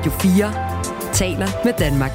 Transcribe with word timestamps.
Radio 0.00 0.12
4 0.12 1.12
taler 1.12 1.46
med 1.64 1.72
Danmark. 1.78 2.10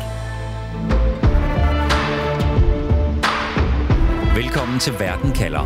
Velkommen 4.35 4.79
til 4.79 4.93
Verden 4.93 5.31
kalder. 5.31 5.63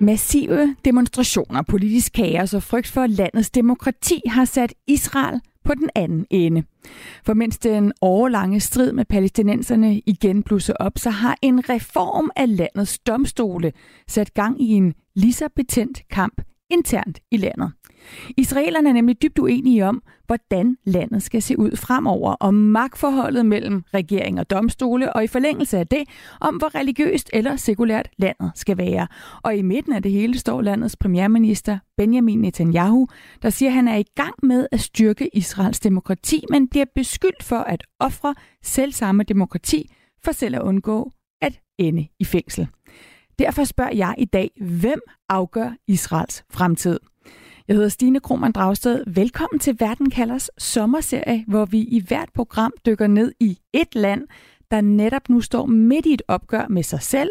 Massive 0.00 0.76
demonstrationer, 0.84 1.62
politisk 1.62 2.12
kaos 2.12 2.54
og 2.54 2.62
frygt 2.62 2.86
for 2.86 3.06
landets 3.06 3.50
demokrati 3.50 4.22
har 4.26 4.44
sat 4.44 4.74
Israel 4.86 5.40
på 5.64 5.74
den 5.74 5.90
anden 5.94 6.26
ende. 6.30 6.62
For 7.24 7.34
mens 7.34 7.58
den 7.58 7.92
årlange 8.02 8.60
strid 8.60 8.92
med 8.92 9.04
palæstinenserne 9.04 10.00
igen 10.06 10.42
blusser 10.42 10.74
op, 10.80 10.92
så 10.96 11.10
har 11.10 11.36
en 11.42 11.68
reform 11.70 12.30
af 12.36 12.56
landets 12.56 12.98
domstole 12.98 13.72
sat 14.08 14.34
gang 14.34 14.62
i 14.62 14.68
en 14.68 14.94
lige 15.14 15.32
så 15.32 15.48
betændt 15.56 16.08
kamp 16.10 16.42
internt 16.70 17.18
i 17.30 17.36
landet. 17.36 17.72
Israelerne 18.36 18.88
er 18.88 18.92
nemlig 18.92 19.22
dybt 19.22 19.38
uenige 19.38 19.86
om, 19.86 20.02
hvordan 20.26 20.76
landet 20.84 21.22
skal 21.22 21.42
se 21.42 21.58
ud 21.58 21.76
fremover, 21.76 22.32
om 22.40 22.54
magtforholdet 22.54 23.46
mellem 23.46 23.84
regering 23.94 24.40
og 24.40 24.50
domstole, 24.50 25.12
og 25.12 25.24
i 25.24 25.26
forlængelse 25.26 25.78
af 25.78 25.86
det, 25.86 26.02
om 26.40 26.56
hvor 26.56 26.74
religiøst 26.74 27.30
eller 27.32 27.56
sekulært 27.56 28.08
landet 28.18 28.52
skal 28.54 28.78
være. 28.78 29.06
Og 29.42 29.56
i 29.56 29.62
midten 29.62 29.92
af 29.92 30.02
det 30.02 30.12
hele 30.12 30.38
står 30.38 30.60
landets 30.62 30.96
premierminister 30.96 31.78
Benjamin 31.96 32.40
Netanyahu, 32.40 33.08
der 33.42 33.50
siger, 33.50 33.68
at 33.68 33.74
han 33.74 33.88
er 33.88 33.96
i 33.96 34.04
gang 34.14 34.34
med 34.42 34.66
at 34.72 34.80
styrke 34.80 35.36
Israels 35.36 35.80
demokrati, 35.80 36.44
men 36.50 36.68
bliver 36.68 36.86
beskyldt 36.94 37.42
for 37.42 37.58
at 37.58 37.82
ofre 38.00 38.34
selv 38.62 38.92
samme 38.92 39.22
demokrati 39.22 39.92
for 40.24 40.32
selv 40.32 40.56
at 40.56 40.62
undgå 40.62 41.12
at 41.40 41.60
ende 41.78 42.08
i 42.18 42.24
fængsel. 42.24 42.68
Derfor 43.38 43.64
spørger 43.64 43.96
jeg 43.96 44.14
i 44.18 44.24
dag, 44.24 44.50
hvem 44.80 45.00
afgør 45.28 45.70
Israels 45.88 46.44
fremtid? 46.50 47.00
Jeg 47.70 47.76
hedder 47.76 47.88
Stine 47.88 48.20
Krohmann 48.20 48.52
Dragsted. 48.52 49.04
Velkommen 49.06 49.58
til 49.58 49.76
Verden 49.80 50.10
kalders 50.10 50.50
sommerserie, 50.58 51.44
hvor 51.48 51.64
vi 51.64 51.78
i 51.78 52.04
hvert 52.08 52.28
program 52.34 52.72
dykker 52.86 53.06
ned 53.06 53.32
i 53.40 53.58
et 53.72 53.94
land, 53.94 54.26
der 54.70 54.80
netop 54.80 55.28
nu 55.28 55.40
står 55.40 55.66
midt 55.66 56.06
i 56.06 56.14
et 56.14 56.22
opgør 56.28 56.68
med 56.68 56.82
sig 56.82 57.02
selv. 57.02 57.30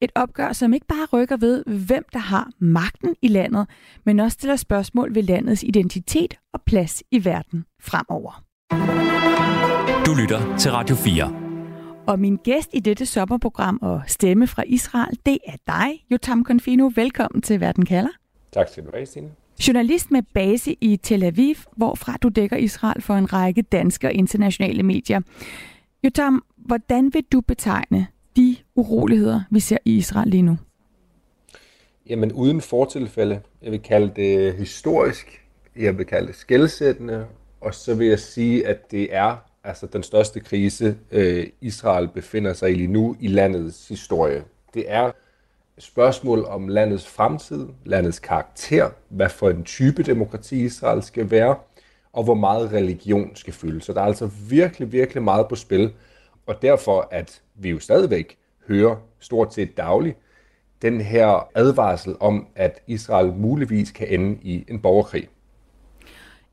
Et 0.00 0.10
opgør, 0.14 0.52
som 0.52 0.72
ikke 0.74 0.86
bare 0.86 1.06
rykker 1.12 1.36
ved, 1.36 1.64
hvem 1.64 2.04
der 2.12 2.18
har 2.18 2.50
magten 2.58 3.16
i 3.22 3.28
landet, 3.28 3.66
men 4.04 4.20
også 4.20 4.34
stiller 4.34 4.56
spørgsmål 4.56 5.14
ved 5.14 5.22
landets 5.22 5.62
identitet 5.62 6.34
og 6.52 6.62
plads 6.62 7.02
i 7.10 7.24
verden 7.24 7.64
fremover. 7.82 8.44
Du 10.06 10.14
lytter 10.14 10.56
til 10.58 10.70
Radio 10.70 10.96
4. 10.96 11.34
Og 12.06 12.18
min 12.18 12.36
gæst 12.36 12.70
i 12.72 12.80
dette 12.80 13.06
sommerprogram 13.06 13.78
og 13.82 14.02
stemme 14.06 14.46
fra 14.46 14.62
Israel, 14.66 15.18
det 15.26 15.38
er 15.46 15.56
dig, 15.66 16.04
Jotam 16.10 16.44
Konfino. 16.44 16.90
Velkommen 16.94 17.42
til 17.42 17.60
Verden 17.60 17.84
kalder. 17.84 18.10
Tak 18.52 18.68
skal 18.68 18.84
du 18.84 18.90
have, 18.94 19.06
Stine. 19.06 19.30
Journalist 19.68 20.10
med 20.10 20.22
base 20.34 20.76
i 20.80 20.96
Tel 20.96 21.22
Aviv, 21.22 21.54
hvorfra 21.76 22.16
du 22.22 22.28
dækker 22.28 22.56
Israel 22.56 23.02
for 23.02 23.14
en 23.14 23.32
række 23.32 23.62
danske 23.62 24.06
og 24.06 24.12
internationale 24.12 24.82
medier. 24.82 25.20
Jotam, 26.04 26.44
hvordan 26.56 27.14
vil 27.14 27.24
du 27.32 27.40
betegne 27.40 28.06
de 28.36 28.56
uroligheder, 28.74 29.40
vi 29.50 29.60
ser 29.60 29.76
i 29.84 29.96
Israel 29.96 30.28
lige 30.28 30.42
nu? 30.42 30.56
Jamen 32.08 32.32
uden 32.32 32.60
fortilfælde. 32.60 33.40
Jeg 33.62 33.72
vil 33.72 33.80
kalde 33.80 34.12
det 34.16 34.54
historisk. 34.54 35.46
Jeg 35.76 35.98
vil 35.98 36.06
kalde 36.06 36.26
det 36.26 36.36
skældsættende. 36.36 37.26
Og 37.60 37.74
så 37.74 37.94
vil 37.94 38.06
jeg 38.06 38.18
sige, 38.18 38.66
at 38.66 38.90
det 38.90 39.14
er 39.14 39.36
altså 39.64 39.86
den 39.86 40.02
største 40.02 40.40
krise, 40.40 40.96
øh, 41.10 41.46
Israel 41.60 42.08
befinder 42.08 42.52
sig 42.52 42.70
i 42.70 42.74
lige 42.74 42.92
nu 42.92 43.16
i 43.20 43.26
landets 43.26 43.88
historie. 43.88 44.44
Det 44.74 44.84
er 44.86 45.10
spørgsmål 45.80 46.44
om 46.44 46.68
landets 46.68 47.08
fremtid, 47.08 47.68
landets 47.84 48.18
karakter, 48.18 48.90
hvad 49.08 49.28
for 49.28 49.50
en 49.50 49.64
type 49.64 50.02
demokrati 50.02 50.64
Israel 50.64 51.02
skal 51.02 51.30
være, 51.30 51.56
og 52.12 52.24
hvor 52.24 52.34
meget 52.34 52.72
religion 52.72 53.30
skal 53.34 53.52
fylde. 53.52 53.80
Så 53.80 53.92
der 53.92 54.00
er 54.00 54.04
altså 54.04 54.30
virkelig, 54.48 54.92
virkelig 54.92 55.22
meget 55.22 55.48
på 55.48 55.56
spil. 55.56 55.92
Og 56.46 56.62
derfor, 56.62 57.08
at 57.10 57.42
vi 57.54 57.70
jo 57.70 57.78
stadigvæk 57.78 58.38
hører 58.68 58.96
stort 59.20 59.54
set 59.54 59.76
dagligt 59.76 60.18
den 60.82 61.00
her 61.00 61.48
advarsel 61.54 62.16
om, 62.20 62.46
at 62.54 62.80
Israel 62.86 63.32
muligvis 63.32 63.90
kan 63.90 64.06
ende 64.08 64.38
i 64.42 64.64
en 64.68 64.80
borgerkrig. 64.80 65.28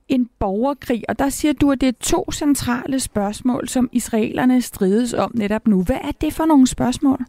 En 0.07 0.30
borgerkrig, 0.40 1.03
og 1.09 1.19
der 1.19 1.30
siger 1.30 1.53
du, 1.53 1.72
at 1.72 1.81
det 1.81 1.88
er 1.88 2.00
to 2.00 2.31
centrale 2.31 3.00
spørgsmål, 3.00 3.68
som 3.68 3.90
israelerne 3.91 4.62
strides 4.62 5.13
om 5.13 5.31
netop 5.35 5.68
nu. 5.68 5.84
Hvad 5.84 5.96
er 6.03 6.12
det 6.22 6.34
for 6.34 6.46
nogle 6.46 6.68
spørgsmål? 6.68 7.19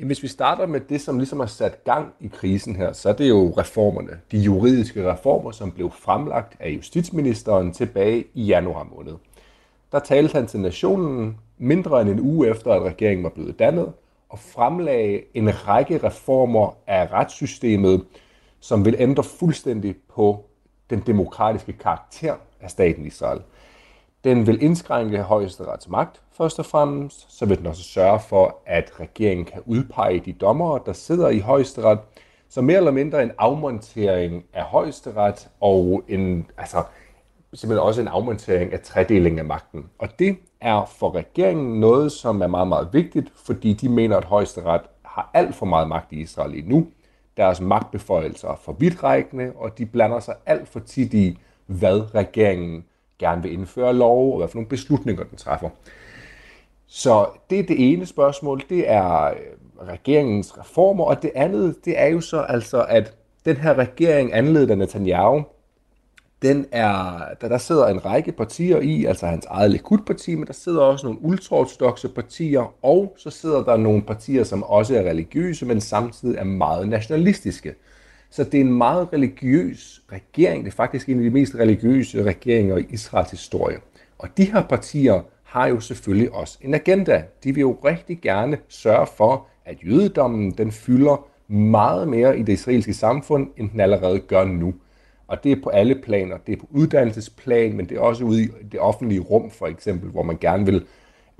Jamen, 0.00 0.08
hvis 0.08 0.22
vi 0.22 0.28
starter 0.28 0.66
med 0.66 0.80
det, 0.80 1.00
som 1.00 1.18
ligesom 1.18 1.40
har 1.40 1.46
sat 1.46 1.84
gang 1.84 2.12
i 2.20 2.28
krisen 2.28 2.76
her, 2.76 2.92
så 2.92 3.08
er 3.08 3.12
det 3.12 3.28
jo 3.28 3.54
reformerne. 3.58 4.20
De 4.32 4.38
juridiske 4.38 5.12
reformer, 5.12 5.50
som 5.50 5.70
blev 5.70 5.90
fremlagt 5.90 6.56
af 6.60 6.70
justitsministeren 6.70 7.72
tilbage 7.72 8.24
i 8.34 8.44
januar 8.44 8.88
måned. 8.96 9.12
Der 9.92 9.98
talte 9.98 10.32
han 10.32 10.46
til 10.46 10.60
nationen 10.60 11.36
mindre 11.58 12.00
end 12.00 12.10
en 12.10 12.20
uge 12.20 12.48
efter, 12.48 12.72
at 12.72 12.82
regeringen 12.82 13.24
var 13.24 13.30
blevet 13.30 13.58
dannet, 13.58 13.92
og 14.28 14.38
fremlagde 14.38 15.20
en 15.34 15.68
række 15.68 15.98
reformer 15.98 16.76
af 16.86 17.12
retssystemet, 17.12 18.04
som 18.60 18.84
vil 18.84 18.96
ændre 18.98 19.22
fuldstændig 19.22 19.96
på 20.14 20.44
den 20.90 21.02
demokratiske 21.06 21.72
karakter 21.72 22.34
af 22.60 22.70
staten 22.70 23.06
Israel. 23.06 23.40
Den 24.24 24.46
vil 24.46 24.62
indskrænke 24.62 25.22
højesterets 25.22 25.88
magt, 25.88 26.22
først 26.40 26.58
og 26.58 26.66
fremmest. 26.66 27.38
Så 27.38 27.46
vil 27.46 27.58
den 27.58 27.66
også 27.66 27.82
sørge 27.82 28.20
for, 28.20 28.58
at 28.66 28.92
regeringen 29.00 29.44
kan 29.44 29.62
udpege 29.66 30.20
de 30.20 30.32
dommere, 30.32 30.80
der 30.86 30.92
sidder 30.92 31.28
i 31.28 31.38
højesteret. 31.38 31.98
Så 32.48 32.60
mere 32.60 32.76
eller 32.76 32.90
mindre 32.90 33.22
en 33.22 33.30
afmontering 33.38 34.44
af 34.52 34.62
højesteret 34.62 35.48
og 35.60 36.02
en, 36.08 36.46
altså, 36.58 36.82
simpelthen 37.54 37.86
også 37.86 38.00
en 38.00 38.08
afmontering 38.08 38.72
af 38.72 38.80
tredelingen 38.80 39.38
af 39.38 39.44
magten. 39.44 39.84
Og 39.98 40.18
det 40.18 40.36
er 40.60 40.92
for 40.98 41.14
regeringen 41.14 41.80
noget, 41.80 42.12
som 42.12 42.42
er 42.42 42.46
meget, 42.46 42.68
meget 42.68 42.88
vigtigt, 42.92 43.32
fordi 43.46 43.72
de 43.72 43.88
mener, 43.88 44.16
at 44.16 44.24
højesteret 44.24 44.80
har 45.04 45.30
alt 45.34 45.54
for 45.54 45.66
meget 45.66 45.88
magt 45.88 46.12
i 46.12 46.20
Israel 46.20 46.54
endnu. 46.54 46.76
nu. 46.76 46.86
Deres 47.36 47.60
magtbeføjelser 47.60 48.48
er 48.48 48.56
for 48.56 48.72
vidtrækkende, 48.72 49.52
og 49.56 49.78
de 49.78 49.86
blander 49.86 50.20
sig 50.20 50.34
alt 50.46 50.68
for 50.68 50.80
tit 50.80 51.14
i, 51.14 51.38
hvad 51.66 52.14
regeringen 52.14 52.84
gerne 53.18 53.42
vil 53.42 53.52
indføre 53.52 53.94
lov, 53.94 54.32
og 54.32 54.38
hvad 54.38 54.48
for 54.48 54.56
nogle 54.56 54.68
beslutninger 54.68 55.24
den 55.24 55.38
træffer. 55.38 55.68
Så 56.92 57.26
det 57.50 57.58
er 57.58 57.62
det 57.62 57.92
ene 57.92 58.06
spørgsmål, 58.06 58.62
det 58.68 58.90
er 58.90 59.24
øh, 59.24 59.88
regeringens 59.88 60.58
reformer, 60.58 61.04
og 61.04 61.22
det 61.22 61.30
andet, 61.34 61.84
det 61.84 62.00
er 62.00 62.06
jo 62.06 62.20
så 62.20 62.40
altså, 62.40 62.84
at 62.88 63.14
den 63.44 63.56
her 63.56 63.74
regering, 63.74 64.34
anledet 64.34 64.70
af 64.70 64.78
Netanyahu, 64.78 65.42
den 66.42 66.66
er, 66.72 67.18
der, 67.40 67.48
der 67.48 67.58
sidder 67.58 67.86
en 67.86 68.04
række 68.04 68.32
partier 68.32 68.80
i, 68.80 69.04
altså 69.04 69.26
hans 69.26 69.46
eget 69.46 69.70
Likud-parti, 69.70 70.34
men 70.34 70.46
der 70.46 70.52
sidder 70.52 70.80
også 70.80 71.06
nogle 71.06 71.22
ultraortodoxe 71.22 72.08
partier, 72.08 72.74
og 72.82 73.14
så 73.18 73.30
sidder 73.30 73.64
der 73.64 73.76
nogle 73.76 74.02
partier, 74.02 74.44
som 74.44 74.62
også 74.62 74.96
er 74.96 75.02
religiøse, 75.02 75.66
men 75.66 75.80
samtidig 75.80 76.38
er 76.38 76.44
meget 76.44 76.88
nationalistiske. 76.88 77.74
Så 78.30 78.44
det 78.44 78.54
er 78.54 78.64
en 78.64 78.72
meget 78.72 79.08
religiøs 79.12 80.02
regering. 80.12 80.64
Det 80.64 80.70
er 80.70 80.76
faktisk 80.76 81.08
en 81.08 81.16
af 81.18 81.22
de 81.24 81.30
mest 81.30 81.54
religiøse 81.54 82.24
regeringer 82.24 82.76
i 82.76 82.86
Israels 82.90 83.30
historie. 83.30 83.78
Og 84.18 84.28
de 84.36 84.44
her 84.44 84.62
partier 84.62 85.22
har 85.50 85.66
jo 85.66 85.80
selvfølgelig 85.80 86.32
også 86.32 86.58
en 86.60 86.74
agenda. 86.74 87.24
De 87.44 87.54
vil 87.54 87.60
jo 87.60 87.78
rigtig 87.84 88.20
gerne 88.20 88.58
sørge 88.68 89.06
for, 89.16 89.46
at 89.64 89.76
jødedommen 89.84 90.50
den 90.50 90.72
fylder 90.72 91.26
meget 91.52 92.08
mere 92.08 92.38
i 92.38 92.42
det 92.42 92.52
israelske 92.52 92.94
samfund, 92.94 93.50
end 93.56 93.70
den 93.70 93.80
allerede 93.80 94.18
gør 94.18 94.44
nu. 94.44 94.74
Og 95.26 95.44
det 95.44 95.52
er 95.52 95.56
på 95.62 95.70
alle 95.70 95.94
planer. 95.94 96.36
Det 96.46 96.52
er 96.52 96.56
på 96.56 96.66
uddannelsesplan, 96.70 97.76
men 97.76 97.88
det 97.88 97.96
er 97.96 98.00
også 98.00 98.24
ude 98.24 98.42
i 98.42 98.48
det 98.72 98.80
offentlige 98.80 99.20
rum, 99.20 99.50
for 99.50 99.66
eksempel, 99.66 100.10
hvor 100.10 100.22
man 100.22 100.38
gerne 100.40 100.66
vil 100.66 100.86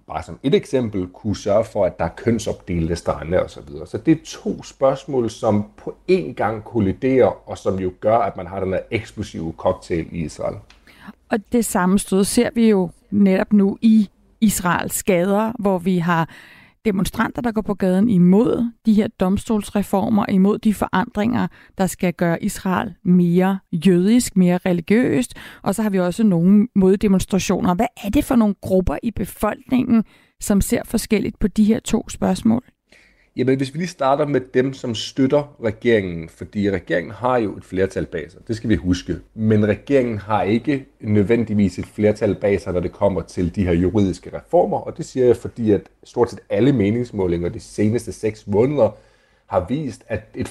bare 0.06 0.22
som 0.22 0.38
et 0.43 0.54
eksempel, 0.54 1.06
kunne 1.06 1.37
sørge 1.37 1.65
for, 1.65 1.84
at 1.84 1.99
der 1.99 2.04
er 2.04 2.15
kønsopdelte 2.16 2.97
strande 2.97 3.43
osv. 3.43 3.49
Så, 3.49 3.60
videre. 3.69 3.87
så 3.87 3.99
det 3.99 4.12
er 4.12 4.25
to 4.25 4.62
spørgsmål, 4.62 5.31
som 5.31 5.65
på 5.76 5.94
én 6.10 6.32
gang 6.32 6.65
kolliderer, 6.65 7.49
og 7.50 7.58
som 7.58 7.79
jo 7.79 7.93
gør, 8.00 8.17
at 8.17 8.37
man 8.37 8.46
har 8.46 8.61
den 8.61 8.73
her 8.73 8.81
eksplosive 8.90 9.55
cocktail 9.56 10.06
i 10.12 10.25
Israel. 10.25 10.56
Og 11.31 11.38
det 11.53 11.65
samme 11.65 11.99
stød 11.99 12.25
ser 12.25 12.50
vi 12.55 12.69
jo 12.69 12.91
netop 13.11 13.53
nu 13.53 13.79
i 13.82 14.09
Israels 14.41 15.03
gader, 15.03 15.53
hvor 15.59 15.79
vi 15.79 15.99
har 15.99 16.29
demonstranter, 16.85 17.43
der 17.43 17.53
går 17.53 17.62
på 17.62 17.75
gaden 17.75 18.11
imod 18.11 18.71
de 18.87 18.94
her 18.94 19.09
domstolsreformer, 19.09 20.27
imod 20.29 20.59
de 20.59 20.75
forandringer, 20.75 21.47
der 21.79 21.87
skal 21.87 22.15
gøre 22.15 22.43
Israel 22.44 22.94
mere 23.05 23.59
jødisk, 23.73 24.37
mere 24.37 24.59
religiøst. 24.67 25.35
Og 25.62 25.75
så 25.75 25.82
har 25.82 25.91
vi 25.91 25.99
også 25.99 26.25
nogle 26.25 26.69
moddemonstrationer. 26.75 27.75
Hvad 27.75 27.87
er 28.05 28.11
det 28.11 28.25
for 28.25 28.37
nogle 28.37 28.55
grupper 28.61 28.97
i 29.03 29.11
befolkningen, 29.11 30.05
som 30.41 30.61
ser 30.61 30.82
forskelligt 30.85 31.38
på 31.38 31.49
de 31.49 31.65
her 31.65 31.81
to 31.81 32.09
spørgsmål? 32.09 32.65
Jamen, 33.37 33.56
hvis 33.56 33.75
vi 33.75 33.79
lige 33.79 33.88
starter 33.88 34.27
med 34.27 34.41
dem, 34.41 34.73
som 34.73 34.94
støtter 34.94 35.56
regeringen, 35.65 36.29
fordi 36.29 36.71
regeringen 36.71 37.12
har 37.12 37.38
jo 37.38 37.56
et 37.56 37.65
flertal 37.65 38.06
bag 38.06 38.31
sig, 38.31 38.41
det 38.49 38.56
skal 38.56 38.71
vi 38.71 38.75
huske, 38.75 39.17
men 39.35 39.69
regeringen 39.69 40.19
har 40.19 40.43
ikke 40.43 40.87
nødvendigvis 41.00 41.79
et 41.79 41.87
flertal 41.87 42.35
bag 42.35 42.61
sig, 42.61 42.73
når 42.73 42.81
det 42.81 42.93
kommer 42.93 43.23
til 43.23 43.55
de 43.55 43.65
her 43.65 43.73
juridiske 43.73 44.31
reformer, 44.37 44.79
og 44.79 44.97
det 44.97 45.05
siger 45.05 45.27
jeg, 45.27 45.37
fordi 45.37 45.71
at 45.71 45.81
stort 46.05 46.31
set 46.31 46.41
alle 46.50 46.73
meningsmålinger 46.73 47.49
de 47.49 47.61
seneste 47.61 48.12
seks 48.12 48.47
måneder 48.47 48.97
har 49.47 49.67
vist, 49.69 50.05
at 50.09 50.23
et, 50.35 50.49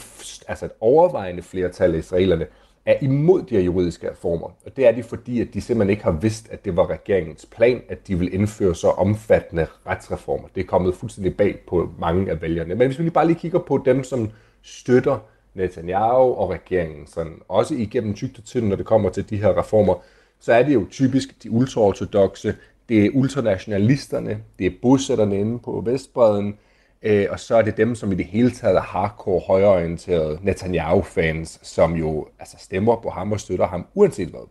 altså 0.48 0.66
et 0.66 0.72
overvejende 0.80 1.42
flertal 1.42 1.94
af 1.94 1.98
israelerne 1.98 2.46
er 2.86 2.96
imod 3.02 3.42
de 3.42 3.56
her 3.56 3.62
juridiske 3.62 4.12
reformer. 4.12 4.48
Og 4.66 4.76
det 4.76 4.88
er 4.88 4.92
de, 4.92 5.04
fordi 5.04 5.42
at 5.42 5.48
de 5.54 5.62
simpelthen 5.62 5.90
ikke 5.90 6.04
har 6.04 6.12
vidst, 6.12 6.50
at 6.52 6.66
det 6.66 6.78
var 6.78 6.90
regeringens 6.90 7.46
plan, 7.52 7.82
at 7.90 8.08
de 8.08 8.20
vil 8.20 8.34
indføre 8.34 8.76
så 8.76 8.88
omfattende 8.88 9.68
retsreformer. 9.88 10.48
Det 10.56 10.62
er 10.62 10.68
kommet 10.68 10.96
fuldstændig 10.96 11.38
bag 11.38 11.60
på 11.68 11.90
mange 12.00 12.32
af 12.32 12.42
vælgerne. 12.42 12.76
Men 12.76 12.88
hvis 12.88 13.00
vi 13.00 13.04
lige 13.04 13.14
bare 13.14 13.28
lige 13.28 13.40
kigger 13.40 13.60
på 13.60 13.82
dem, 13.86 14.04
som 14.04 14.30
støtter 14.62 15.18
Netanyahu 15.54 16.34
og 16.34 16.50
regeringen, 16.50 17.08
sådan, 17.08 17.34
også 17.48 17.76
igennem 17.76 18.14
tygt 18.14 18.38
og 18.38 18.44
tynd, 18.44 18.68
når 18.68 18.76
det 18.76 18.86
kommer 18.86 19.10
til 19.10 19.30
de 19.30 19.38
her 19.38 19.58
reformer, 19.58 19.96
så 20.40 20.54
er 20.54 20.64
det 20.64 20.74
jo 20.74 20.86
typisk 20.92 21.44
de 21.44 21.52
ultraortodoxe, 21.52 22.56
det 22.90 23.06
er 23.06 23.10
ultranationalisterne, 23.14 24.40
det 24.60 24.68
er 24.68 24.72
bosætterne 24.82 25.40
inde 25.40 25.60
på 25.60 25.84
Vestbreden, 25.86 26.58
øh, 27.02 27.26
og 27.30 27.40
så 27.40 27.56
er 27.56 27.62
det 27.62 27.78
dem, 27.78 27.96
som 27.96 28.12
i 28.12 28.16
det 28.16 28.26
hele 28.26 28.52
taget 28.52 28.76
er 28.76 28.82
hardcore, 28.82 29.40
højorienterede 29.40 30.40
Netanyahu-fans, 30.42 31.60
som 31.64 31.96
jo 31.96 32.28
altså, 32.40 32.58
stemmer 32.60 32.96
på 32.96 33.10
ham 33.10 33.32
og 33.32 33.40
støtter 33.40 33.68
ham 33.68 33.86
uanset 33.94 34.28
hvad. 34.28 34.48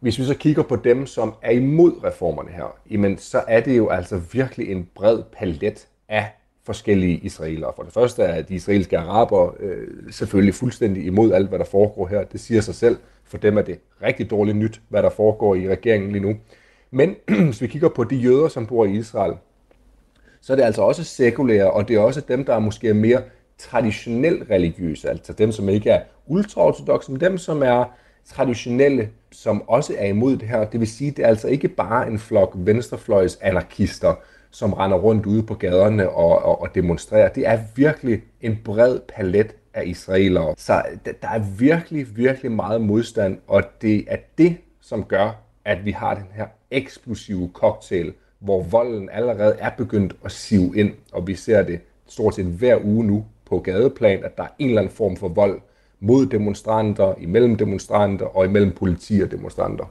Hvis 0.00 0.18
vi 0.18 0.24
så 0.24 0.34
kigger 0.34 0.62
på 0.62 0.76
dem, 0.76 1.06
som 1.06 1.34
er 1.42 1.50
imod 1.50 2.04
reformerne 2.04 2.50
her, 2.50 2.76
jamen, 2.90 3.18
så 3.18 3.42
er 3.48 3.60
det 3.60 3.76
jo 3.76 3.88
altså 3.88 4.20
virkelig 4.32 4.70
en 4.70 4.88
bred 4.94 5.22
palet 5.32 5.88
af 6.08 6.26
forskellige 6.66 7.16
israelere. 7.16 7.72
For 7.76 7.82
det 7.82 7.92
første 7.92 8.22
er 8.22 8.42
de 8.42 8.54
israelske 8.54 8.98
araber 8.98 9.54
øh, 9.60 9.88
selvfølgelig 10.10 10.54
fuldstændig 10.54 11.06
imod 11.06 11.32
alt, 11.32 11.48
hvad 11.48 11.58
der 11.58 11.64
foregår 11.64 12.06
her. 12.06 12.24
Det 12.24 12.40
siger 12.40 12.60
sig 12.60 12.74
selv. 12.74 12.96
For 13.24 13.38
dem 13.38 13.58
er 13.58 13.62
det 13.62 13.78
rigtig 14.02 14.30
dårligt 14.30 14.56
nyt, 14.56 14.80
hvad 14.88 15.02
der 15.02 15.10
foregår 15.10 15.54
i 15.54 15.68
regeringen 15.68 16.12
lige 16.12 16.22
nu. 16.22 16.36
Men 16.90 17.16
hvis 17.46 17.62
vi 17.62 17.66
kigger 17.66 17.88
på 17.88 18.04
de 18.04 18.16
jøder, 18.16 18.48
som 18.48 18.66
bor 18.66 18.84
i 18.84 18.92
Israel, 18.92 19.34
så 20.42 20.52
er 20.52 20.56
det 20.56 20.62
altså 20.62 20.82
også 20.82 21.04
sekulære, 21.04 21.70
og 21.70 21.88
det 21.88 21.96
er 21.96 22.00
også 22.00 22.20
dem, 22.20 22.44
der 22.44 22.54
er 22.54 22.58
måske 22.58 22.94
mere 22.94 23.22
traditionelt 23.58 24.50
religiøse, 24.50 25.10
altså 25.10 25.32
dem, 25.32 25.52
som 25.52 25.68
ikke 25.68 25.90
er 25.90 26.02
ultraortodoxe, 26.26 27.12
men 27.12 27.20
dem, 27.20 27.38
som 27.38 27.62
er 27.62 27.84
traditionelle, 28.24 29.08
som 29.32 29.68
også 29.68 29.94
er 29.98 30.06
imod 30.06 30.36
det 30.36 30.48
her. 30.48 30.64
Det 30.64 30.80
vil 30.80 30.88
sige, 30.88 31.10
det 31.10 31.24
er 31.24 31.28
altså 31.28 31.48
ikke 31.48 31.68
bare 31.68 32.08
en 32.08 32.18
flok 32.18 32.52
venstrefløjs 32.54 33.38
anarkister, 33.40 34.14
som 34.50 34.72
render 34.72 34.98
rundt 34.98 35.26
ude 35.26 35.42
på 35.42 35.54
gaderne 35.54 36.10
og, 36.10 36.42
og, 36.42 36.62
og 36.62 36.74
demonstrerer. 36.74 37.28
Det 37.28 37.46
er 37.46 37.58
virkelig 37.76 38.22
en 38.40 38.58
bred 38.64 38.98
palet 39.08 39.54
af 39.74 39.82
israelere. 39.86 40.54
Så 40.56 40.82
der 41.22 41.28
er 41.28 41.38
virkelig, 41.38 42.16
virkelig 42.16 42.52
meget 42.52 42.80
modstand, 42.80 43.38
og 43.46 43.62
det 43.82 44.04
er 44.08 44.16
det, 44.38 44.56
som 44.80 45.04
gør, 45.04 45.42
at 45.64 45.84
vi 45.84 45.90
har 45.90 46.14
den 46.14 46.26
her 46.34 46.46
eksplosive 46.70 47.50
cocktail, 47.54 48.12
hvor 48.40 48.62
volden 48.62 49.08
allerede 49.12 49.56
er 49.58 49.70
begyndt 49.70 50.16
at 50.24 50.32
sive 50.32 50.72
ind, 50.76 50.92
og 51.12 51.26
vi 51.26 51.34
ser 51.34 51.62
det 51.62 51.80
stort 52.06 52.34
set 52.34 52.46
hver 52.46 52.78
uge 52.84 53.04
nu 53.04 53.24
på 53.46 53.58
gadeplan, 53.58 54.24
at 54.24 54.36
der 54.36 54.42
er 54.42 54.48
en 54.58 54.68
eller 54.68 54.82
anden 54.82 54.94
form 54.94 55.16
for 55.16 55.28
vold 55.28 55.60
mod 56.00 56.26
demonstranter, 56.26 57.14
imellem 57.20 57.56
demonstranter 57.56 58.26
og 58.26 58.44
imellem 58.44 58.72
politi 58.72 59.20
og 59.20 59.30
demonstranter. 59.30 59.84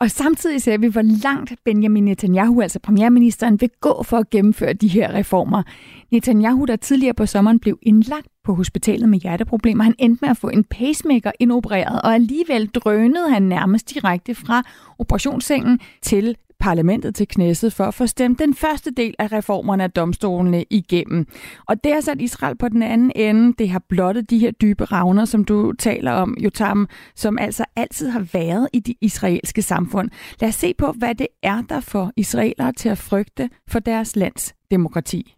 Og 0.00 0.10
samtidig 0.10 0.62
ser 0.62 0.78
vi, 0.78 0.86
hvor 0.86 1.22
langt 1.22 1.52
Benjamin 1.64 2.04
Netanyahu, 2.04 2.60
altså 2.60 2.78
premierministeren, 2.78 3.60
vil 3.60 3.70
gå 3.80 4.02
for 4.02 4.16
at 4.16 4.30
gennemføre 4.30 4.72
de 4.72 4.88
her 4.88 5.14
reformer. 5.14 5.62
Netanyahu, 6.10 6.64
der 6.64 6.76
tidligere 6.76 7.14
på 7.14 7.26
sommeren 7.26 7.60
blev 7.60 7.78
indlagt 7.82 8.26
på 8.44 8.54
hospitalet 8.54 9.08
med 9.08 9.18
hjerteproblemer, 9.18 9.84
han 9.84 9.94
endte 9.98 10.18
med 10.22 10.30
at 10.30 10.36
få 10.36 10.48
en 10.48 10.64
pacemaker 10.64 11.32
indopereret, 11.38 12.02
og 12.02 12.14
alligevel 12.14 12.66
drønede 12.66 13.30
han 13.30 13.42
nærmest 13.42 13.94
direkte 13.94 14.34
fra 14.34 14.62
operationssengen 14.98 15.80
til 16.02 16.36
parlamentet 16.60 17.14
til 17.14 17.28
knæsset 17.28 17.72
for 17.72 17.84
at 17.84 17.94
få 17.94 18.06
stemt 18.06 18.38
den 18.38 18.54
første 18.54 18.90
del 18.90 19.14
af 19.18 19.32
reformerne 19.32 19.84
af 19.84 19.90
domstolene 19.90 20.64
igennem. 20.70 21.26
Og 21.68 21.84
det 21.84 21.92
har 21.92 22.00
sat 22.00 22.20
Israel 22.20 22.56
på 22.56 22.68
den 22.68 22.82
anden 22.82 23.12
ende. 23.16 23.54
Det 23.58 23.68
har 23.70 23.82
blottet 23.88 24.30
de 24.30 24.38
her 24.38 24.50
dybe 24.50 24.84
ravner, 24.84 25.24
som 25.24 25.44
du 25.44 25.72
taler 25.72 26.12
om, 26.12 26.36
Jotam, 26.40 26.88
som 27.16 27.38
altså 27.38 27.64
altid 27.76 28.08
har 28.08 28.26
været 28.32 28.68
i 28.72 28.80
de 28.80 28.94
israelske 29.00 29.62
samfund. 29.62 30.10
Lad 30.40 30.48
os 30.48 30.54
se 30.54 30.74
på, 30.78 30.92
hvad 30.98 31.14
det 31.14 31.26
er, 31.42 31.62
der 31.68 31.80
får 31.80 32.12
israelere 32.16 32.72
til 32.72 32.88
at 32.88 32.98
frygte 32.98 33.50
for 33.68 33.78
deres 33.78 34.16
lands 34.16 34.54
demokrati. 34.70 35.34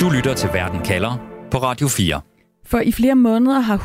Du 0.00 0.10
lytter 0.16 0.34
til 0.36 0.50
Verden 0.52 0.80
kalder 0.80 1.18
på 1.50 1.58
Radio 1.58 1.88
4. 1.88 2.33
For 2.74 2.80
i 2.80 2.92
flere 2.92 3.14
måneder 3.14 3.60
har 3.60 3.76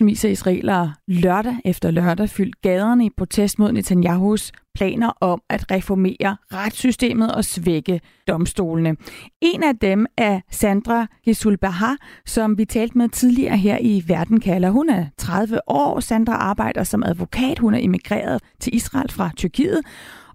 100.000 0.00 0.04
vis 0.04 0.24
af 0.24 0.30
israelere 0.30 0.94
lørdag 1.08 1.56
efter 1.64 1.90
lørdag 1.90 2.28
fyldt 2.28 2.62
gaderne 2.62 3.06
i 3.06 3.10
protest 3.16 3.58
mod 3.58 3.72
Netanyahus 3.72 4.52
planer 4.74 5.12
om 5.20 5.42
at 5.48 5.70
reformere 5.70 6.36
retssystemet 6.52 7.34
og 7.34 7.44
svække 7.44 8.00
domstolene. 8.28 8.96
En 9.40 9.62
af 9.62 9.76
dem 9.78 10.06
er 10.16 10.40
Sandra 10.50 11.06
Gisulbahar, 11.24 11.96
som 12.26 12.58
vi 12.58 12.64
talte 12.64 12.98
med 12.98 13.08
tidligere 13.08 13.56
her 13.56 13.78
i 13.80 14.04
Verden 14.06 14.40
kalder. 14.40 14.70
Hun 14.70 14.90
er 14.90 15.06
30 15.18 15.60
år. 15.66 16.00
Sandra 16.00 16.32
arbejder 16.32 16.84
som 16.84 17.02
advokat. 17.02 17.58
Hun 17.58 17.74
er 17.74 17.78
emigreret 17.78 18.42
til 18.60 18.74
Israel 18.74 19.10
fra 19.10 19.30
Tyrkiet. 19.36 19.80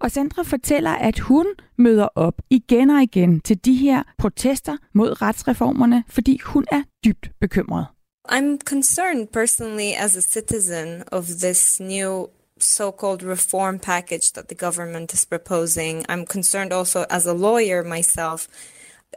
Og 0.00 0.10
Sandra 0.10 0.42
fortæller, 0.42 0.90
at 0.90 1.18
hun 1.18 1.46
møder 1.78 2.08
op 2.14 2.34
igen 2.50 2.90
og 2.90 3.02
igen 3.02 3.40
til 3.40 3.64
de 3.64 3.74
her 3.74 4.02
protester 4.18 4.76
mod 4.94 5.22
retsreformerne, 5.22 6.04
fordi 6.08 6.40
hun 6.44 6.64
er 6.72 6.82
dybt 7.04 7.30
bekymret. 7.40 7.86
I'm 8.28 8.58
concerned 8.64 9.28
personally 9.32 9.92
as 9.96 10.16
a 10.16 10.20
citizen 10.20 11.02
of 11.12 11.24
this 11.42 11.80
new 11.80 12.26
so-called 12.58 13.22
reform 13.22 13.78
package 13.78 14.32
that 14.32 14.48
the 14.48 14.54
government 14.54 15.12
is 15.12 15.26
proposing. 15.26 16.04
I'm 16.08 16.26
concerned 16.26 16.72
also 16.72 17.04
as 17.10 17.26
a 17.26 17.32
lawyer 17.32 17.82
myself. 17.84 18.48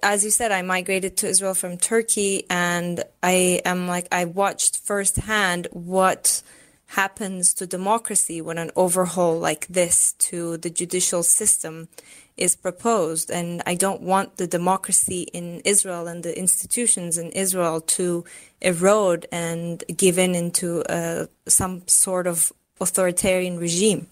As 0.03 0.23
you 0.23 0.31
said, 0.31 0.51
I 0.51 0.61
migrated 0.61 1.17
to 1.17 1.27
Israel 1.27 1.55
from 1.55 1.77
Turkey 1.77 2.45
and 2.49 3.03
I 3.23 3.61
am 3.65 3.87
like, 3.87 4.07
I 4.11 4.25
watched 4.25 4.77
firsthand 4.85 5.67
what 5.71 6.43
happens 6.89 7.53
to 7.53 7.68
democracy 7.68 8.41
when 8.41 8.57
an 8.57 8.71
overhaul 8.75 9.38
like 9.38 9.68
this 9.68 10.13
to 10.13 10.57
the 10.57 10.71
judicial 10.71 11.21
system 11.21 11.88
is 12.36 12.56
proposed. 12.56 13.30
And 13.30 13.62
I 13.68 13.75
don't 13.75 14.01
want 14.01 14.38
the 14.38 14.47
democracy 14.47 15.24
in 15.33 15.62
Israel 15.65 16.07
and 16.07 16.24
the 16.24 16.38
institutions 16.38 17.18
in 17.18 17.30
Israel 17.31 17.80
to 17.81 18.25
erode 18.62 19.27
and 19.31 19.83
give 19.95 20.18
in 20.18 20.33
into 20.33 20.81
uh, 20.83 21.27
some 21.47 21.88
sort 21.88 22.25
of 22.25 22.51
authoritarian 22.81 23.59
regime. 23.59 24.07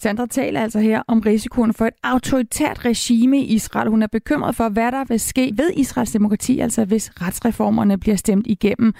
Sandra 0.00 0.26
taler 0.26 0.60
altså 0.60 0.80
her 0.80 1.02
om 1.06 1.20
risikoen 1.20 1.74
for 1.74 1.86
et 1.86 1.94
autoritært 2.02 2.84
regime 2.84 3.38
i 3.38 3.44
Israel. 3.44 3.88
Hun 3.88 4.02
er 4.02 4.06
bekymret 4.06 4.56
for, 4.56 4.68
hvad 4.68 4.92
der 4.92 5.04
vil 5.04 5.20
ske 5.20 5.52
ved 5.56 5.70
Israels 5.76 6.12
demokrati, 6.12 6.60
altså 6.60 6.84
hvis 6.84 7.10
retsreformerne 7.22 7.98
bliver 7.98 8.16
stemt 8.16 8.46
igennem. 8.46 8.94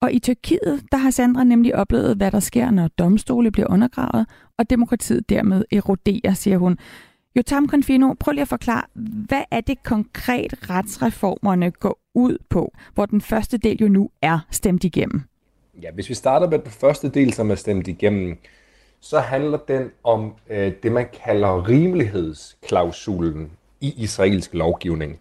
Og 0.00 0.12
i 0.12 0.18
Tyrkiet, 0.18 0.82
der 0.92 0.98
har 0.98 1.10
Sandra 1.10 1.44
nemlig 1.44 1.74
oplevet, 1.74 2.16
hvad 2.16 2.30
der 2.30 2.40
sker, 2.40 2.70
når 2.70 2.88
domstole 2.88 3.50
bliver 3.50 3.70
undergravet, 3.70 4.26
og 4.58 4.70
demokratiet 4.70 5.28
dermed 5.28 5.64
eroderer, 5.72 6.34
siger 6.34 6.58
hun. 6.58 6.78
Jotam 7.36 7.68
Confino, 7.68 8.14
prøv 8.20 8.32
lige 8.32 8.42
at 8.42 8.48
forklare, 8.48 8.82
hvad 9.26 9.42
er 9.50 9.60
det 9.60 9.82
konkret 9.82 10.70
retsreformerne 10.70 11.70
går 11.70 11.98
ud 12.14 12.38
på, 12.50 12.74
hvor 12.94 13.06
den 13.06 13.20
første 13.20 13.58
del 13.58 13.76
jo 13.80 13.88
nu 13.88 14.10
er 14.22 14.38
stemt 14.50 14.84
igennem? 14.84 15.22
Ja, 15.82 15.90
hvis 15.94 16.08
vi 16.08 16.14
starter 16.14 16.50
med 16.50 16.58
den 16.58 16.70
første 16.70 17.08
del, 17.08 17.32
som 17.32 17.50
er 17.50 17.54
stemt 17.54 17.88
igennem, 17.88 18.36
så 19.04 19.18
handler 19.18 19.58
den 19.58 19.90
om 20.04 20.34
øh, 20.50 20.72
det, 20.82 20.92
man 20.92 21.06
kalder 21.24 21.68
rimelighedsklausulen 21.68 23.50
i 23.80 23.94
israelsk 23.96 24.54
lovgivning. 24.54 25.20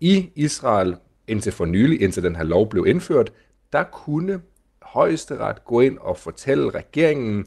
I 0.00 0.30
Israel, 0.34 0.96
indtil 1.28 1.52
for 1.52 1.64
nylig, 1.64 2.02
indtil 2.02 2.22
den 2.22 2.36
her 2.36 2.42
lov 2.42 2.68
blev 2.70 2.86
indført, 2.86 3.32
der 3.72 3.82
kunne 3.82 4.40
højesteret 4.82 5.64
gå 5.64 5.80
ind 5.80 5.98
og 5.98 6.16
fortælle 6.16 6.70
regeringen, 6.70 7.46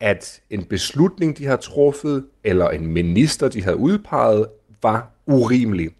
at 0.00 0.40
en 0.50 0.64
beslutning, 0.64 1.38
de 1.38 1.46
har 1.46 1.56
truffet, 1.56 2.26
eller 2.44 2.68
en 2.68 2.86
minister, 2.86 3.48
de 3.48 3.62
havde 3.62 3.76
udpeget, 3.76 4.46
var 4.82 5.10
urimelig, 5.26 5.90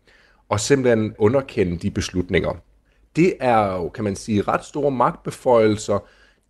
og 0.48 0.60
simpelthen 0.60 1.14
underkende 1.18 1.78
de 1.78 1.90
beslutninger. 1.90 2.52
Det 3.16 3.34
er 3.40 3.76
jo, 3.76 3.88
kan 3.88 4.04
man 4.04 4.16
sige, 4.16 4.42
ret 4.42 4.64
store 4.64 4.90
magtbeføjelser. 4.90 5.98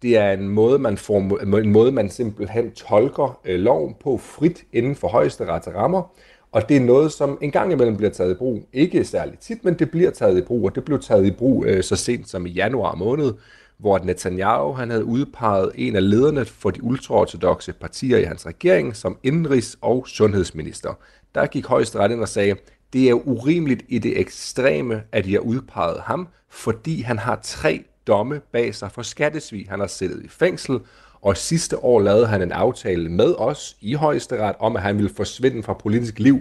Det 0.03 0.17
er 0.17 0.33
en 0.33 0.49
måde, 0.49 0.79
man, 0.79 0.97
får, 0.97 1.41
en 1.59 1.73
måde, 1.73 1.93
man 1.93 2.11
simpelthen 2.11 2.71
tolker 2.71 3.41
øh, 3.45 3.61
loven 3.61 3.95
på 4.01 4.19
frit 4.19 4.65
inden 4.73 4.97
for 4.97 5.09
højeste 5.09 5.45
rammer. 5.47 6.13
Og 6.53 6.69
det 6.69 6.77
er 6.77 6.81
noget, 6.81 7.13
som 7.13 7.39
en 7.41 7.51
gang 7.51 7.73
imellem 7.73 7.97
bliver 7.97 8.11
taget 8.11 8.31
i 8.31 8.35
brug. 8.35 8.63
Ikke 8.73 9.05
særligt 9.05 9.41
tit, 9.41 9.65
men 9.65 9.75
det 9.75 9.91
bliver 9.91 10.11
taget 10.11 10.39
i 10.39 10.43
brug, 10.43 10.65
og 10.65 10.75
det 10.75 10.85
blev 10.85 11.01
taget 11.01 11.27
i 11.27 11.31
brug 11.31 11.65
øh, 11.67 11.83
så 11.83 11.97
sent 11.97 12.29
som 12.29 12.47
i 12.47 12.51
januar 12.51 12.95
måned, 12.95 13.33
hvor 13.79 13.99
Netanyahu 13.99 14.73
han 14.73 14.91
havde 14.91 15.05
udpeget 15.05 15.73
en 15.75 15.97
af 15.97 16.11
lederne 16.11 16.45
for 16.45 16.71
de 16.71 16.85
ultraortodoxe 16.85 17.73
partier 17.73 18.19
i 18.19 18.25
hans 18.25 18.47
regering 18.47 18.97
som 18.97 19.19
indrigs- 19.27 19.77
og 19.81 20.09
sundhedsminister. 20.09 20.99
Der 21.35 21.47
gik 21.47 21.67
højesteret 21.67 22.11
ind 22.13 22.21
og 22.21 22.29
sagde, 22.29 22.57
det 22.93 23.09
er 23.09 23.29
urimeligt 23.29 23.83
i 23.89 23.99
det 23.99 24.21
ekstreme, 24.21 25.03
at 25.13 25.25
de 25.25 25.33
har 25.33 25.41
udpeget 25.41 26.01
ham, 26.01 26.29
fordi 26.51 27.01
han 27.01 27.19
har 27.19 27.41
tre 27.43 27.85
domme 28.11 28.41
bag 28.53 28.75
sig 28.75 28.93
for 28.93 29.03
skattesvig. 29.03 29.67
Han 29.69 29.81
har 29.81 29.87
siddet 29.87 30.25
i 30.25 30.29
fængsel, 30.29 30.81
og 31.21 31.37
sidste 31.37 31.85
år 31.85 32.01
lavede 32.01 32.27
han 32.27 32.43
en 32.43 32.53
aftale 32.53 33.09
med 33.09 33.35
os 33.39 33.77
i 33.81 33.95
højesteret 33.95 34.57
om, 34.59 34.77
at 34.77 34.83
han 34.83 34.97
ville 34.97 35.15
forsvinde 35.17 35.63
fra 35.63 35.73
politisk 35.73 36.19
liv. 36.19 36.41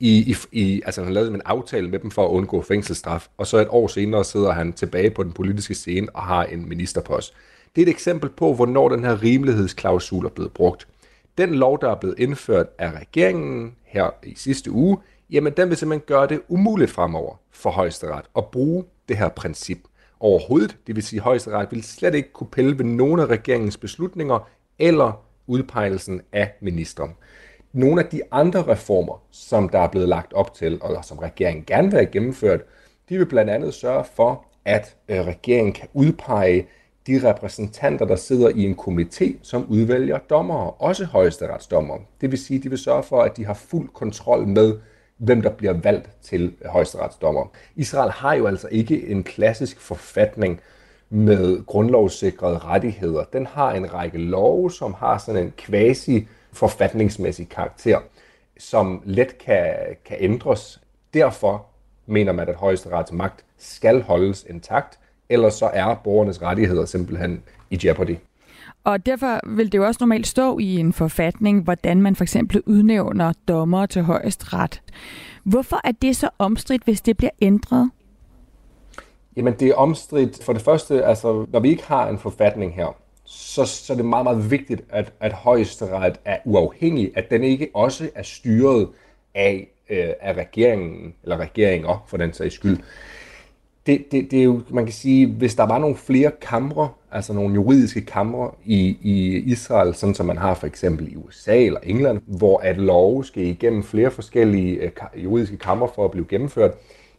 I, 0.00 0.34
i, 0.52 0.60
i, 0.60 0.82
altså 0.86 1.04
han 1.04 1.12
lavede 1.12 1.34
en 1.34 1.42
aftale 1.44 1.88
med 1.88 1.98
dem 1.98 2.10
for 2.10 2.24
at 2.24 2.30
undgå 2.30 2.62
fængselsstraf, 2.62 3.28
og 3.38 3.46
så 3.46 3.56
et 3.58 3.66
år 3.70 3.86
senere 3.86 4.24
sidder 4.24 4.52
han 4.52 4.72
tilbage 4.72 5.10
på 5.10 5.22
den 5.22 5.32
politiske 5.32 5.74
scene 5.74 6.08
og 6.14 6.22
har 6.22 6.44
en 6.44 6.68
ministerpost. 6.68 7.34
Det 7.76 7.82
er 7.82 7.86
et 7.86 7.90
eksempel 7.90 8.30
på, 8.30 8.54
hvornår 8.54 8.88
den 8.88 9.04
her 9.04 9.22
rimelighedsklausul 9.22 10.24
er 10.24 10.28
blevet 10.28 10.52
brugt. 10.52 10.88
Den 11.38 11.54
lov, 11.54 11.80
der 11.80 11.90
er 11.90 11.94
blevet 11.94 12.18
indført 12.18 12.66
af 12.78 12.92
regeringen 12.92 13.74
her 13.84 14.10
i 14.22 14.34
sidste 14.36 14.70
uge, 14.70 14.98
jamen 15.30 15.52
den 15.56 15.68
vil 15.68 15.76
simpelthen 15.76 16.06
gøre 16.06 16.26
det 16.26 16.40
umuligt 16.48 16.90
fremover 16.90 17.36
for 17.50 17.70
højesteret 17.70 18.24
at 18.36 18.46
bruge 18.46 18.84
det 19.08 19.16
her 19.16 19.28
princip 19.28 19.78
overhovedet. 20.20 20.76
Det 20.86 20.96
vil 20.96 21.04
sige, 21.04 21.20
at 21.20 21.24
højesteret 21.24 21.68
vil 21.70 21.82
slet 21.82 22.14
ikke 22.14 22.32
kunne 22.32 22.50
pille 22.50 22.78
ved 22.78 22.84
nogen 22.84 23.20
af 23.20 23.26
regeringens 23.26 23.76
beslutninger 23.76 24.48
eller 24.78 25.24
udpegelsen 25.46 26.20
af 26.32 26.52
ministeren. 26.60 27.10
Nogle 27.72 28.02
af 28.02 28.08
de 28.08 28.20
andre 28.30 28.62
reformer, 28.62 29.22
som 29.30 29.68
der 29.68 29.78
er 29.78 29.88
blevet 29.88 30.08
lagt 30.08 30.32
op 30.32 30.54
til, 30.54 30.78
og 30.82 31.04
som 31.04 31.18
regeringen 31.18 31.64
gerne 31.64 31.90
vil 31.90 31.98
have 31.98 32.06
gennemført, 32.06 32.60
de 33.08 33.18
vil 33.18 33.26
blandt 33.26 33.50
andet 33.50 33.74
sørge 33.74 34.04
for, 34.16 34.44
at 34.64 34.96
øh, 35.08 35.20
regeringen 35.20 35.72
kan 35.72 35.88
udpege 35.92 36.66
de 37.06 37.30
repræsentanter, 37.30 38.06
der 38.06 38.16
sidder 38.16 38.48
i 38.48 38.64
en 38.64 38.78
komité, 38.80 39.32
som 39.42 39.66
udvælger 39.68 40.18
dommere, 40.18 40.70
også 40.70 41.04
højesteretsdommere. 41.04 41.98
Det 42.20 42.30
vil 42.30 42.38
sige, 42.38 42.58
at 42.58 42.64
de 42.64 42.68
vil 42.68 42.78
sørge 42.78 43.02
for, 43.02 43.22
at 43.22 43.36
de 43.36 43.44
har 43.44 43.54
fuld 43.54 43.88
kontrol 43.88 44.46
med, 44.46 44.78
hvem 45.20 45.42
der 45.42 45.50
bliver 45.50 45.72
valgt 45.72 46.10
til 46.22 46.54
højesteretsdommer. 46.66 47.44
Israel 47.76 48.10
har 48.10 48.34
jo 48.34 48.46
altså 48.46 48.68
ikke 48.70 49.06
en 49.06 49.22
klassisk 49.22 49.80
forfatning 49.80 50.60
med 51.10 51.66
grundlovssikrede 51.66 52.58
rettigheder. 52.58 53.24
Den 53.24 53.46
har 53.46 53.72
en 53.72 53.94
række 53.94 54.18
love, 54.18 54.70
som 54.70 54.94
har 54.94 55.18
sådan 55.18 55.42
en 55.44 55.52
quasi 55.56 56.28
forfatningsmæssig 56.52 57.48
karakter, 57.48 57.98
som 58.58 59.02
let 59.04 59.38
kan, 59.38 59.74
kan 60.04 60.16
ændres. 60.20 60.80
Derfor 61.14 61.66
mener 62.06 62.32
man, 62.32 62.48
at 62.48 62.54
højesterets 62.54 63.12
magt 63.12 63.44
skal 63.58 64.02
holdes 64.02 64.46
intakt, 64.48 64.98
ellers 65.28 65.54
så 65.54 65.66
er 65.66 65.94
borgernes 65.94 66.42
rettigheder 66.42 66.84
simpelthen 66.84 67.42
i 67.70 67.80
jeopardy. 67.84 68.16
Og 68.84 69.06
derfor 69.06 69.40
vil 69.56 69.72
det 69.72 69.78
jo 69.78 69.86
også 69.86 69.98
normalt 70.00 70.26
stå 70.26 70.58
i 70.58 70.76
en 70.76 70.92
forfatning, 70.92 71.62
hvordan 71.62 72.02
man 72.02 72.16
for 72.16 72.24
eksempel 72.24 72.62
udnævner 72.66 73.32
dommer 73.48 73.86
til 73.86 74.02
højesteret. 74.02 74.82
Hvorfor 75.44 75.80
er 75.84 75.92
det 75.92 76.16
så 76.16 76.28
omstridt, 76.38 76.84
hvis 76.84 77.00
det 77.00 77.16
bliver 77.16 77.30
ændret? 77.42 77.90
Jamen 79.36 79.54
det 79.54 79.68
er 79.68 79.74
omstridt 79.74 80.44
for 80.44 80.52
det 80.52 80.62
første, 80.62 81.04
altså 81.04 81.46
når 81.52 81.60
vi 81.60 81.68
ikke 81.68 81.86
har 81.86 82.08
en 82.08 82.18
forfatning 82.18 82.74
her, 82.74 82.96
så, 83.24 83.64
så 83.64 83.92
er 83.92 83.96
det 83.96 84.04
meget, 84.04 84.24
meget 84.24 84.50
vigtigt, 84.50 84.82
at, 84.88 85.12
at 85.20 85.32
højesteret 85.32 86.20
er 86.24 86.38
uafhængig, 86.44 87.12
at 87.14 87.30
den 87.30 87.44
ikke 87.44 87.68
også 87.74 88.10
er 88.14 88.22
styret 88.22 88.88
af, 89.34 89.68
øh, 89.90 90.08
af 90.20 90.32
regeringen, 90.32 91.14
eller 91.22 91.36
regeringer 91.36 92.04
for 92.08 92.16
den 92.16 92.32
sags 92.32 92.54
skyld 92.54 92.78
det, 93.86 94.04
det, 94.12 94.30
det 94.30 94.38
er 94.40 94.44
jo, 94.44 94.60
man 94.70 94.84
kan 94.84 94.92
sige, 94.92 95.26
hvis 95.26 95.54
der 95.54 95.66
var 95.66 95.78
nogle 95.78 95.96
flere 95.96 96.30
kamre, 96.40 96.88
altså 97.12 97.32
nogle 97.32 97.54
juridiske 97.54 98.00
kamre 98.00 98.50
i, 98.64 98.98
i 99.02 99.36
Israel, 99.36 99.94
sådan 99.94 100.14
som 100.14 100.26
man 100.26 100.38
har 100.38 100.54
for 100.54 100.66
eksempel 100.66 101.12
i 101.12 101.16
USA 101.16 101.64
eller 101.64 101.80
England, 101.82 102.20
hvor 102.26 102.58
at 102.58 102.78
lov 102.78 103.24
skal 103.24 103.42
igennem 103.42 103.82
flere 103.82 104.10
forskellige 104.10 104.76
øh, 104.76 104.90
juridiske 105.24 105.56
kamre 105.56 105.88
for 105.94 106.04
at 106.04 106.10
blive 106.10 106.26
gennemført, 106.28 106.70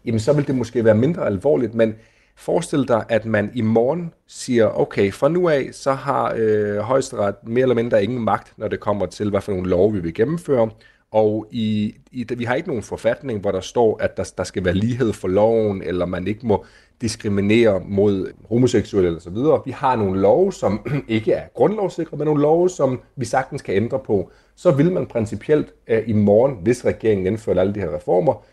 jamen 0.05 0.19
så 0.19 0.33
vil 0.33 0.47
det 0.47 0.55
måske 0.55 0.85
være 0.85 0.95
mindre 0.95 1.25
alvorligt, 1.25 1.73
men 1.73 1.95
forestil 2.35 2.87
dig, 2.87 3.05
at 3.09 3.25
man 3.25 3.51
i 3.55 3.61
morgen 3.61 4.13
siger, 4.27 4.79
okay, 4.79 5.11
fra 5.11 5.29
nu 5.29 5.49
af, 5.49 5.69
så 5.71 5.93
har 5.93 6.33
øh, 6.37 6.77
højesteret 6.77 7.35
mere 7.43 7.61
eller 7.61 7.75
mindre 7.75 8.03
ingen 8.03 8.21
magt, 8.21 8.53
når 8.57 8.67
det 8.67 8.79
kommer 8.79 9.05
til, 9.05 9.29
hvad 9.29 9.41
for 9.41 9.51
nogle 9.51 9.69
lov 9.69 9.93
vi 9.93 9.99
vil 9.99 10.13
gennemføre, 10.13 10.69
og 11.11 11.47
i, 11.51 11.95
i, 12.11 12.25
vi 12.37 12.43
har 12.43 12.55
ikke 12.55 12.67
nogen 12.69 12.83
forfatning, 12.83 13.39
hvor 13.39 13.51
der 13.51 13.59
står, 13.59 13.97
at 14.01 14.17
der, 14.17 14.31
der 14.37 14.43
skal 14.43 14.65
være 14.65 14.73
lighed 14.73 15.13
for 15.13 15.27
loven, 15.27 15.81
eller 15.81 16.05
man 16.05 16.27
ikke 16.27 16.47
må 16.47 16.65
diskriminere 17.01 17.81
mod 17.85 18.31
homoseksuelle 18.49 19.07
eller 19.07 19.21
så 19.21 19.29
videre. 19.29 19.61
Vi 19.65 19.71
har 19.71 19.95
nogle 19.95 20.21
love, 20.21 20.53
som 20.53 20.85
ikke 21.07 21.31
er 21.31 21.47
grundlovssikre, 21.53 22.17
men 22.17 22.25
nogle 22.25 22.41
love, 22.41 22.69
som 22.69 23.01
vi 23.15 23.25
sagtens 23.25 23.61
kan 23.61 23.75
ændre 23.75 23.99
på. 23.99 24.31
Så 24.55 24.71
vil 24.71 24.91
man 24.91 25.05
principielt 25.05 25.73
uh, 25.91 25.97
i 26.09 26.13
morgen, 26.13 26.57
hvis 26.63 26.85
regeringen 26.85 27.27
indfører 27.27 27.59
alle 27.59 27.73
de 27.73 27.79
her 27.79 27.95
reformer, 27.95 28.43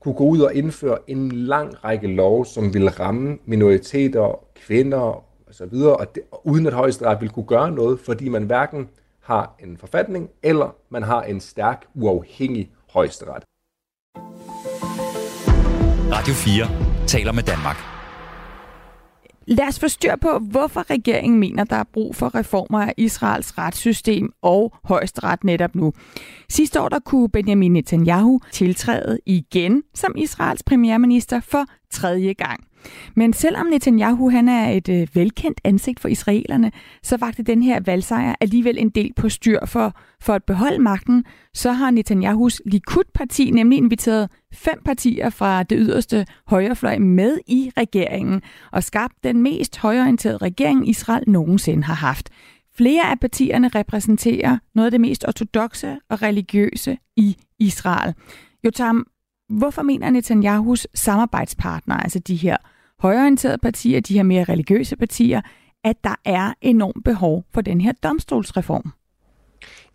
kunne 0.00 0.14
gå 0.14 0.24
ud 0.24 0.40
og 0.40 0.54
indføre 0.54 0.98
en 1.06 1.32
lang 1.32 1.84
række 1.84 2.06
love, 2.06 2.46
som 2.46 2.74
vil 2.74 2.88
ramme 2.90 3.38
minoriteter, 3.44 4.40
kvinder 4.54 5.24
osv., 5.50 5.74
og, 5.74 6.14
det, 6.14 6.22
og 6.30 6.46
uden 6.46 6.66
at 6.66 6.72
højesteret 6.72 7.20
vil 7.20 7.30
kunne 7.30 7.46
gøre 7.46 7.70
noget, 7.70 8.00
fordi 8.00 8.28
man 8.28 8.42
hverken 8.42 8.88
har 9.26 9.54
en 9.60 9.76
forfatning, 9.76 10.28
eller 10.42 10.74
man 10.90 11.02
har 11.02 11.22
en 11.22 11.40
stærk, 11.40 11.86
uafhængig 11.94 12.70
højesteret. 12.92 13.42
Radio 16.12 16.34
4 16.34 17.06
taler 17.06 17.32
med 17.32 17.42
Danmark. 17.42 17.76
Lad 19.46 19.68
os 19.68 19.80
få 19.80 19.88
styr 19.88 20.16
på, 20.16 20.38
hvorfor 20.38 20.90
regeringen 20.90 21.40
mener, 21.40 21.64
der 21.64 21.76
er 21.76 21.84
brug 21.92 22.16
for 22.16 22.34
reformer 22.34 22.80
af 22.82 22.94
Israels 22.96 23.58
retssystem 23.58 24.32
og 24.42 24.74
højesteret 24.84 25.44
netop 25.44 25.74
nu. 25.74 25.92
Sidste 26.48 26.80
år 26.80 26.88
der 26.88 26.98
kunne 26.98 27.28
Benjamin 27.28 27.72
Netanyahu 27.72 28.40
tiltræde 28.52 29.18
igen 29.26 29.82
som 29.94 30.14
Israels 30.16 30.62
premierminister 30.62 31.40
for 31.40 31.64
tredje 31.90 32.32
gang. 32.32 32.64
Men 33.14 33.32
selvom 33.32 33.66
Netanyahu 33.66 34.30
han 34.30 34.48
er 34.48 34.70
et 34.70 34.88
øh, 34.88 35.08
velkendt 35.14 35.60
ansigt 35.64 36.00
for 36.00 36.08
israelerne, 36.08 36.72
så 37.02 37.16
vagte 37.16 37.42
den 37.42 37.62
her 37.62 37.80
valgsejr 37.80 38.34
alligevel 38.40 38.78
en 38.78 38.88
del 38.88 39.12
på 39.16 39.28
styr 39.28 39.66
for, 39.66 39.96
for 40.20 40.32
at 40.32 40.44
beholde 40.44 40.78
magten. 40.78 41.24
Så 41.54 41.72
har 41.72 41.90
Netanyahus 41.90 42.62
Likud-parti 42.66 43.50
nemlig 43.50 43.76
inviteret 43.76 44.30
fem 44.54 44.82
partier 44.84 45.30
fra 45.30 45.62
det 45.62 45.78
yderste 45.80 46.26
højrefløj 46.46 46.98
med 46.98 47.38
i 47.46 47.70
regeringen 47.76 48.42
og 48.72 48.82
skabt 48.82 49.14
den 49.24 49.42
mest 49.42 49.78
højorienterede 49.78 50.38
regering 50.38 50.88
Israel 50.88 51.24
nogensinde 51.26 51.84
har 51.84 51.94
haft. 51.94 52.30
Flere 52.76 53.10
af 53.10 53.20
partierne 53.20 53.68
repræsenterer 53.68 54.58
noget 54.74 54.86
af 54.86 54.90
det 54.90 55.00
mest 55.00 55.24
ortodoxe 55.28 55.98
og 56.10 56.22
religiøse 56.22 56.98
i 57.16 57.36
Israel. 57.58 58.14
Jotam, 58.64 59.06
hvorfor 59.48 59.82
mener 59.82 60.10
Netanyahus 60.10 60.86
samarbejdspartnere, 60.94 62.02
altså 62.02 62.18
de 62.18 62.36
her 62.36 62.56
højorienterede 63.00 63.58
partier, 63.58 64.00
de 64.00 64.14
her 64.14 64.22
mere 64.22 64.44
religiøse 64.44 64.96
partier, 64.96 65.40
at 65.84 65.96
der 66.04 66.14
er 66.24 66.52
enormt 66.60 67.04
behov 67.04 67.44
for 67.54 67.60
den 67.60 67.80
her 67.80 67.92
domstolsreform? 68.02 68.92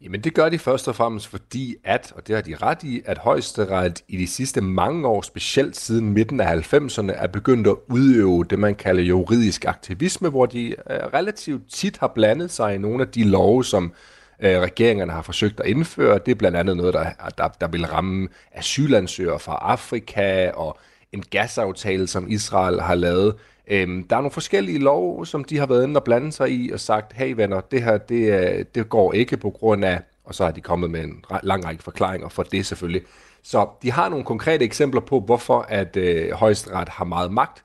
Jamen 0.01 0.21
det 0.21 0.33
gør 0.33 0.49
de 0.49 0.59
først 0.59 0.87
og 0.87 0.95
fremmest 0.95 1.27
fordi, 1.27 1.75
at, 1.83 2.13
og 2.15 2.27
det 2.27 2.35
har 2.35 2.41
de 2.41 2.55
ret 2.55 2.83
i, 2.83 3.01
at 3.05 3.17
højesteret 3.17 4.01
i 4.07 4.17
de 4.17 4.27
sidste 4.27 4.61
mange 4.61 5.07
år, 5.07 5.21
specielt 5.21 5.77
siden 5.77 6.09
midten 6.09 6.39
af 6.39 6.73
90'erne, 6.73 7.11
er 7.11 7.27
begyndt 7.27 7.67
at 7.67 7.75
udøve 7.89 8.43
det, 8.43 8.59
man 8.59 8.75
kalder 8.75 9.03
juridisk 9.03 9.65
aktivisme, 9.65 10.29
hvor 10.29 10.45
de 10.45 10.67
øh, 10.67 10.75
relativt 10.89 11.71
tit 11.71 11.97
har 11.97 12.07
blandet 12.07 12.51
sig 12.51 12.75
i 12.75 12.77
nogle 12.77 13.03
af 13.03 13.07
de 13.07 13.23
love, 13.23 13.65
som 13.65 13.93
øh, 14.39 14.59
regeringerne 14.59 15.11
har 15.11 15.21
forsøgt 15.21 15.59
at 15.59 15.65
indføre. 15.65 16.19
Det 16.25 16.31
er 16.31 16.35
blandt 16.35 16.57
andet 16.57 16.77
noget, 16.77 16.93
der, 16.93 17.05
der, 17.37 17.47
der 17.47 17.67
vil 17.67 17.85
ramme 17.85 18.27
asylansøgere 18.51 19.39
fra 19.39 19.59
Afrika 19.61 20.49
og 20.49 20.77
en 21.13 21.23
gasaftale, 21.29 22.07
som 22.07 22.29
Israel 22.29 22.81
har 22.81 22.95
lavet. 22.95 23.35
Øhm, 23.67 24.03
der 24.07 24.15
er 24.15 24.19
nogle 24.21 24.31
forskellige 24.31 24.79
lov, 24.79 25.25
som 25.25 25.43
de 25.43 25.57
har 25.57 25.65
været 25.65 25.83
inde 25.83 25.97
og 25.97 26.03
blande 26.03 26.31
sig 26.31 26.51
i 26.51 26.71
og 26.71 26.79
sagt, 26.79 27.13
hey 27.13 27.33
venner, 27.33 27.61
det 27.61 27.83
her 27.83 27.97
det, 27.97 28.41
øh, 28.41 28.65
det 28.75 28.89
går 28.89 29.13
ikke 29.13 29.37
på 29.37 29.49
grund 29.49 29.85
af, 29.85 30.01
og 30.23 30.35
så 30.35 30.43
har 30.45 30.51
de 30.51 30.61
kommet 30.61 30.91
med 30.91 31.03
en 31.03 31.23
lang 31.43 31.65
række 31.65 31.83
forklaringer 31.83 32.29
for 32.29 32.43
det 32.43 32.65
selvfølgelig. 32.65 33.01
Så 33.43 33.69
de 33.81 33.91
har 33.91 34.09
nogle 34.09 34.25
konkrete 34.25 34.65
eksempler 34.65 35.01
på, 35.01 35.19
hvorfor 35.19 35.65
at 35.69 35.97
øh, 35.97 36.31
højesteret 36.31 36.89
har 36.89 37.05
meget 37.05 37.31
magt, 37.33 37.63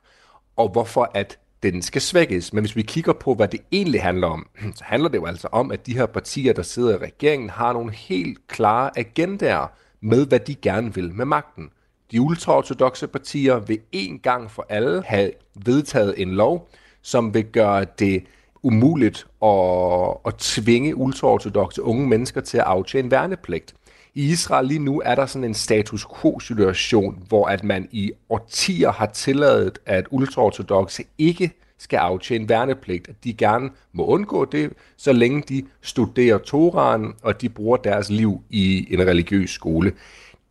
og 0.56 0.68
hvorfor 0.68 1.10
at 1.14 1.38
den 1.62 1.82
skal 1.82 2.02
svækkes. 2.02 2.52
Men 2.52 2.64
hvis 2.64 2.76
vi 2.76 2.82
kigger 2.82 3.12
på, 3.12 3.34
hvad 3.34 3.48
det 3.48 3.60
egentlig 3.72 4.02
handler 4.02 4.26
om, 4.26 4.46
så 4.78 4.84
handler 4.84 5.08
det 5.08 5.18
jo 5.18 5.26
altså 5.26 5.48
om, 5.52 5.72
at 5.72 5.86
de 5.86 5.96
her 5.96 6.06
partier, 6.06 6.52
der 6.52 6.62
sidder 6.62 6.94
i 6.94 6.98
regeringen, 6.98 7.50
har 7.50 7.72
nogle 7.72 7.92
helt 7.92 8.46
klare 8.46 8.90
agendaer 8.98 9.66
med, 10.00 10.26
hvad 10.26 10.40
de 10.40 10.54
gerne 10.54 10.94
vil 10.94 11.14
med 11.14 11.24
magten. 11.24 11.70
De 12.12 12.20
ultraortodoxe 12.20 13.06
partier 13.06 13.58
vil 13.58 13.78
en 13.92 14.18
gang 14.18 14.50
for 14.50 14.66
alle 14.68 15.02
have 15.06 15.30
vedtaget 15.54 16.14
en 16.22 16.30
lov, 16.30 16.68
som 17.02 17.34
vil 17.34 17.44
gøre 17.44 17.86
det 17.98 18.24
umuligt 18.62 19.26
at, 19.42 20.16
at 20.26 20.34
tvinge 20.38 20.96
ultraortodoxe 20.96 21.82
unge 21.82 22.08
mennesker 22.08 22.40
til 22.40 22.58
at 22.58 22.64
aftjene 22.64 23.10
værnepligt. 23.10 23.74
I 24.14 24.24
Israel 24.24 24.66
lige 24.66 24.78
nu 24.78 25.02
er 25.04 25.14
der 25.14 25.26
sådan 25.26 25.44
en 25.44 25.54
status 25.54 26.06
quo-situation, 26.20 27.22
hvor 27.28 27.46
at 27.46 27.64
man 27.64 27.88
i 27.90 28.12
årtier 28.30 28.92
har 28.92 29.06
tilladet, 29.06 29.78
at 29.86 30.06
ultraortodoxe 30.10 31.04
ikke 31.18 31.50
skal 31.78 31.96
aftjene 31.96 32.48
værnepligt, 32.48 33.08
at 33.08 33.24
de 33.24 33.32
gerne 33.32 33.70
må 33.92 34.06
undgå 34.06 34.44
det, 34.44 34.72
så 34.96 35.12
længe 35.12 35.42
de 35.48 35.62
studerer 35.82 36.38
Toraen, 36.38 37.14
og 37.22 37.40
de 37.40 37.48
bruger 37.48 37.76
deres 37.76 38.10
liv 38.10 38.40
i 38.50 38.94
en 38.94 39.06
religiøs 39.06 39.50
skole 39.50 39.92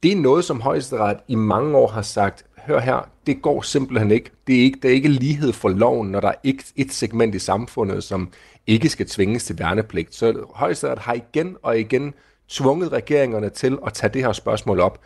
det 0.04 0.12
er 0.12 0.16
noget, 0.16 0.46
som 0.46 0.62
højesteret 0.62 1.18
i 1.28 1.36
mange 1.36 1.78
år 1.78 1.88
har 1.88 2.02
sagt, 2.02 2.46
hør 2.58 2.80
her, 2.80 3.10
det 3.28 3.42
går 3.42 3.62
simpelthen 3.62 4.12
ikke. 4.12 4.32
Det 4.48 4.56
er 4.56 4.64
ikke, 4.64 4.80
der 4.84 4.90
er 4.90 4.94
ikke 4.94 5.10
lighed 5.10 5.54
for 5.54 5.70
loven, 5.70 6.12
når 6.12 6.20
der 6.20 6.28
er 6.28 6.36
et, 6.44 6.74
et 6.76 6.94
segment 6.94 7.36
i 7.36 7.40
samfundet, 7.40 8.04
som 8.04 8.30
ikke 8.68 8.90
skal 8.90 9.08
tvinges 9.08 9.44
til 9.44 9.60
værnepligt. 9.60 10.16
Så 10.16 10.46
højesteret 10.54 11.00
har 11.00 11.14
igen 11.14 11.58
og 11.64 11.80
igen 11.80 12.14
tvunget 12.50 12.92
regeringerne 12.92 13.50
til 13.50 13.78
at 13.86 13.94
tage 13.94 14.14
det 14.14 14.22
her 14.22 14.34
spørgsmål 14.34 14.80
op. 14.80 15.00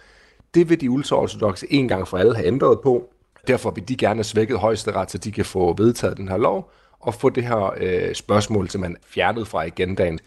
Det 0.54 0.70
vil 0.70 0.82
de 0.82 0.90
ultraortodoxe 0.90 1.68
en 1.74 1.88
gang 1.88 2.08
for 2.08 2.18
alle 2.18 2.36
have 2.36 2.48
ændret 2.48 2.80
på. 2.82 3.10
Derfor 3.48 3.72
vil 3.72 3.90
de 3.90 3.96
gerne 3.96 4.18
have 4.18 4.24
svækket 4.24 4.60
højesteret, 4.60 5.12
så 5.12 5.18
de 5.18 5.32
kan 5.32 5.46
få 5.46 5.74
vedtaget 5.78 6.18
den 6.18 6.28
her 6.28 6.38
lov. 6.38 6.72
og 7.00 7.14
få 7.14 7.30
det 7.30 7.44
her 7.44 7.74
øh, 7.78 8.16
spørgsmål 8.16 8.70
simpelthen 8.70 8.98
fjernet 9.08 9.48
fra 9.48 9.66
agendaen. 9.66 10.20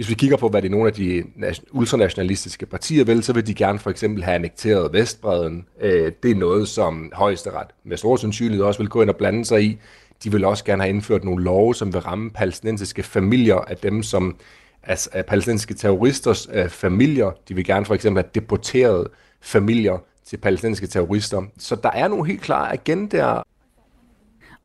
Hvis 0.00 0.08
vi 0.08 0.14
kigger 0.14 0.36
på, 0.36 0.48
hvad 0.48 0.62
det 0.62 0.70
nogle 0.70 0.86
af 0.86 0.92
de 0.92 1.24
ultranationalistiske 1.70 2.66
partier 2.66 3.04
vil, 3.04 3.22
så 3.22 3.32
vil 3.32 3.46
de 3.46 3.54
gerne 3.54 3.78
for 3.78 3.90
eksempel 3.90 4.24
have 4.24 4.34
annekteret 4.34 4.92
Vestbreden. 4.92 5.66
Øh, 5.80 6.12
det 6.22 6.30
er 6.30 6.34
noget, 6.34 6.68
som 6.68 7.12
højesteret 7.14 7.66
med 7.84 7.96
stor 7.96 8.16
sandsynlighed 8.16 8.64
også 8.64 8.80
vil 8.80 8.88
gå 8.88 9.02
ind 9.02 9.10
og 9.10 9.16
blande 9.16 9.44
sig 9.44 9.64
i. 9.64 9.78
De 10.24 10.32
vil 10.32 10.44
også 10.44 10.64
gerne 10.64 10.82
have 10.82 10.94
indført 10.94 11.24
nogle 11.24 11.44
love, 11.44 11.74
som 11.74 11.92
vil 11.92 12.00
ramme 12.00 12.30
palæstinensiske 12.30 13.02
familier 13.02 13.56
af 13.56 13.76
dem, 13.76 14.02
som 14.02 14.36
altså, 14.82 15.10
af 15.12 15.26
palæstinensiske 15.26 15.74
terroristers 15.74 16.48
øh, 16.52 16.68
familier. 16.68 17.30
De 17.48 17.54
vil 17.54 17.64
gerne 17.64 17.86
for 17.86 17.94
eksempel 17.94 18.22
have 18.22 18.30
deporteret 18.34 19.06
familier 19.40 19.98
til 20.24 20.36
palæstinensiske 20.36 20.86
terrorister. 20.86 21.42
Så 21.58 21.76
der 21.76 21.90
er 21.90 22.08
nogle 22.08 22.26
helt 22.26 22.42
klare 22.42 22.72
agendaer. 22.72 23.42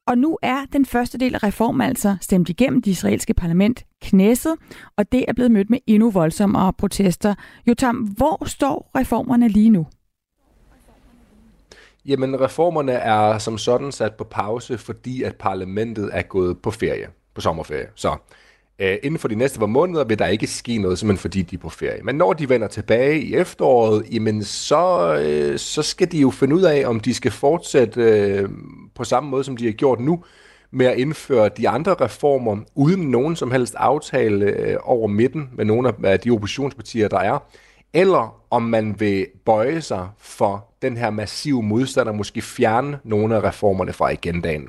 Og 0.08 0.18
nu 0.18 0.38
er 0.42 0.66
den 0.74 0.86
første 0.86 1.18
del 1.18 1.36
af 1.36 1.44
reformen 1.44 1.82
altså 1.82 2.18
stemt 2.22 2.50
igennem 2.50 2.82
det 2.82 2.92
israelske 2.92 3.34
parlament 3.34 3.86
knæsset, 4.02 4.56
og 4.98 5.12
det 5.12 5.26
er 5.28 5.34
blevet 5.34 5.52
mødt 5.52 5.70
med 5.70 5.80
endnu 5.88 6.12
voldsommere 6.12 6.74
protester. 6.74 7.36
Jotam, 7.68 7.96
hvor 7.96 8.46
står 8.46 8.92
reformerne 8.96 9.48
lige 9.48 9.70
nu? 9.70 9.88
Jamen, 12.06 12.42
reformerne 12.42 12.92
er 12.92 13.38
som 13.38 13.58
sådan 13.58 13.92
sat 13.92 14.14
på 14.16 14.24
pause, 14.24 14.78
fordi 14.78 15.24
at 15.24 15.36
parlamentet 15.36 16.10
er 16.14 16.22
gået 16.22 16.58
på 16.62 16.72
ferie, 16.72 17.08
på 17.36 17.42
sommerferie. 17.42 17.88
Så 17.96 18.18
øh, 18.80 18.98
inden 19.04 19.20
for 19.20 19.28
de 19.28 19.36
næste 19.36 19.60
par 19.60 19.66
måneder 19.66 20.04
vil 20.04 20.20
der 20.20 20.28
ikke 20.28 20.48
ske 20.48 20.78
noget, 20.78 21.00
simpelthen 21.00 21.22
fordi 21.22 21.42
de 21.42 21.56
er 21.56 21.60
på 21.60 21.70
ferie. 21.70 22.04
Men 22.04 22.16
når 22.16 22.34
de 22.34 22.50
vender 22.50 22.68
tilbage 22.68 23.22
i 23.22 23.36
efteråret, 23.36 24.06
jamen 24.12 24.44
så, 24.44 25.16
øh, 25.16 25.60
så 25.60 25.82
skal 25.82 26.12
de 26.12 26.20
jo 26.20 26.30
finde 26.30 26.56
ud 26.56 26.62
af, 26.62 26.84
om 26.86 27.00
de 27.00 27.14
skal 27.14 27.32
fortsætte 27.32 28.02
øh, 28.02 28.50
på 28.96 29.04
samme 29.04 29.30
måde, 29.30 29.44
som 29.44 29.58
de 29.58 29.66
har 29.66 29.72
gjort 29.72 30.00
nu, 30.00 30.24
med 30.72 30.86
at 30.86 30.98
indføre 30.98 31.50
de 31.50 31.70
andre 31.70 31.94
reformer, 31.94 32.58
uden 32.76 33.02
nogen 33.12 33.36
som 33.36 33.52
helst 33.52 33.76
aftale 33.78 34.46
øh, 34.46 34.78
over 34.84 35.08
midten 35.08 35.50
med 35.54 35.66
nogle 35.66 35.94
af 36.04 36.20
de 36.20 36.32
oppositionspartier, 36.32 37.08
der 37.08 37.20
er, 37.20 37.40
eller 37.94 38.42
om 38.50 38.62
man 38.62 38.96
vil 39.00 39.28
bøje 39.46 39.82
sig 39.82 40.08
for 40.18 40.66
den 40.82 40.98
her 40.98 41.10
massive 41.10 41.64
modstand 41.64 42.10
og 42.10 42.16
måske 42.16 42.42
fjerne 42.42 43.00
nogle 43.04 43.36
af 43.36 43.44
reformerne 43.44 43.94
fra 43.94 44.12
agendaen. 44.12 44.68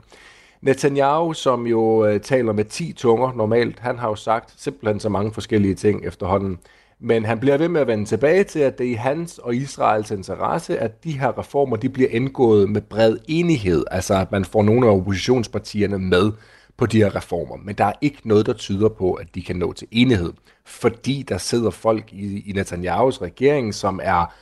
Netanyahu, 0.66 1.32
som 1.32 1.66
jo 1.66 2.06
øh, 2.06 2.20
taler 2.20 2.52
med 2.52 2.64
10 2.64 2.92
tunger 2.92 3.32
normalt, 3.32 3.78
han 3.78 3.98
har 3.98 4.08
jo 4.08 4.14
sagt 4.14 4.54
simpelthen 4.56 5.00
så 5.00 5.08
mange 5.08 5.32
forskellige 5.32 5.74
ting 5.74 6.06
efterhånden. 6.06 6.58
Men 7.00 7.24
han 7.24 7.40
bliver 7.40 7.58
ved 7.58 7.68
med 7.68 7.80
at 7.80 7.86
vende 7.86 8.04
tilbage 8.04 8.44
til, 8.44 8.58
at 8.58 8.78
det 8.78 8.86
er 8.86 8.90
i 8.90 8.94
hans 8.94 9.38
og 9.38 9.54
Israels 9.54 10.10
interesse, 10.10 10.78
at 10.78 11.04
de 11.04 11.18
her 11.18 11.38
reformer 11.38 11.76
de 11.76 11.88
bliver 11.88 12.08
indgået 12.10 12.70
med 12.70 12.80
bred 12.80 13.16
enighed. 13.28 13.84
Altså 13.90 14.14
at 14.14 14.32
man 14.32 14.44
får 14.44 14.62
nogle 14.62 14.86
af 14.86 14.90
oppositionspartierne 14.92 15.98
med 15.98 16.32
på 16.76 16.86
de 16.86 16.98
her 16.98 17.16
reformer. 17.16 17.56
Men 17.56 17.74
der 17.74 17.84
er 17.84 17.92
ikke 18.00 18.18
noget, 18.24 18.46
der 18.46 18.52
tyder 18.52 18.88
på, 18.88 19.12
at 19.12 19.34
de 19.34 19.42
kan 19.42 19.56
nå 19.56 19.72
til 19.72 19.88
enighed. 19.90 20.32
Fordi 20.64 21.24
der 21.28 21.38
sidder 21.38 21.70
folk 21.70 22.12
i, 22.12 22.50
i 22.50 22.52
Netanyahus 22.52 23.22
regering, 23.22 23.74
som 23.74 24.00
er 24.02 24.34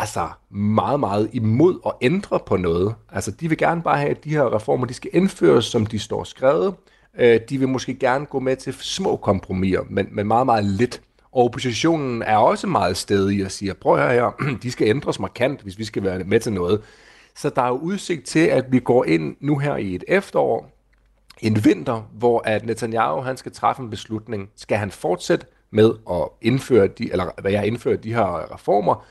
altså 0.00 0.28
meget, 0.50 1.00
meget 1.00 1.30
imod 1.32 1.80
at 1.86 1.92
ændre 2.00 2.40
på 2.46 2.56
noget. 2.56 2.94
Altså, 3.12 3.30
de 3.30 3.48
vil 3.48 3.58
gerne 3.58 3.82
bare 3.82 3.98
have, 3.98 4.10
at 4.10 4.24
de 4.24 4.30
her 4.30 4.54
reformer, 4.54 4.86
de 4.86 4.94
skal 4.94 5.10
indføres, 5.12 5.64
som 5.64 5.86
de 5.86 5.98
står 5.98 6.24
skrevet. 6.24 6.74
Øh, 7.18 7.40
de 7.48 7.58
vil 7.58 7.68
måske 7.68 7.94
gerne 7.94 8.26
gå 8.26 8.40
med 8.40 8.56
til 8.56 8.74
små 8.80 9.16
kompromiser, 9.16 9.80
men, 9.90 10.08
men 10.12 10.26
meget, 10.26 10.46
meget 10.46 10.64
lidt. 10.64 11.00
Og 11.32 11.44
oppositionen 11.44 12.22
er 12.22 12.36
også 12.36 12.66
meget 12.66 12.96
stedig 12.96 13.44
og 13.44 13.50
siger, 13.50 13.74
prøv 13.74 13.96
her, 13.96 14.12
her, 14.12 14.30
de 14.62 14.70
skal 14.70 14.88
ændres 14.88 15.20
markant, 15.20 15.60
hvis 15.60 15.78
vi 15.78 15.84
skal 15.84 16.02
være 16.02 16.24
med 16.24 16.40
til 16.40 16.52
noget. 16.52 16.80
Så 17.36 17.50
der 17.50 17.62
er 17.62 17.68
jo 17.68 17.76
udsigt 17.76 18.26
til, 18.26 18.46
at 18.46 18.64
vi 18.72 18.78
går 18.78 19.04
ind 19.04 19.36
nu 19.40 19.58
her 19.58 19.76
i 19.76 19.94
et 19.94 20.04
efterår, 20.08 20.70
en 21.40 21.64
vinter, 21.64 22.02
hvor 22.12 22.42
at 22.44 22.66
Netanyahu 22.66 23.20
han 23.20 23.36
skal 23.36 23.52
træffe 23.52 23.82
en 23.82 23.90
beslutning. 23.90 24.50
Skal 24.56 24.78
han 24.78 24.90
fortsætte 24.90 25.46
med 25.70 25.90
at 26.10 26.28
indføre 26.42 26.86
de, 26.86 27.12
eller 27.12 27.40
hvad 27.40 27.52
jeg 27.52 27.66
indfører 27.66 27.96
de 27.96 28.14
her 28.14 28.54
reformer, 28.54 29.04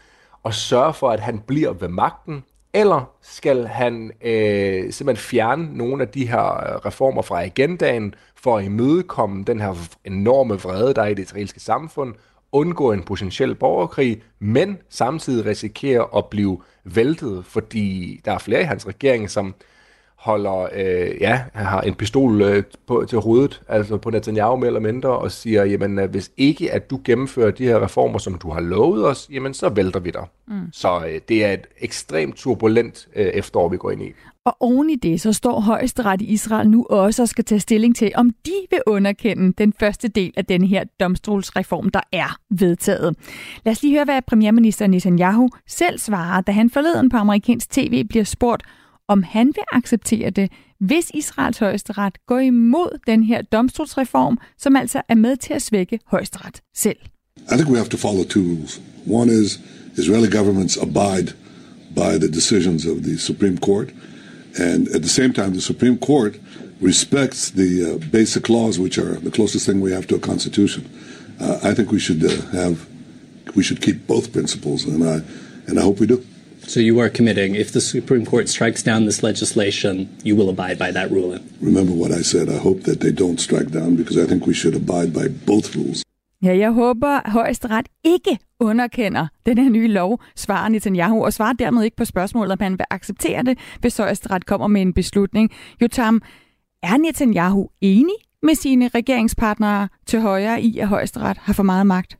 og 0.47 0.53
sørge 0.53 0.93
for, 0.93 1.09
at 1.09 1.19
han 1.19 1.39
bliver 1.39 1.73
ved 1.73 1.87
magten, 1.87 2.43
eller 2.73 3.11
skal 3.21 3.67
han 3.67 4.11
øh, 4.21 4.93
simpelthen 4.93 5.17
fjerne 5.17 5.77
nogle 5.77 6.03
af 6.03 6.09
de 6.09 6.27
her 6.27 6.43
øh, 6.43 6.75
reformer 6.85 7.21
fra 7.21 7.43
agendaen 7.43 8.15
for 8.35 8.57
at 8.57 8.65
imødekomme 8.65 9.43
den 9.43 9.59
her 9.59 9.75
enorme 10.05 10.53
vrede, 10.53 10.93
der 10.93 11.01
er 11.01 11.07
i 11.07 11.13
det 11.13 11.23
israelske 11.23 11.59
samfund, 11.59 12.13
undgå 12.51 12.91
en 12.91 13.03
potentiel 13.03 13.55
borgerkrig, 13.55 14.21
men 14.39 14.77
samtidig 14.89 15.45
risikere 15.45 16.07
at 16.17 16.25
blive 16.25 16.61
væltet, 16.83 17.45
fordi 17.45 18.21
der 18.25 18.31
er 18.31 18.37
flere 18.37 18.61
i 18.61 18.65
hans 18.65 18.87
regering, 18.87 19.29
som 19.29 19.55
holder, 20.17 20.67
øh, 20.73 21.21
ja, 21.21 21.41
har 21.53 21.81
en 21.81 21.95
pistol 21.95 22.41
øh, 22.41 22.63
på, 22.87 23.05
til 23.09 23.17
hovedet, 23.17 23.61
altså 23.67 23.97
på 23.97 24.09
Netanyahu 24.09 24.55
mere 24.55 24.67
eller 24.67 24.79
mindre, 24.79 25.09
og 25.09 25.31
siger, 25.31 25.65
jamen 25.65 25.99
øh, 25.99 26.09
hvis 26.09 26.31
ikke 26.37 26.71
at 26.71 26.89
du 26.89 26.99
gennemfører 27.03 27.51
de 27.51 27.63
her 27.63 27.83
reformer, 27.83 28.17
som 28.17 28.33
du 28.33 28.51
har 28.51 28.61
lovet 28.61 29.05
os, 29.05 29.29
jamen 29.31 29.53
så 29.53 29.69
vælter 29.69 29.99
vi 29.99 30.11
dig. 30.11 30.25
Mm. 30.47 30.61
Så 30.73 31.05
øh, 31.07 31.21
det 31.29 31.45
er 31.45 31.51
et 31.51 31.67
ekstremt 31.81 32.35
turbulent 32.35 33.07
øh, 33.15 33.25
efterår, 33.25 33.69
vi 33.69 33.77
går 33.77 33.91
ind 33.91 34.01
i. 34.01 34.11
Og 34.45 34.57
oven 34.59 34.89
i 34.89 34.95
det, 34.95 35.21
så 35.21 35.33
står 35.33 35.59
højesteret 35.59 36.21
i 36.21 36.25
Israel 36.25 36.69
nu 36.69 36.85
også 36.89 37.21
og 37.21 37.27
skal 37.27 37.45
tage 37.45 37.59
stilling 37.59 37.95
til, 37.95 38.11
om 38.15 38.29
de 38.45 38.51
vil 38.69 38.79
underkende 38.87 39.53
den 39.57 39.73
første 39.79 40.07
del 40.07 40.33
af 40.37 40.45
den 40.45 40.63
her 40.63 40.83
domstolsreform, 40.99 41.89
der 41.89 41.99
er 42.11 42.37
vedtaget. 42.49 43.15
Lad 43.65 43.71
os 43.71 43.81
lige 43.81 43.93
høre, 43.93 44.05
hvad 44.05 44.21
premierminister 44.27 44.87
Netanyahu 44.87 45.49
selv 45.67 45.99
svarer, 45.99 46.41
da 46.41 46.51
han 46.51 46.69
forleden 46.69 47.09
på 47.09 47.17
amerikansk 47.17 47.69
tv 47.69 48.03
bliver 48.03 48.23
spurgt, 48.23 48.63
om 49.07 49.23
han 49.23 49.47
vil 49.47 49.63
acceptere 49.71 50.29
det, 50.29 50.51
hvis 50.79 51.11
Israels 51.13 51.57
højesteret 51.57 52.25
går 52.27 52.39
imod 52.39 52.99
den 53.07 53.23
her 53.23 53.41
domstolsreform, 53.41 54.37
som 54.57 54.75
altså 54.75 55.01
er 55.09 55.15
med 55.15 55.37
til 55.37 55.53
at 55.53 55.61
svække 55.61 55.99
højesteret 56.05 56.61
selv. 56.75 56.97
I 57.51 57.55
think 57.55 57.69
we 57.69 57.77
have 57.77 57.89
to 57.89 57.97
follow 57.97 58.23
two 58.23 58.43
rules. 58.43 58.81
One 59.05 59.31
is 59.31 59.59
Israeli 59.97 60.29
governments 60.29 60.77
abide 60.77 61.33
by 61.95 62.17
the 62.19 62.31
decisions 62.31 62.85
of 62.85 62.97
the 63.03 63.17
Supreme 63.17 63.57
Court, 63.57 63.93
and 64.55 64.87
at 64.87 65.01
the 65.01 65.09
same 65.09 65.33
time, 65.33 65.51
the 65.51 65.61
Supreme 65.61 65.97
Court 65.97 66.39
respects 66.81 67.51
the 67.51 67.71
uh, 67.85 68.11
basic 68.11 68.49
laws, 68.49 68.79
which 68.79 68.97
are 68.97 69.15
the 69.23 69.31
closest 69.31 69.65
thing 69.65 69.81
we 69.81 69.93
have 69.93 70.07
to 70.07 70.15
a 70.15 70.19
constitution. 70.19 70.83
Uh, 71.39 71.69
I 71.69 71.73
think 71.73 71.91
we 71.91 71.99
should 71.99 72.23
uh, 72.23 72.29
have 72.51 72.77
we 73.55 73.63
should 73.63 73.81
keep 73.81 74.07
both 74.07 74.31
principles, 74.31 74.85
and 74.85 75.03
I 75.03 75.21
and 75.67 75.79
I 75.79 75.81
hope 75.81 75.99
we 75.99 76.07
do. 76.07 76.23
So 76.67 76.81
you 76.81 76.99
are 76.99 77.09
committing, 77.09 77.55
if 77.55 77.71
the 77.71 77.79
Supreme 77.79 78.25
Court 78.25 78.49
strikes 78.49 78.83
down 78.83 79.05
this 79.05 79.23
legislation, 79.23 80.09
you 80.25 80.35
will 80.35 80.49
abide 80.49 80.77
by 80.77 80.91
that 80.91 81.09
ruling. 81.11 81.43
Remember 81.61 81.93
what 81.93 82.11
I 82.11 82.21
said. 82.21 82.49
I 82.49 82.57
hope 82.57 82.79
that 82.83 82.99
they 82.99 83.13
don't 83.23 83.39
strike 83.39 83.71
down 83.71 83.95
because 83.95 84.17
I 84.23 84.27
think 84.27 84.45
we 84.45 84.53
should 84.53 84.75
abide 84.75 85.13
by 85.13 85.27
both 85.45 85.75
rules. 85.75 86.03
Ja, 86.43 86.57
jeg 86.57 86.71
håber, 86.71 87.07
at 87.07 87.31
højesteret 87.31 87.85
ikke 88.03 88.37
underkender 88.59 89.27
den 89.45 89.57
her 89.57 89.69
nye 89.69 89.87
lov, 89.87 90.21
svarer 90.35 90.69
Netanyahu, 90.69 91.23
og 91.23 91.33
svarer 91.33 91.53
dermed 91.53 91.83
ikke 91.83 91.97
på 91.97 92.05
spørgsmålet, 92.05 92.51
om 92.51 92.57
han 92.61 92.71
vil 92.71 92.85
acceptere 92.89 93.43
det, 93.43 93.57
hvis 93.79 93.97
højesteret 93.97 94.45
kommer 94.45 94.67
med 94.67 94.81
en 94.81 94.93
beslutning. 94.93 95.51
Jotam, 95.81 96.21
er 96.83 96.97
Netanyahu 96.97 97.67
enig 97.81 98.15
med 98.43 98.55
sine 98.55 98.87
regeringspartnere 98.87 99.87
til 100.05 100.21
højre 100.21 100.61
i, 100.61 100.79
at 100.79 100.87
højesteret 100.87 101.37
har 101.37 101.53
for 101.53 101.63
meget 101.63 101.87
magt? 101.87 102.17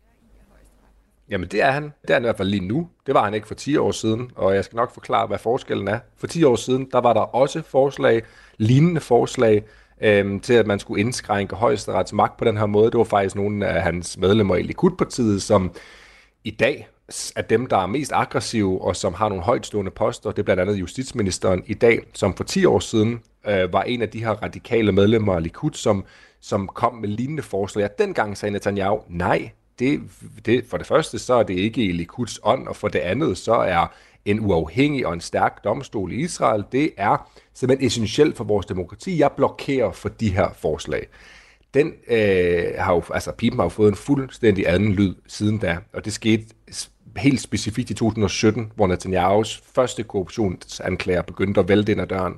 Jamen 1.30 1.50
det 1.50 1.62
er 1.62 1.72
han. 1.72 1.84
Det 1.84 2.10
er 2.10 2.14
han 2.14 2.24
i 2.24 2.26
hvert 2.26 2.38
fald 2.38 2.50
lige 2.50 2.68
nu. 2.68 2.90
Det 3.06 3.14
var 3.14 3.24
han 3.24 3.34
ikke 3.34 3.48
for 3.48 3.56
10 3.56 3.78
år 3.78 3.92
siden, 3.92 4.32
og 4.36 4.56
jeg 4.56 4.66
skal 4.66 4.76
nok 4.76 4.94
forklare, 4.94 5.28
hvad 5.28 5.38
forskellen 5.38 5.88
er. 5.88 6.00
For 6.18 6.28
10 6.28 6.44
år 6.44 6.56
siden, 6.56 6.88
der 6.92 7.02
var 7.02 7.14
der 7.14 7.22
også 7.22 7.62
forslag, 7.62 8.22
lignende 8.58 9.02
forslag, 9.02 9.64
øhm, 10.02 10.40
til 10.40 10.54
at 10.54 10.68
man 10.68 10.80
skulle 10.80 11.02
indskrænke 11.02 11.56
højesterets 11.56 12.14
magt 12.14 12.38
på 12.38 12.46
den 12.46 12.58
her 12.58 12.66
måde. 12.66 12.92
Det 12.92 12.98
var 12.98 13.04
faktisk 13.04 13.36
nogle 13.36 13.68
af 13.68 13.82
hans 13.82 14.18
medlemmer 14.18 14.56
i 14.56 14.62
Likud-partiet, 14.62 15.42
som 15.42 15.72
i 16.44 16.52
dag 16.52 16.88
er 17.36 17.42
dem, 17.42 17.66
der 17.66 17.78
er 17.78 17.86
mest 17.86 18.12
aggressive 18.16 18.82
og 18.82 18.96
som 18.96 19.14
har 19.14 19.30
nogle 19.30 19.44
højtstående 19.44 19.92
poster. 19.92 20.32
Det 20.32 20.40
er 20.40 20.44
blandt 20.44 20.62
andet 20.62 20.76
justitsministeren 20.76 21.64
i 21.66 21.74
dag, 21.74 22.00
som 22.14 22.34
for 22.34 22.44
10 22.44 22.66
år 22.66 22.80
siden 22.80 23.22
øh, 23.48 23.74
var 23.74 23.84
en 23.84 24.02
af 24.02 24.10
de 24.10 24.24
her 24.24 24.32
radikale 24.32 24.92
medlemmer 24.92 25.36
af 25.36 25.44
Likud, 25.44 25.74
som, 25.74 26.06
som 26.42 26.68
kom 26.68 26.96
med 26.96 27.10
lignende 27.10 27.44
forslag. 27.44 27.86
Og 27.86 27.92
dengang 28.00 28.38
sagde 28.38 28.54
Netanyahu, 28.54 29.00
nej, 29.10 29.52
det, 29.80 30.02
det, 30.46 30.66
for 30.70 30.78
det 30.78 30.88
første, 30.88 31.20
så 31.20 31.34
er 31.34 31.44
det 31.44 31.54
ikke 31.54 31.84
i 31.84 31.92
Likuds 31.92 32.40
ånd, 32.44 32.68
og 32.68 32.76
for 32.76 32.88
det 32.88 33.00
andet, 33.00 33.38
så 33.38 33.54
er 33.54 33.88
en 34.26 34.40
uafhængig 34.40 35.08
og 35.08 35.14
en 35.14 35.22
stærk 35.22 35.64
domstol 35.64 36.12
i 36.12 36.16
Israel, 36.16 36.64
det 36.72 36.92
er 36.98 37.32
simpelthen 37.54 37.88
essentielt 37.88 38.38
for 38.38 38.44
vores 38.44 38.66
demokrati. 38.66 39.20
Jeg 39.20 39.32
blokerer 39.32 39.92
for 39.92 40.10
de 40.10 40.30
her 40.30 40.50
forslag. 40.60 41.08
Den 41.74 41.94
øh, 42.08 42.64
har 42.78 42.94
jo, 42.94 43.04
altså 43.14 43.32
pipen 43.32 43.60
har 43.60 43.66
jo 43.66 43.70
fået 43.70 43.90
en 43.90 43.96
fuldstændig 43.96 44.70
anden 44.70 44.94
lyd 44.94 45.16
siden 45.28 45.58
da, 45.58 45.78
og 45.94 46.06
det 46.06 46.14
skete 46.14 46.46
helt 47.18 47.42
specifikt 47.42 47.90
i 47.90 47.94
2017, 47.94 48.72
hvor 48.76 48.88
Netanyahus 48.88 49.62
første 49.76 50.04
korruptionsanklager 50.04 51.22
begyndte 51.22 51.60
at 51.60 51.70
vælte 51.70 51.92
ind 51.92 52.02
ad 52.02 52.08
døren. 52.08 52.34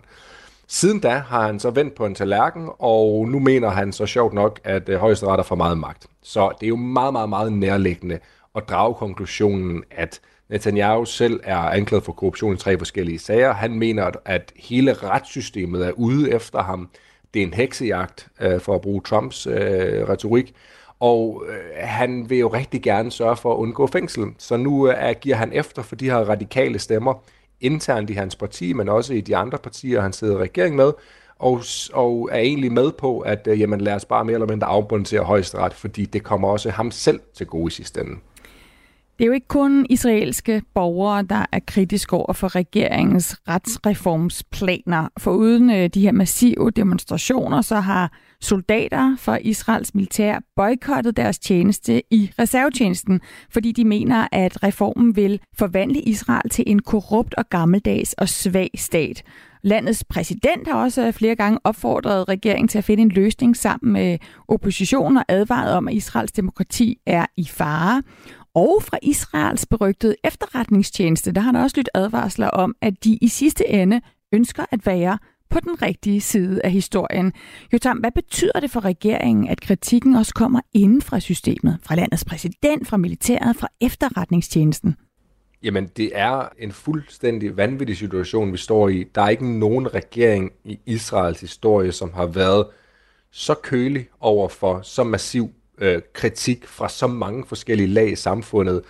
Siden 0.71 0.99
da 0.99 1.09
har 1.09 1.45
han 1.45 1.59
så 1.59 1.69
vendt 1.69 1.95
på 1.95 2.05
en 2.05 2.15
tallerken, 2.15 2.69
og 2.79 3.27
nu 3.27 3.39
mener 3.39 3.69
han 3.69 3.93
så 3.93 4.05
sjovt 4.05 4.33
nok, 4.33 4.59
at 4.63 4.89
øh, 4.89 4.99
højesteret 4.99 5.35
har 5.35 5.43
for 5.43 5.55
meget 5.55 5.77
magt. 5.77 6.07
Så 6.21 6.51
det 6.59 6.65
er 6.65 6.69
jo 6.69 6.75
meget, 6.75 7.13
meget, 7.13 7.29
meget 7.29 7.53
nærliggende 7.53 8.19
at 8.55 8.69
drage 8.69 8.93
konklusionen, 8.93 9.83
at 9.91 10.21
Netanyahu 10.49 11.05
selv 11.05 11.39
er 11.43 11.57
anklaget 11.57 12.03
for 12.03 12.11
korruption 12.11 12.53
i 12.53 12.57
tre 12.57 12.77
forskellige 12.77 13.19
sager. 13.19 13.53
Han 13.53 13.79
mener, 13.79 14.11
at 14.25 14.53
hele 14.55 14.93
retssystemet 14.93 15.87
er 15.87 15.91
ude 15.91 16.31
efter 16.31 16.63
ham. 16.63 16.89
det 17.33 17.41
er 17.41 17.47
en 17.47 17.53
heksejagt, 17.53 18.27
øh, 18.41 18.59
for 18.59 18.75
at 18.75 18.81
bruge 18.81 19.01
Trumps 19.01 19.47
øh, 19.47 20.09
retorik, 20.09 20.55
og 20.99 21.43
øh, 21.49 21.87
han 21.87 22.29
vil 22.29 22.37
jo 22.37 22.47
rigtig 22.47 22.81
gerne 22.81 23.11
sørge 23.11 23.35
for 23.35 23.53
at 23.53 23.57
undgå 23.57 23.87
fængsel. 23.87 24.25
Så 24.37 24.57
nu 24.57 24.91
øh, 24.91 25.15
giver 25.21 25.35
han 25.35 25.53
efter 25.53 25.81
for 25.81 25.95
de 25.95 26.05
her 26.05 26.17
radikale 26.17 26.79
stemmer 26.79 27.13
internt 27.61 28.09
i 28.09 28.13
hans 28.13 28.35
parti, 28.35 28.73
men 28.73 28.89
også 28.89 29.13
i 29.13 29.21
de 29.21 29.35
andre 29.35 29.57
partier, 29.57 30.01
han 30.01 30.13
sidder 30.13 30.37
i 30.39 30.41
regering 30.41 30.75
med, 30.75 30.91
og, 31.39 31.61
og 31.93 32.29
er 32.31 32.39
egentlig 32.39 32.71
med 32.71 32.91
på, 32.91 33.19
at 33.19 33.47
øh, 33.47 33.59
jamen, 33.59 33.81
lad 33.81 33.93
os 33.93 34.05
bare 34.05 34.25
mere 34.25 34.33
eller 34.33 34.47
mindre 34.47 34.67
afbundere 34.67 35.23
højesteret, 35.23 35.73
fordi 35.73 36.05
det 36.05 36.23
kommer 36.23 36.47
også 36.47 36.69
ham 36.69 36.91
selv 36.91 37.19
til 37.33 37.47
gode 37.47 37.67
i 37.67 37.71
sidste 37.71 38.01
ende. 38.01 38.15
Det 39.19 39.25
er 39.25 39.27
jo 39.27 39.33
ikke 39.33 39.47
kun 39.47 39.85
israelske 39.89 40.61
borgere, 40.73 41.23
der 41.23 41.45
er 41.51 41.59
kritiske 41.67 42.13
over 42.13 42.33
for 42.33 42.55
regeringens 42.55 43.37
retsreformsplaner. 43.47 45.07
For 45.17 45.31
uden 45.31 45.69
øh, 45.69 45.89
de 45.89 46.01
her 46.01 46.11
massive 46.11 46.71
demonstrationer, 46.71 47.61
så 47.61 47.75
har 47.75 48.11
soldater 48.41 49.15
fra 49.17 49.37
Israels 49.41 49.95
militær 49.95 50.39
boykottet 50.55 51.17
deres 51.17 51.39
tjeneste 51.39 52.01
i 52.11 52.31
reservetjenesten, 52.39 53.21
fordi 53.49 53.71
de 53.71 53.85
mener, 53.85 54.27
at 54.31 54.63
reformen 54.63 55.15
vil 55.15 55.39
forvandle 55.57 56.01
Israel 56.01 56.49
til 56.49 56.63
en 56.67 56.81
korrupt 56.81 57.33
og 57.33 57.49
gammeldags 57.49 58.13
og 58.13 58.29
svag 58.29 58.69
stat. 58.75 59.23
Landets 59.63 60.03
præsident 60.03 60.67
har 60.67 60.83
også 60.83 61.07
øh, 61.07 61.13
flere 61.13 61.35
gange 61.35 61.59
opfordret 61.63 62.29
regeringen 62.29 62.67
til 62.67 62.77
at 62.77 62.83
finde 62.83 63.01
en 63.01 63.09
løsning 63.09 63.57
sammen 63.57 63.93
med 63.93 64.17
oppositionen 64.47 65.17
og 65.17 65.25
advaret 65.27 65.73
om, 65.73 65.87
at 65.87 65.93
Israels 65.93 66.31
demokrati 66.31 66.97
er 67.05 67.25
i 67.37 67.45
fare. 67.45 68.03
Og 68.59 68.83
fra 68.83 68.97
Israels 69.01 69.65
berygtede 69.65 70.15
efterretningstjeneste, 70.23 71.31
der 71.31 71.41
har 71.41 71.51
der 71.51 71.63
også 71.63 71.77
lyttet 71.77 71.91
advarsler 71.93 72.47
om, 72.47 72.75
at 72.81 73.03
de 73.03 73.17
i 73.21 73.27
sidste 73.27 73.67
ende 73.67 74.01
ønsker 74.33 74.65
at 74.71 74.85
være 74.85 75.17
på 75.49 75.59
den 75.59 75.81
rigtige 75.81 76.21
side 76.21 76.61
af 76.63 76.71
historien. 76.71 77.33
Jotam, 77.73 77.97
hvad 77.97 78.11
betyder 78.11 78.59
det 78.59 78.71
for 78.71 78.85
regeringen, 78.85 79.47
at 79.47 79.61
kritikken 79.61 80.15
også 80.15 80.33
kommer 80.33 80.59
inden 80.73 81.01
fra 81.01 81.19
systemet, 81.19 81.77
fra 81.83 81.95
landets 81.95 82.25
præsident, 82.25 82.87
fra 82.87 82.97
militæret, 82.97 83.55
fra 83.55 83.67
efterretningstjenesten? 83.81 84.95
Jamen, 85.63 85.87
det 85.97 86.11
er 86.13 86.49
en 86.57 86.71
fuldstændig 86.71 87.57
vanvittig 87.57 87.97
situation, 87.97 88.51
vi 88.51 88.57
står 88.57 88.89
i. 88.89 89.03
Der 89.15 89.21
er 89.21 89.29
ikke 89.29 89.59
nogen 89.59 89.93
regering 89.93 90.51
i 90.65 90.79
Israels 90.85 91.41
historie, 91.41 91.91
som 91.91 92.13
har 92.13 92.25
været 92.25 92.65
så 93.31 93.53
kølig 93.53 94.07
over 94.19 94.49
for 94.49 94.81
så 94.81 95.03
massiv 95.03 95.51
øh, 95.79 96.01
kritik 96.13 96.67
fra 96.67 96.89
så 96.89 97.07
mange 97.07 97.45
forskellige 97.47 97.87
lag 97.87 98.11
i 98.11 98.15
samfundet. 98.15 98.81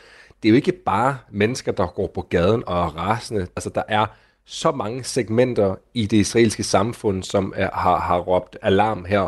Det 0.43 0.49
er 0.49 0.49
jo 0.49 0.55
ikke 0.55 0.71
bare 0.71 1.17
mennesker, 1.31 1.71
der 1.71 1.87
går 1.87 2.11
på 2.15 2.21
gaden 2.21 2.63
og 2.67 2.77
er 2.77 2.97
rasende. 2.97 3.47
Altså, 3.55 3.69
der 3.75 3.83
er 3.87 4.05
så 4.45 4.71
mange 4.71 5.03
segmenter 5.03 5.75
i 5.93 6.05
det 6.05 6.17
israelske 6.17 6.63
samfund, 6.63 7.23
som 7.23 7.53
er, 7.55 7.69
har, 7.73 7.99
har 7.99 8.19
råbt 8.19 8.57
alarm 8.61 9.05
her. 9.05 9.27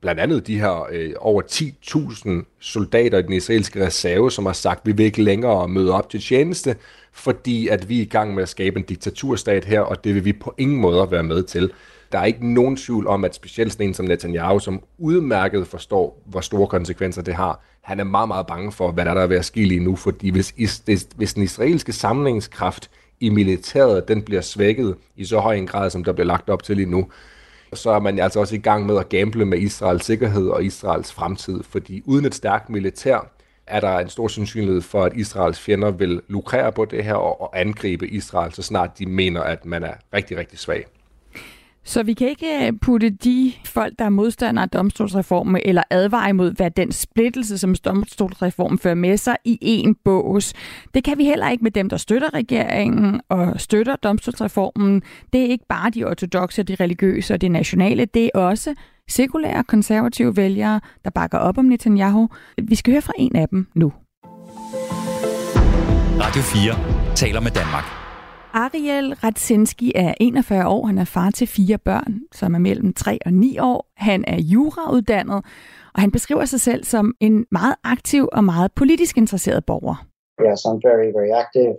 Blandt 0.00 0.20
andet 0.20 0.46
de 0.46 0.60
her 0.60 0.86
øh, 0.92 1.12
over 1.18 1.42
10.000 1.42 2.30
soldater 2.60 3.18
i 3.18 3.22
den 3.22 3.32
israelske 3.32 3.86
reserve, 3.86 4.30
som 4.30 4.46
har 4.46 4.52
sagt, 4.52 4.80
at 4.80 4.86
vi 4.86 4.92
vil 4.92 5.06
ikke 5.06 5.22
længere 5.22 5.68
møde 5.68 5.92
op 5.92 6.10
til 6.10 6.20
tjeneste, 6.20 6.76
fordi 7.12 7.68
at 7.68 7.88
vi 7.88 7.98
er 7.98 8.02
i 8.02 8.08
gang 8.08 8.34
med 8.34 8.42
at 8.42 8.48
skabe 8.48 8.78
en 8.78 8.84
diktaturstat 8.84 9.64
her, 9.64 9.80
og 9.80 10.04
det 10.04 10.14
vil 10.14 10.24
vi 10.24 10.32
på 10.32 10.54
ingen 10.58 10.80
måde 10.80 11.10
være 11.10 11.22
med 11.22 11.42
til. 11.42 11.72
Der 12.12 12.18
er 12.18 12.24
ikke 12.24 12.54
nogen 12.54 12.76
tvivl 12.76 13.06
om, 13.06 13.24
at 13.24 13.34
specielt 13.34 13.72
sådan 13.72 13.86
en 13.86 13.94
som 13.94 14.06
Netanyahu, 14.06 14.58
som 14.58 14.82
udmærket 14.98 15.66
forstår, 15.66 16.22
hvor 16.26 16.40
store 16.40 16.66
konsekvenser 16.66 17.22
det 17.22 17.34
har, 17.34 17.60
han 17.82 18.00
er 18.00 18.04
meget, 18.04 18.28
meget 18.28 18.46
bange 18.46 18.72
for, 18.72 18.92
hvad 18.92 19.04
der 19.04 19.10
er, 19.10 19.14
der 19.14 19.26
ved 19.26 19.36
at 19.36 19.44
ske 19.44 19.64
lige 19.64 19.80
nu, 19.80 19.96
fordi 19.96 20.30
hvis, 20.30 20.54
is, 20.56 20.82
hvis 21.16 21.34
den 21.34 21.42
israelske 21.42 21.92
samlingskraft 21.92 22.90
i 23.20 23.28
militæret, 23.28 24.08
den 24.08 24.22
bliver 24.22 24.40
svækket 24.40 24.96
i 25.16 25.24
så 25.24 25.38
høj 25.38 25.54
en 25.54 25.66
grad, 25.66 25.90
som 25.90 26.04
der 26.04 26.12
bliver 26.12 26.26
lagt 26.26 26.50
op 26.50 26.62
til 26.62 26.76
lige 26.76 26.90
nu, 26.90 27.06
så 27.72 27.90
er 27.90 28.00
man 28.00 28.18
altså 28.18 28.40
også 28.40 28.54
i 28.54 28.58
gang 28.58 28.86
med 28.86 28.98
at 28.98 29.08
gamble 29.08 29.44
med 29.44 29.58
Israels 29.58 30.04
sikkerhed 30.04 30.48
og 30.48 30.64
Israels 30.64 31.12
fremtid, 31.12 31.62
fordi 31.62 32.02
uden 32.04 32.24
et 32.24 32.34
stærkt 32.34 32.70
militær, 32.70 33.30
er 33.66 33.80
der 33.80 33.98
en 33.98 34.08
stor 34.08 34.28
sandsynlighed 34.28 34.82
for, 34.82 35.04
at 35.04 35.12
Israels 35.16 35.60
fjender 35.60 35.90
vil 35.90 36.20
lukrere 36.28 36.72
på 36.72 36.84
det 36.84 37.04
her 37.04 37.14
og 37.14 37.60
angribe 37.60 38.08
Israel, 38.08 38.52
så 38.52 38.62
snart 38.62 38.98
de 38.98 39.06
mener, 39.06 39.40
at 39.40 39.64
man 39.64 39.82
er 39.82 39.94
rigtig, 40.14 40.36
rigtig 40.36 40.58
svag. 40.58 40.86
Så 41.86 42.02
vi 42.02 42.14
kan 42.14 42.28
ikke 42.28 42.66
øh, 42.66 42.72
putte 42.82 43.10
de 43.10 43.52
folk, 43.64 43.92
der 43.98 44.04
er 44.04 44.08
modstandere 44.08 44.62
af 44.62 44.68
domstolsreformen, 44.68 45.62
eller 45.64 45.82
advare 45.90 46.30
imod, 46.30 46.52
hvad 46.52 46.70
den 46.70 46.92
splittelse, 46.92 47.58
som 47.58 47.74
domstolsreformen 47.74 48.78
fører 48.78 48.94
med 48.94 49.16
sig, 49.16 49.36
i 49.44 49.58
en 49.62 49.94
bås. 50.04 50.52
Det 50.94 51.04
kan 51.04 51.18
vi 51.18 51.24
heller 51.24 51.50
ikke 51.50 51.64
med 51.64 51.70
dem, 51.70 51.88
der 51.88 51.96
støtter 51.96 52.34
regeringen 52.34 53.20
og 53.28 53.60
støtter 53.60 53.96
domstolsreformen. 53.96 55.02
Det 55.32 55.40
er 55.40 55.46
ikke 55.46 55.64
bare 55.68 55.90
de 55.90 56.04
ortodoxe, 56.04 56.62
de 56.62 56.74
religiøse 56.74 57.34
og 57.34 57.40
de 57.40 57.48
nationale. 57.48 58.04
Det 58.04 58.30
er 58.34 58.38
også 58.38 58.74
sekulære 59.08 59.64
konservative 59.64 60.36
vælgere, 60.36 60.80
der 61.04 61.10
bakker 61.10 61.38
op 61.38 61.58
om 61.58 61.64
Netanyahu. 61.64 62.28
Vi 62.62 62.74
skal 62.74 62.92
høre 62.92 63.02
fra 63.02 63.12
en 63.18 63.36
af 63.36 63.48
dem 63.48 63.66
nu. 63.74 63.92
Radio 66.20 66.42
4 66.42 67.14
taler 67.14 67.40
med 67.40 67.50
Danmark. 67.50 67.95
Ariel 68.64 69.14
Radzinski 69.14 69.92
er 69.94 70.14
41 70.20 70.68
år. 70.68 70.86
Han 70.86 70.98
er 70.98 71.04
far 71.04 71.30
til 71.30 71.46
fire 71.46 71.78
børn, 71.78 72.20
som 72.32 72.54
er 72.54 72.58
mellem 72.58 72.92
3 72.94 73.18
og 73.26 73.32
9 73.32 73.58
år. 73.58 73.92
Han 73.96 74.24
er 74.26 74.40
jurauddannet, 74.40 75.44
og 75.94 76.00
han 76.00 76.10
beskriver 76.10 76.44
sig 76.44 76.60
selv 76.60 76.84
som 76.84 77.14
en 77.20 77.46
meget 77.50 77.74
aktiv 77.84 78.28
og 78.32 78.44
meget 78.44 78.72
politisk 78.72 79.16
interesseret 79.16 79.64
borger. 79.64 80.06
Yes, 80.46 80.60
I'm 80.68 80.80
very, 80.88 81.08
very 81.18 81.32
active. 81.42 81.74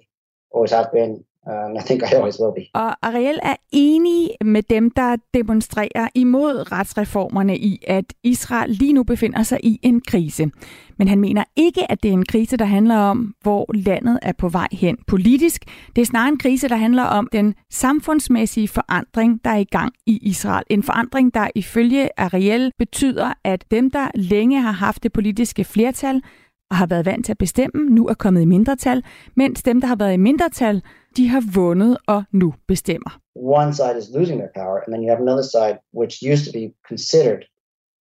Always 0.55 0.71
have 0.71 0.87
been. 0.93 1.13
Um, 1.49 1.75
I 1.75 1.79
think 1.85 2.03
I 2.03 2.15
always 2.15 2.39
will 2.39 2.53
be. 2.55 2.79
Og 2.79 3.07
Ariel 3.07 3.39
er 3.43 3.55
enig 3.71 4.29
med 4.45 4.63
dem, 4.63 4.91
der 4.91 5.15
demonstrerer 5.33 6.07
imod 6.15 6.71
retsreformerne 6.71 7.57
i, 7.57 7.83
at 7.87 8.13
Israel 8.23 8.69
lige 8.69 8.93
nu 8.93 9.03
befinder 9.03 9.43
sig 9.43 9.59
i 9.63 9.79
en 9.83 10.01
krise. 10.01 10.49
Men 10.97 11.07
han 11.07 11.19
mener 11.19 11.43
ikke, 11.55 11.91
at 11.91 12.03
det 12.03 12.09
er 12.09 12.13
en 12.13 12.25
krise, 12.25 12.57
der 12.57 12.65
handler 12.65 12.97
om, 12.97 13.33
hvor 13.41 13.65
landet 13.73 14.19
er 14.21 14.31
på 14.31 14.49
vej 14.49 14.67
hen 14.71 14.97
politisk. 15.07 15.65
Det 15.95 16.01
er 16.01 16.05
snarere 16.05 16.29
en 16.29 16.37
krise, 16.37 16.69
der 16.69 16.75
handler 16.75 17.03
om 17.03 17.29
den 17.31 17.55
samfundsmæssige 17.71 18.67
forandring, 18.67 19.39
der 19.43 19.49
er 19.49 19.57
i 19.57 19.63
gang 19.63 19.93
i 20.05 20.17
Israel. 20.21 20.63
En 20.69 20.83
forandring, 20.83 21.33
der 21.33 21.47
ifølge 21.55 22.09
Ariel 22.17 22.71
betyder, 22.79 23.33
at 23.43 23.65
dem, 23.71 23.91
der 23.91 24.07
længe 24.15 24.61
har 24.61 24.71
haft 24.71 25.03
det 25.03 25.13
politiske 25.13 25.63
flertal, 25.63 26.21
og 26.69 26.77
har 26.77 26.85
været 26.85 27.05
vant 27.05 27.25
til 27.25 27.33
at 27.33 27.37
bestemme, 27.37 27.89
nu 27.89 28.07
er 28.07 28.13
kommet 28.13 28.41
i 28.41 28.45
mindretal, 28.45 29.03
mens 29.35 29.63
dem, 29.63 29.81
der 29.81 29.87
har 29.87 29.95
været 29.95 30.13
i 30.13 30.17
mindretal, 30.17 30.81
de 31.17 31.27
har 31.27 31.43
vundet 31.53 31.97
og 32.07 32.23
nu 32.31 32.53
bestemmer. 32.67 33.19
One 33.35 33.73
side 33.73 33.97
is 33.97 34.09
losing 34.09 34.39
their 34.39 34.51
power, 34.55 34.77
and 34.79 34.93
then 34.93 35.03
you 35.03 35.09
have 35.09 35.21
another 35.21 35.43
side 35.43 35.77
which 35.91 36.21
used 36.21 36.45
to 36.45 36.51
be 36.51 36.73
considered 36.87 37.45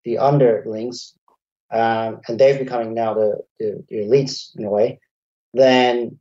the 0.05 0.17
underlings, 0.17 0.97
um, 1.71 2.19
and 2.27 2.39
they're 2.39 2.63
becoming 2.63 2.93
now 2.93 3.13
the, 3.13 3.29
the, 3.59 3.83
the 3.89 3.97
elites 4.05 4.35
in 4.57 4.65
a 4.65 4.69
way. 4.69 4.99
Then 5.53 6.19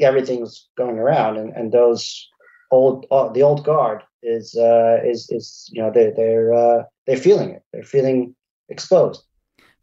everything's 0.00 0.68
going 0.76 0.98
around, 0.98 1.36
and, 1.36 1.50
and 1.56 1.72
those 1.72 2.28
old 2.70 3.06
uh, 3.10 3.28
the 3.32 3.42
old 3.42 3.64
guard 3.64 4.02
is 4.22 4.54
uh, 4.56 4.98
is 5.04 5.30
is 5.30 5.68
you 5.72 5.82
know 5.82 5.90
they 5.90 6.12
they're 6.16 6.52
uh, 6.54 6.82
they're 7.06 7.16
feeling 7.28 7.50
it. 7.50 7.62
They're 7.72 7.82
feeling 7.82 8.34
exposed. 8.68 9.22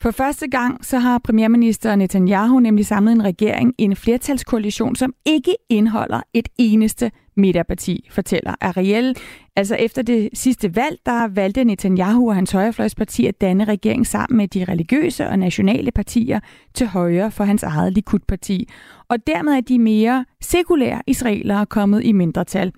For 0.01 0.11
første 0.11 0.47
gang 0.47 0.85
så 0.85 0.99
har 0.99 1.17
premierminister 1.17 1.95
Netanyahu 1.95 2.59
nemlig 2.59 2.85
samlet 2.85 3.11
en 3.11 3.23
regering 3.23 3.73
i 3.77 3.83
en 3.83 3.95
flertalskoalition, 3.95 4.95
som 4.95 5.13
ikke 5.25 5.55
indeholder 5.69 6.21
et 6.33 6.49
eneste 6.57 7.11
midterparti, 7.37 8.07
fortæller 8.11 8.55
Ariel. 8.61 9.17
Altså 9.55 9.75
efter 9.75 10.01
det 10.01 10.29
sidste 10.33 10.75
valg, 10.75 10.97
der 11.05 11.27
valgte 11.27 11.63
Netanyahu 11.63 12.29
og 12.29 12.35
hans 12.35 12.51
højrefløjsparti 12.51 13.25
at 13.25 13.41
danne 13.41 13.63
regering 13.63 14.07
sammen 14.07 14.37
med 14.37 14.47
de 14.47 14.65
religiøse 14.65 15.27
og 15.27 15.39
nationale 15.39 15.91
partier 15.91 16.39
til 16.73 16.87
højre 16.87 17.31
for 17.31 17.43
hans 17.43 17.63
eget 17.63 17.93
Likud-parti. 17.93 18.69
Og 19.09 19.27
dermed 19.27 19.53
er 19.53 19.61
de 19.61 19.79
mere 19.79 20.25
sekulære 20.41 21.01
israelere 21.07 21.65
kommet 21.65 22.05
i 22.05 22.11
mindretal. 22.11 22.71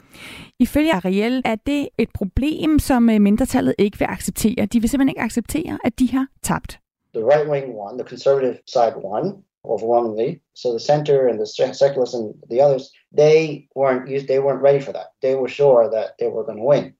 Ifølge 0.60 0.94
Ariel 0.94 1.42
er 1.46 1.56
det 1.56 1.88
et 1.98 2.10
problem, 2.14 2.80
som 2.80 3.10
øh, 3.10 3.22
mindretallet 3.22 3.74
ikke 3.78 4.00
vil 4.00 4.08
acceptere. 4.10 4.66
De 4.66 4.80
vil 4.80 4.90
simpelthen 4.90 5.10
ikke 5.10 5.22
acceptere, 5.22 5.80
at 5.84 6.00
de 6.00 6.12
har 6.12 6.28
tabt. 6.44 6.80
The 7.18 7.26
right 7.26 7.48
wing 7.48 7.74
won, 7.74 7.98
the 7.98 8.04
conservative 8.04 8.62
side 8.66 8.94
won 8.96 9.44
overwhelmingly. 9.66 10.42
So 10.54 10.72
the 10.72 10.80
center 10.80 11.28
and 11.28 11.40
the 11.40 11.48
secularists 11.48 12.16
and 12.16 12.34
the 12.50 12.62
others, 12.62 12.92
they 13.12 13.68
weren't 13.76 14.08
used, 14.08 14.28
they 14.28 14.40
weren't 14.40 14.62
ready 14.62 14.80
for 14.80 14.94
that. 14.94 15.08
They 15.22 15.36
were 15.36 15.48
sure 15.48 15.90
that 15.90 16.12
they 16.20 16.28
were 16.28 16.44
going 16.44 16.60
to 16.60 16.64
win, 16.64 16.94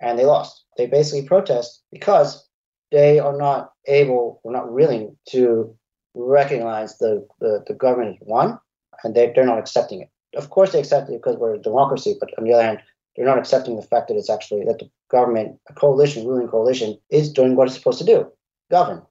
and 0.00 0.18
they 0.18 0.26
lost. 0.26 0.64
They 0.76 0.86
basically 0.86 1.26
protest 1.26 1.82
because 1.90 2.46
they 2.92 3.18
are 3.18 3.36
not 3.36 3.72
able, 3.86 4.40
or 4.44 4.52
not 4.52 4.72
willing 4.72 5.16
to 5.30 5.76
recognize 6.14 6.98
the, 6.98 7.26
the, 7.40 7.64
the 7.66 7.74
government 7.74 8.18
won, 8.20 8.58
and 9.02 9.14
they, 9.14 9.32
they're 9.34 9.46
not 9.46 9.58
accepting 9.58 10.02
it. 10.02 10.10
Of 10.36 10.50
course, 10.50 10.72
they 10.72 10.80
accept 10.80 11.08
it 11.08 11.20
because 11.20 11.36
we're 11.36 11.54
a 11.54 11.58
democracy, 11.58 12.16
but 12.20 12.30
on 12.38 12.44
the 12.44 12.52
other 12.52 12.62
hand, 12.62 12.80
they're 13.16 13.26
not 13.26 13.38
accepting 13.38 13.76
the 13.76 13.82
fact 13.82 14.08
that 14.08 14.16
it's 14.16 14.30
actually 14.30 14.64
that 14.66 14.78
the 14.78 14.90
government, 15.10 15.58
a 15.68 15.72
coalition, 15.72 16.26
ruling 16.26 16.48
coalition, 16.48 16.98
is 17.10 17.32
doing 17.32 17.56
what 17.56 17.66
it's 17.66 17.76
supposed 17.76 17.98
to 17.98 18.04
do, 18.04 18.30
govern. 18.70 19.02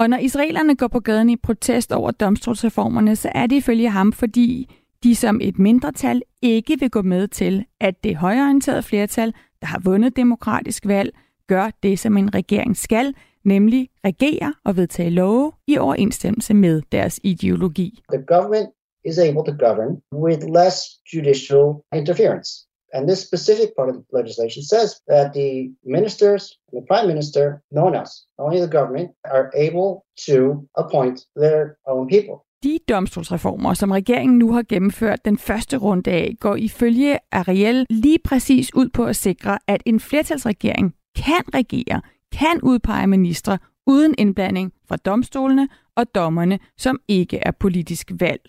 Og 0.00 0.10
når 0.10 0.16
israelerne 0.16 0.76
går 0.76 0.88
på 0.88 1.00
gaden 1.00 1.30
i 1.30 1.36
protest 1.36 1.92
over 1.92 2.10
domstolsreformerne, 2.10 3.16
så 3.16 3.32
er 3.34 3.46
det 3.46 3.56
ifølge 3.56 3.90
ham, 3.90 4.12
fordi 4.12 4.76
de 5.02 5.14
som 5.14 5.40
et 5.42 5.58
mindretal 5.58 6.22
ikke 6.42 6.76
vil 6.80 6.90
gå 6.90 7.02
med 7.02 7.28
til, 7.28 7.64
at 7.80 8.04
det 8.04 8.16
højorienterede 8.16 8.82
flertal, 8.82 9.34
der 9.60 9.66
har 9.66 9.80
vundet 9.84 10.16
demokratisk 10.16 10.86
valg, 10.86 11.10
gør 11.46 11.70
det, 11.82 11.98
som 11.98 12.16
en 12.16 12.34
regering 12.34 12.76
skal, 12.76 13.14
nemlig 13.44 13.88
regere 14.04 14.54
og 14.64 14.76
vedtage 14.76 15.10
love 15.10 15.52
i 15.66 15.78
overensstemmelse 15.78 16.54
med 16.54 16.82
deres 16.92 17.20
ideologi. 17.22 18.02
The 18.12 18.24
government 18.26 18.68
is 19.04 19.18
able 19.18 19.44
to 19.46 19.66
govern 19.66 19.92
with 20.12 20.40
less 20.58 20.76
judicial 21.14 21.74
interference. 21.94 22.69
And 22.94 23.08
this 23.08 23.20
specific 23.28 23.68
part 23.76 23.88
of 23.88 23.94
the 23.94 24.04
legislation 24.20 24.62
says 24.72 24.88
that 25.10 25.26
the 25.34 25.50
ministers, 25.96 26.42
the 26.76 26.82
prime 26.90 27.06
minister, 27.12 27.44
no 27.70 27.82
one 27.88 27.96
else, 28.00 28.14
only 28.38 28.58
the 28.66 28.72
government, 28.78 29.08
are 29.24 29.46
able 29.66 29.88
to 30.28 30.36
appoint 30.82 31.16
their 31.42 31.60
own 31.86 32.08
people. 32.08 32.36
De 32.62 32.78
domstolsreformer, 32.88 33.74
som 33.74 33.90
regeringen 33.90 34.38
nu 34.38 34.52
har 34.52 34.62
gennemført 34.62 35.24
den 35.24 35.38
første 35.38 35.76
runde 35.76 36.10
af, 36.10 36.36
går 36.40 36.56
ifølge 36.56 37.18
Ariel 37.32 37.86
lige 37.90 38.18
præcis 38.24 38.74
ud 38.74 38.88
på 38.88 39.04
at 39.04 39.16
sikre, 39.16 39.58
at 39.66 39.82
en 39.86 40.00
flertalsregering 40.00 40.94
kan 41.16 41.42
regere, 41.54 42.02
kan 42.32 42.60
udpege 42.62 43.06
ministre 43.06 43.58
uden 43.86 44.14
indblanding 44.18 44.72
fra 44.88 44.96
domstolene 44.96 45.68
og 45.96 46.14
dommerne, 46.14 46.58
som 46.78 47.00
ikke 47.08 47.38
er 47.38 47.50
politisk 47.50 48.10
valg. 48.20 48.40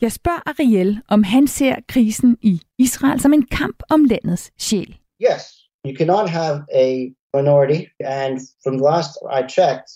Jeg 0.00 0.12
spørger 0.12 0.40
Ariel, 0.46 1.00
om 1.08 1.22
han 1.22 1.46
ser 1.46 1.74
krisen 1.88 2.36
i 2.42 2.60
Israel 2.78 3.20
som 3.20 3.32
en 3.32 3.46
kamp 3.46 3.82
om 3.90 4.04
landets 4.04 4.52
sjæl. 4.58 4.98
Yes, 5.20 5.42
you 5.86 5.96
cannot 5.96 6.28
have 6.30 6.56
a 6.74 7.14
minority. 7.34 7.80
And 8.00 8.40
from 8.62 8.74
the 8.78 8.84
last 8.84 9.10
I 9.38 9.40
checked, 9.48 9.88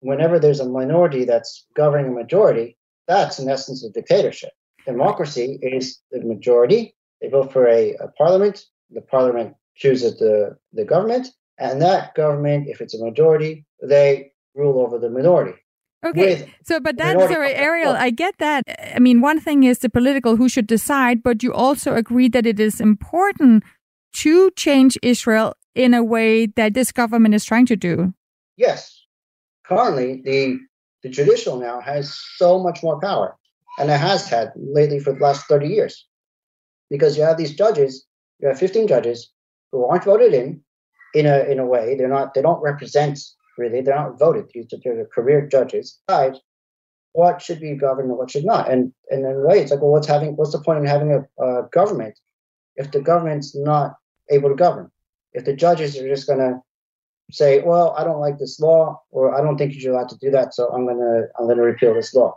whenever 0.00 0.38
there's 0.38 0.60
a 0.60 0.68
minority 0.80 1.24
that's 1.24 1.52
governing 1.74 2.08
a 2.12 2.20
majority, 2.22 2.76
that's 3.08 3.38
in 3.42 3.48
essence 3.48 3.80
a 3.84 3.90
dictatorship. 4.00 4.52
Democracy 4.86 5.58
is 5.62 5.84
the 6.12 6.20
majority. 6.20 6.94
They 7.20 7.28
vote 7.28 7.52
for 7.52 7.66
a, 7.66 7.94
a 8.06 8.08
parliament. 8.22 8.56
The 8.90 9.02
parliament 9.16 9.54
chooses 9.74 10.18
the, 10.18 10.56
the 10.72 10.84
government. 10.84 11.26
And 11.58 11.82
that 11.82 12.14
government, 12.14 12.68
if 12.68 12.80
it's 12.80 12.94
a 12.94 13.04
majority, 13.04 13.64
they 13.82 14.32
rule 14.54 14.78
over 14.84 14.98
the 14.98 15.10
minority. 15.10 15.58
Okay, 16.04 16.52
so 16.64 16.78
but 16.78 16.96
that's 16.96 17.20
sorry. 17.20 17.54
Ariel. 17.54 17.92
I 17.92 18.10
get 18.10 18.38
that. 18.38 18.64
I 18.94 19.00
mean, 19.00 19.20
one 19.20 19.40
thing 19.40 19.64
is 19.64 19.80
the 19.80 19.90
political 19.90 20.36
who 20.36 20.48
should 20.48 20.68
decide, 20.68 21.22
but 21.22 21.42
you 21.42 21.52
also 21.52 21.94
agree 21.94 22.28
that 22.28 22.46
it 22.46 22.60
is 22.60 22.80
important 22.80 23.64
to 24.18 24.50
change 24.52 24.96
Israel 25.02 25.54
in 25.74 25.94
a 25.94 26.04
way 26.04 26.46
that 26.46 26.74
this 26.74 26.92
government 26.92 27.34
is 27.34 27.44
trying 27.44 27.66
to 27.66 27.76
do. 27.76 28.14
Yes. 28.56 28.94
Currently, 29.66 30.22
the, 30.24 30.58
the 31.02 31.08
judicial 31.08 31.58
now 31.58 31.80
has 31.80 32.18
so 32.36 32.62
much 32.62 32.82
more 32.82 33.00
power, 33.00 33.36
and 33.78 33.90
it 33.90 33.98
has 33.98 34.28
had 34.28 34.52
lately 34.56 34.98
for 34.98 35.12
the 35.12 35.20
last 35.20 35.46
30 35.46 35.68
years. 35.68 36.06
Because 36.90 37.16
you 37.16 37.22
have 37.22 37.36
these 37.36 37.54
judges, 37.54 38.06
you 38.40 38.48
have 38.48 38.58
15 38.58 38.88
judges 38.88 39.30
who 39.72 39.84
aren't 39.84 40.04
voted 40.04 40.32
in 40.32 40.62
in 41.14 41.26
a 41.26 41.44
in 41.44 41.58
a 41.58 41.66
way. 41.66 41.94
They're 41.96 42.08
not 42.08 42.34
they 42.34 42.42
don't 42.42 42.62
represent 42.62 43.18
really, 43.58 43.80
they're 43.80 43.94
not 43.94 44.18
voted. 44.18 44.46
These 44.52 44.66
are 44.72 45.04
career 45.06 45.46
judges. 45.46 45.98
Decide 46.08 46.36
what 47.12 47.42
should 47.42 47.60
be 47.60 47.74
governed 47.74 48.08
and 48.10 48.18
what 48.18 48.30
should 48.30 48.44
not. 48.44 48.70
And 48.70 48.92
and 49.10 49.26
a 49.26 49.34
way 49.48 49.60
it's 49.60 49.70
like, 49.70 49.80
well, 49.82 49.92
what's 49.92 50.06
having 50.06 50.36
what's 50.36 50.52
the 50.52 50.62
point 50.66 50.78
in 50.78 50.86
having 50.86 51.12
a, 51.12 51.20
a 51.44 51.68
government 51.78 52.18
if 52.76 52.90
the 52.90 53.00
government's 53.00 53.56
not 53.56 53.96
able 54.30 54.48
to 54.50 54.54
govern? 54.54 54.90
If 55.32 55.44
the 55.44 55.56
judges 55.64 55.96
are 55.98 56.08
just 56.08 56.26
gonna 56.28 56.52
say, 57.30 57.62
well, 57.62 57.94
I 57.98 58.04
don't 58.04 58.20
like 58.20 58.38
this 58.38 58.58
law, 58.60 59.02
or 59.10 59.34
I 59.36 59.42
don't 59.42 59.58
think 59.58 59.74
you're 59.74 59.92
allowed 59.94 60.08
to 60.08 60.18
do 60.24 60.30
that, 60.30 60.54
so 60.54 60.62
I'm 60.74 60.86
gonna 60.86 61.14
I'm 61.36 61.46
gonna 61.48 61.62
repeal 61.72 61.94
this 61.94 62.14
law. 62.14 62.32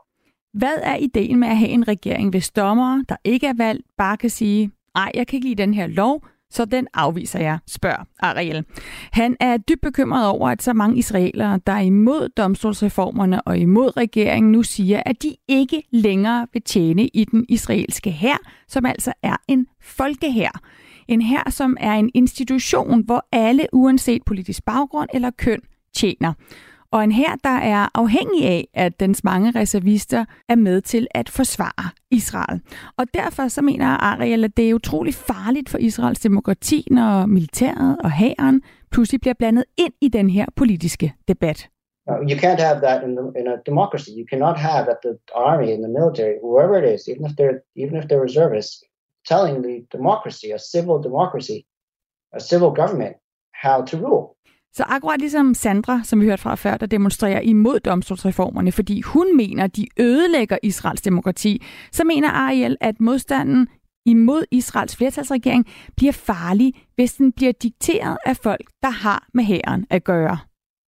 Hvad 0.54 0.78
er 0.84 0.96
ideen 0.96 1.40
med 1.40 1.48
at 1.48 1.58
have 1.58 1.70
en 1.70 1.88
regering, 1.88 2.30
hvis 2.30 2.52
dommere, 2.52 3.06
der 3.10 3.16
ikke 3.24 3.48
er 3.48 3.54
valgt, 3.58 3.88
bare 3.98 4.18
kan 4.18 4.30
sige, 4.30 4.72
nej, 4.96 5.12
jeg 5.14 5.28
kan 5.28 5.38
ikke 5.38 5.48
lide 5.48 5.62
den 5.62 5.74
her 5.74 5.88
lov, 5.88 6.24
så 6.52 6.66
den 6.66 6.88
afviser 6.94 7.40
jeg, 7.40 7.60
spørger 7.68 8.04
Ariel. 8.20 8.66
Han 9.12 9.38
er 9.40 9.58
dybt 9.58 9.82
bekymret 9.82 10.28
over, 10.28 10.50
at 10.50 10.64
så 10.64 10.74
mange 10.74 10.98
israelere, 10.98 11.60
der 11.68 11.74
er 11.74 11.80
imod 11.80 12.30
domstolsreformerne 12.30 13.42
og 13.42 13.58
imod 13.58 13.98
regeringen, 13.98 14.52
nu 14.52 14.64
siger, 14.64 15.04
at 15.06 15.24
de 15.24 15.36
ikke 15.48 15.84
længere 15.92 16.48
vil 16.54 16.62
tjene 16.62 17.08
i 17.08 17.26
den 17.26 17.46
israelske 17.50 18.12
hær, 18.12 18.38
som 18.68 18.86
altså 18.86 19.14
er 19.24 19.36
en 19.48 19.68
folkehær. 19.82 20.62
En 21.08 21.22
hær, 21.22 21.50
som 21.50 21.78
er 21.80 21.94
en 21.94 22.10
institution, 22.14 23.06
hvor 23.06 23.28
alle, 23.32 23.68
uanset 23.74 24.22
politisk 24.26 24.66
baggrund 24.66 25.10
eller 25.14 25.32
køn, 25.38 25.60
tjener. 25.96 26.34
Og 26.92 27.04
en 27.04 27.12
her, 27.12 27.36
der 27.44 27.50
er 27.50 27.88
afhængig 27.94 28.46
af, 28.46 28.68
at 28.74 29.00
dens 29.00 29.24
mange 29.24 29.52
reservister 29.52 30.26
er 30.50 30.56
med 30.56 30.82
til 30.82 31.08
at 31.12 31.30
forsvare 31.30 31.90
Israel. 32.12 32.62
Og 32.98 33.06
derfor 33.14 33.48
så 33.48 33.62
mener 33.62 33.88
Ariel, 33.88 34.44
at 34.44 34.58
det 34.58 34.70
er 34.70 34.74
utrolig 34.74 35.14
farligt 35.14 35.70
for 35.70 35.78
Israels 35.78 36.20
demokrati, 36.20 36.88
når 36.92 37.26
militæret 37.26 37.98
og 38.04 38.12
hæren 38.12 38.62
pludselig 38.92 39.22
bliver 39.22 39.34
blandet 39.34 39.64
ind 39.78 39.94
i 40.02 40.08
den 40.08 40.30
her 40.30 40.46
politiske 40.56 41.14
debat. 41.28 41.70
You 42.08 42.38
can't 42.44 42.62
have 42.68 42.80
that 42.82 43.04
in, 43.04 43.16
the, 43.16 43.26
in 43.40 43.48
a 43.48 43.56
democracy. 43.66 44.10
You 44.20 44.26
cannot 44.32 44.58
have 44.58 44.86
that 44.86 45.00
the 45.04 45.16
army 45.36 45.70
and 45.74 45.82
the 45.84 45.94
military, 46.00 46.36
whoever 46.44 46.74
it 46.82 46.86
is, 46.96 47.08
even 47.08 47.26
if 47.26 47.34
they're 47.40 47.60
even 47.84 47.96
if 48.00 48.06
they're 48.08 48.26
reservists, 48.30 48.76
telling 49.32 49.56
the 49.68 49.76
democracy, 49.98 50.52
a 50.52 50.60
civil 50.60 50.98
democracy, 51.10 51.60
a 52.34 52.40
civil 52.40 52.72
government, 52.82 53.16
how 53.64 53.78
to 53.90 53.98
rule. 53.98 54.26
Så 54.74 54.84
akkurat 54.84 55.20
ligesom 55.20 55.54
Sandra, 55.54 56.04
som 56.04 56.22
vi 56.22 56.26
hørte 56.26 56.42
fra 56.42 56.56
før, 56.56 56.78
der 56.78 56.86
demonstrerer 56.86 57.40
imod 57.42 57.80
domstolsreformerne, 57.80 58.72
fordi 58.72 59.02
hun 59.02 59.38
mener, 59.38 59.68
de 59.68 59.88
ødelægger 60.00 60.58
Israels 60.64 61.02
demokrati, 61.02 61.64
så 61.92 62.04
mener 62.04 62.30
Ariel, 62.30 62.78
at 62.82 63.02
modstanden 63.02 63.68
imod 64.06 64.44
Israels 64.52 64.96
flertalsregering 64.96 65.66
bliver 65.98 66.14
farlig, 66.14 66.74
hvis 66.96 67.14
den 67.14 67.32
bliver 67.32 67.52
dikteret 67.52 68.18
af 68.26 68.38
folk, 68.38 68.72
der 68.82 68.90
har 68.90 69.28
med 69.34 69.44
hæren 69.44 69.86
at 69.90 70.04
gøre. 70.04 70.38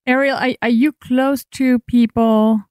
Ariel, 0.07 0.33
are, 0.35 0.55
are 0.61 0.71
you 0.73 0.91
close 1.07 1.45
to 1.57 1.65
people 1.87 2.63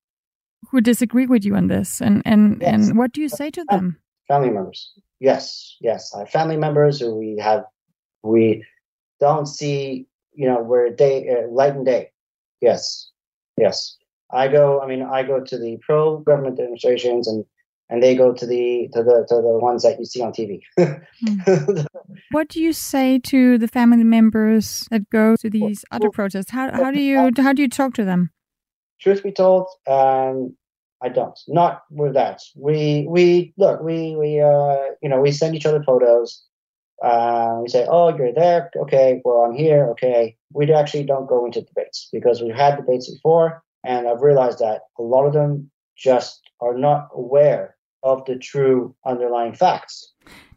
who 0.72 0.81
disagree 0.81 1.29
with 1.29 1.46
you 1.46 1.57
on 1.57 1.68
this? 1.68 2.01
And, 2.03 2.22
and, 2.25 2.42
Yes. 2.62 2.88
and 2.88 2.98
what 2.98 3.11
do 3.16 3.20
you 3.20 3.29
say 3.29 3.51
to 3.51 3.62
them? 3.72 3.96
Family 4.33 4.51
members, 4.51 4.81
yes, 5.20 5.42
yes. 5.88 6.01
I 6.14 6.18
have 6.22 6.31
family 6.33 6.59
members 6.66 7.01
who 7.03 7.11
we 7.18 7.31
have, 7.40 7.62
we 8.25 8.62
don't 9.25 9.46
see, 9.46 10.07
you 10.34 10.46
know, 10.46 10.62
we're 10.62 10.90
day 10.90 11.28
uh, 11.28 11.48
light 11.48 11.74
and 11.74 11.86
day. 11.86 12.10
Yes, 12.60 13.10
yes. 13.56 13.96
I 14.30 14.48
go. 14.48 14.80
I 14.80 14.86
mean, 14.86 15.02
I 15.02 15.22
go 15.22 15.40
to 15.40 15.58
the 15.58 15.78
pro-government 15.82 16.56
demonstrations, 16.56 17.28
and 17.28 17.44
and 17.90 18.02
they 18.02 18.14
go 18.14 18.32
to 18.32 18.46
the 18.46 18.88
to 18.92 19.02
the 19.02 19.26
to 19.28 19.34
the 19.36 19.58
ones 19.58 19.82
that 19.82 19.98
you 19.98 20.04
see 20.04 20.22
on 20.22 20.32
TV. 20.32 20.60
What 22.30 22.48
do 22.48 22.62
you 22.62 22.72
say 22.72 23.18
to 23.18 23.58
the 23.58 23.68
family 23.68 24.04
members 24.04 24.88
that 24.90 25.08
go 25.10 25.36
to 25.36 25.50
these 25.50 25.84
other 25.90 26.08
protests? 26.10 26.50
How, 26.50 26.70
how 26.72 26.90
do 26.90 27.00
you 27.00 27.30
how 27.36 27.52
do 27.52 27.62
you 27.62 27.68
talk 27.68 27.94
to 27.94 28.04
them? 28.04 28.30
truth 29.02 29.22
be 29.22 29.32
told, 29.32 29.66
um, 29.86 30.56
I 31.02 31.08
don't. 31.08 31.38
Not 31.48 31.82
with 31.90 32.14
that. 32.14 32.40
We 32.56 33.06
we 33.08 33.52
look. 33.56 33.82
We 33.82 34.14
we 34.16 34.40
uh 34.40 34.94
you 35.02 35.08
know 35.08 35.20
we 35.20 35.32
send 35.32 35.56
each 35.56 35.66
other 35.66 35.82
photos. 35.82 36.44
Uh, 37.02 37.58
we 37.62 37.68
say, 37.68 37.86
oh, 37.90 38.16
you're 38.16 38.32
there. 38.32 38.70
Okay, 38.76 39.20
well, 39.24 39.40
I'm 39.44 39.56
here. 39.56 39.90
Okay. 39.90 40.36
We 40.54 40.72
actually 40.72 41.04
don't 41.04 41.28
go 41.28 41.46
into 41.46 41.60
debates 41.60 42.08
because 42.12 42.42
we've 42.42 42.54
had 42.54 42.76
debates 42.76 43.10
before, 43.10 43.62
and 43.84 44.06
I've 44.08 44.22
realized 44.22 44.58
that 44.58 44.78
a 44.98 45.02
lot 45.02 45.26
of 45.26 45.32
them 45.32 45.70
just 45.96 46.40
are 46.60 46.76
not 46.78 47.08
aware 47.14 47.76
of 48.02 48.24
the 48.26 48.36
true 48.38 48.94
underlying 49.04 49.54
facts. 49.54 49.94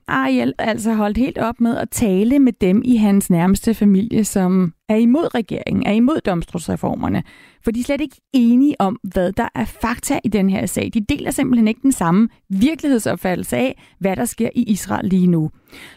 Ariel 0.08 0.54
altså 0.58 0.94
holdt 0.94 1.18
helt 1.18 1.38
op 1.38 1.60
med 1.60 1.78
at 1.78 1.90
tale 1.90 2.40
med 2.40 2.54
dem 2.54 2.82
i 2.86 2.96
hans 2.96 3.30
nærmeste 3.30 3.74
familie, 3.74 4.26
som 4.26 4.74
er 4.90 4.96
imod 4.96 5.36
regeringen, 5.36 5.86
er 5.86 5.92
imod 5.92 6.22
domstolsreformerne. 6.22 7.24
For 7.64 7.72
de 7.72 7.80
er 7.80 7.84
slet 7.84 8.02
ikke 8.02 8.22
enige 8.34 8.76
om, 8.80 9.00
hvad 9.04 9.32
der 9.32 9.48
er 9.56 9.66
fakta 9.66 10.20
i 10.24 10.28
den 10.28 10.50
her 10.50 10.66
sag. 10.66 10.92
De 10.94 11.06
deler 11.06 11.32
simpelthen 11.32 11.68
ikke 11.68 11.82
den 11.84 11.92
samme 11.92 12.30
virkelighedsopfattelse 12.50 13.58
af, 13.58 13.82
hvad 14.00 14.16
der 14.16 14.26
sker 14.26 14.50
i 14.56 14.64
Israel 14.64 15.06
lige 15.06 15.28
nu. 15.28 15.52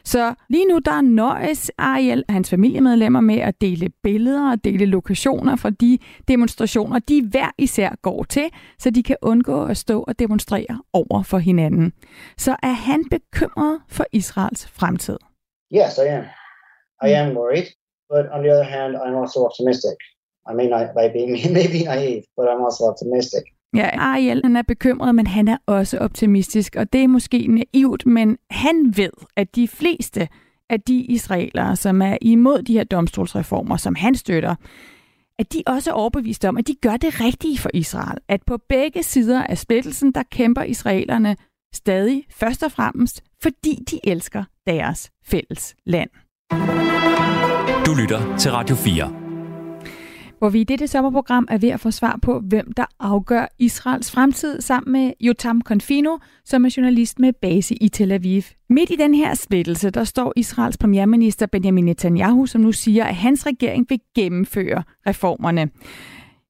Så 0.05 0.35
lige 0.51 0.66
nu 0.66 0.79
der 0.79 1.01
nøjes 1.01 1.70
Ariel 1.79 2.24
og 2.29 2.35
hans 2.35 2.51
familiemedlemmer 2.51 3.20
med 3.20 3.38
at 3.38 3.61
dele 3.61 3.88
billeder 4.03 4.51
og 4.51 4.64
dele 4.64 4.87
lokationer 4.87 5.57
fra 5.57 5.70
de 5.70 5.98
demonstrationer, 6.29 6.98
de 6.98 7.29
hver 7.31 7.51
især 7.59 7.90
går 8.03 8.22
til, 8.24 8.48
så 8.79 8.90
de 8.90 9.03
kan 9.03 9.16
undgå 9.22 9.64
at 9.64 9.77
stå 9.77 10.05
og 10.09 10.18
demonstrere 10.18 10.83
over 10.92 11.22
for 11.22 11.38
hinanden. 11.38 11.92
Så 12.38 12.57
er 12.62 12.72
han 12.72 13.05
bekymret 13.11 13.81
for 13.88 14.05
Israels 14.12 14.68
fremtid. 14.68 15.18
Yes, 15.74 15.98
I 15.98 16.09
am. 16.09 16.24
I 17.09 17.11
am 17.12 17.37
worried, 17.37 17.77
but 18.12 18.25
on 18.35 18.40
the 18.44 18.51
other 18.55 18.68
hand, 18.77 18.90
I'm 18.97 19.16
also 19.23 19.38
optimistic. 19.49 19.97
I 20.51 20.53
mean, 20.59 20.71
I 20.81 20.83
may 20.99 21.09
be 21.14 21.23
naive, 21.92 22.25
but 22.37 22.47
I'm 22.51 22.62
also 22.66 22.85
optimistic. 22.92 23.44
Ja, 23.77 23.90
Ariel 23.99 24.40
han 24.44 24.57
er 24.57 24.62
bekymret, 24.62 25.14
men 25.14 25.27
han 25.27 25.49
er 25.49 25.57
også 25.66 25.99
optimistisk, 25.99 26.77
og 26.77 26.92
det 26.92 27.03
er 27.03 27.09
måske 27.09 27.47
naivt, 27.47 28.07
men 28.07 28.38
han 28.51 28.92
ved, 28.97 29.11
at 29.37 29.57
de 29.57 29.68
fleste 29.68 30.29
af 30.71 30.81
de 30.81 30.94
israelere, 30.94 31.77
som 31.77 32.03
er 32.03 32.16
imod 32.21 32.62
de 32.62 32.73
her 32.73 32.85
domstolsreformer, 32.85 33.77
som 33.77 33.94
han 33.94 34.14
støtter, 34.14 34.55
at 35.38 35.53
de 35.53 35.62
også 35.66 35.90
er 35.90 35.94
overbevist 35.94 36.44
om, 36.44 36.57
at 36.57 36.66
de 36.66 36.75
gør 36.75 36.97
det 36.97 37.21
rigtige 37.21 37.59
for 37.59 37.71
Israel. 37.75 38.18
At 38.29 38.40
på 38.47 38.59
begge 38.68 39.03
sider 39.03 39.42
af 39.42 39.59
splittelsen, 39.59 40.12
der 40.12 40.23
kæmper 40.23 40.62
israelerne 40.62 41.37
stadig 41.75 42.25
først 42.31 42.62
og 42.62 42.73
fremmest, 42.73 43.23
fordi 43.42 43.85
de 43.90 44.01
elsker 44.11 44.44
deres 44.66 45.11
fælles 45.25 45.77
land. 45.87 46.11
Lytter 48.09 48.37
til 48.37 48.51
Radio 48.51 48.77
4. 48.77 49.12
hvor 50.38 50.49
vi 50.49 50.61
i 50.61 50.64
dette 50.64 50.87
sommerprogram 50.87 51.49
er 51.51 51.59
ved 51.59 51.68
at 51.68 51.81
få 51.81 51.90
svar 51.90 52.18
på, 52.23 52.40
hvem 52.40 52.73
der 52.73 52.85
afgør 53.01 53.47
Israels 53.59 54.11
fremtid, 54.11 54.61
sammen 54.61 54.92
med 54.92 55.12
Jotam 55.21 55.62
Confino, 55.62 56.18
som 56.44 56.64
er 56.64 56.75
journalist 56.77 57.18
med 57.18 57.33
base 57.33 57.75
i 57.75 57.88
Tel 57.88 58.12
Aviv. 58.12 58.42
Midt 58.71 58.90
i 58.90 58.97
den 58.97 59.14
her 59.14 59.35
splittelse, 59.35 59.90
der 59.90 60.05
står 60.05 60.33
Israels 60.37 60.79
premierminister 60.79 61.47
Benjamin 61.47 61.85
Netanyahu, 61.85 62.47
som 62.47 62.61
nu 62.61 62.73
siger, 62.73 63.05
at 63.05 63.16
hans 63.16 63.47
regering 63.47 63.87
vil 63.88 64.01
gennemføre 64.14 64.83
reformerne. 65.07 65.68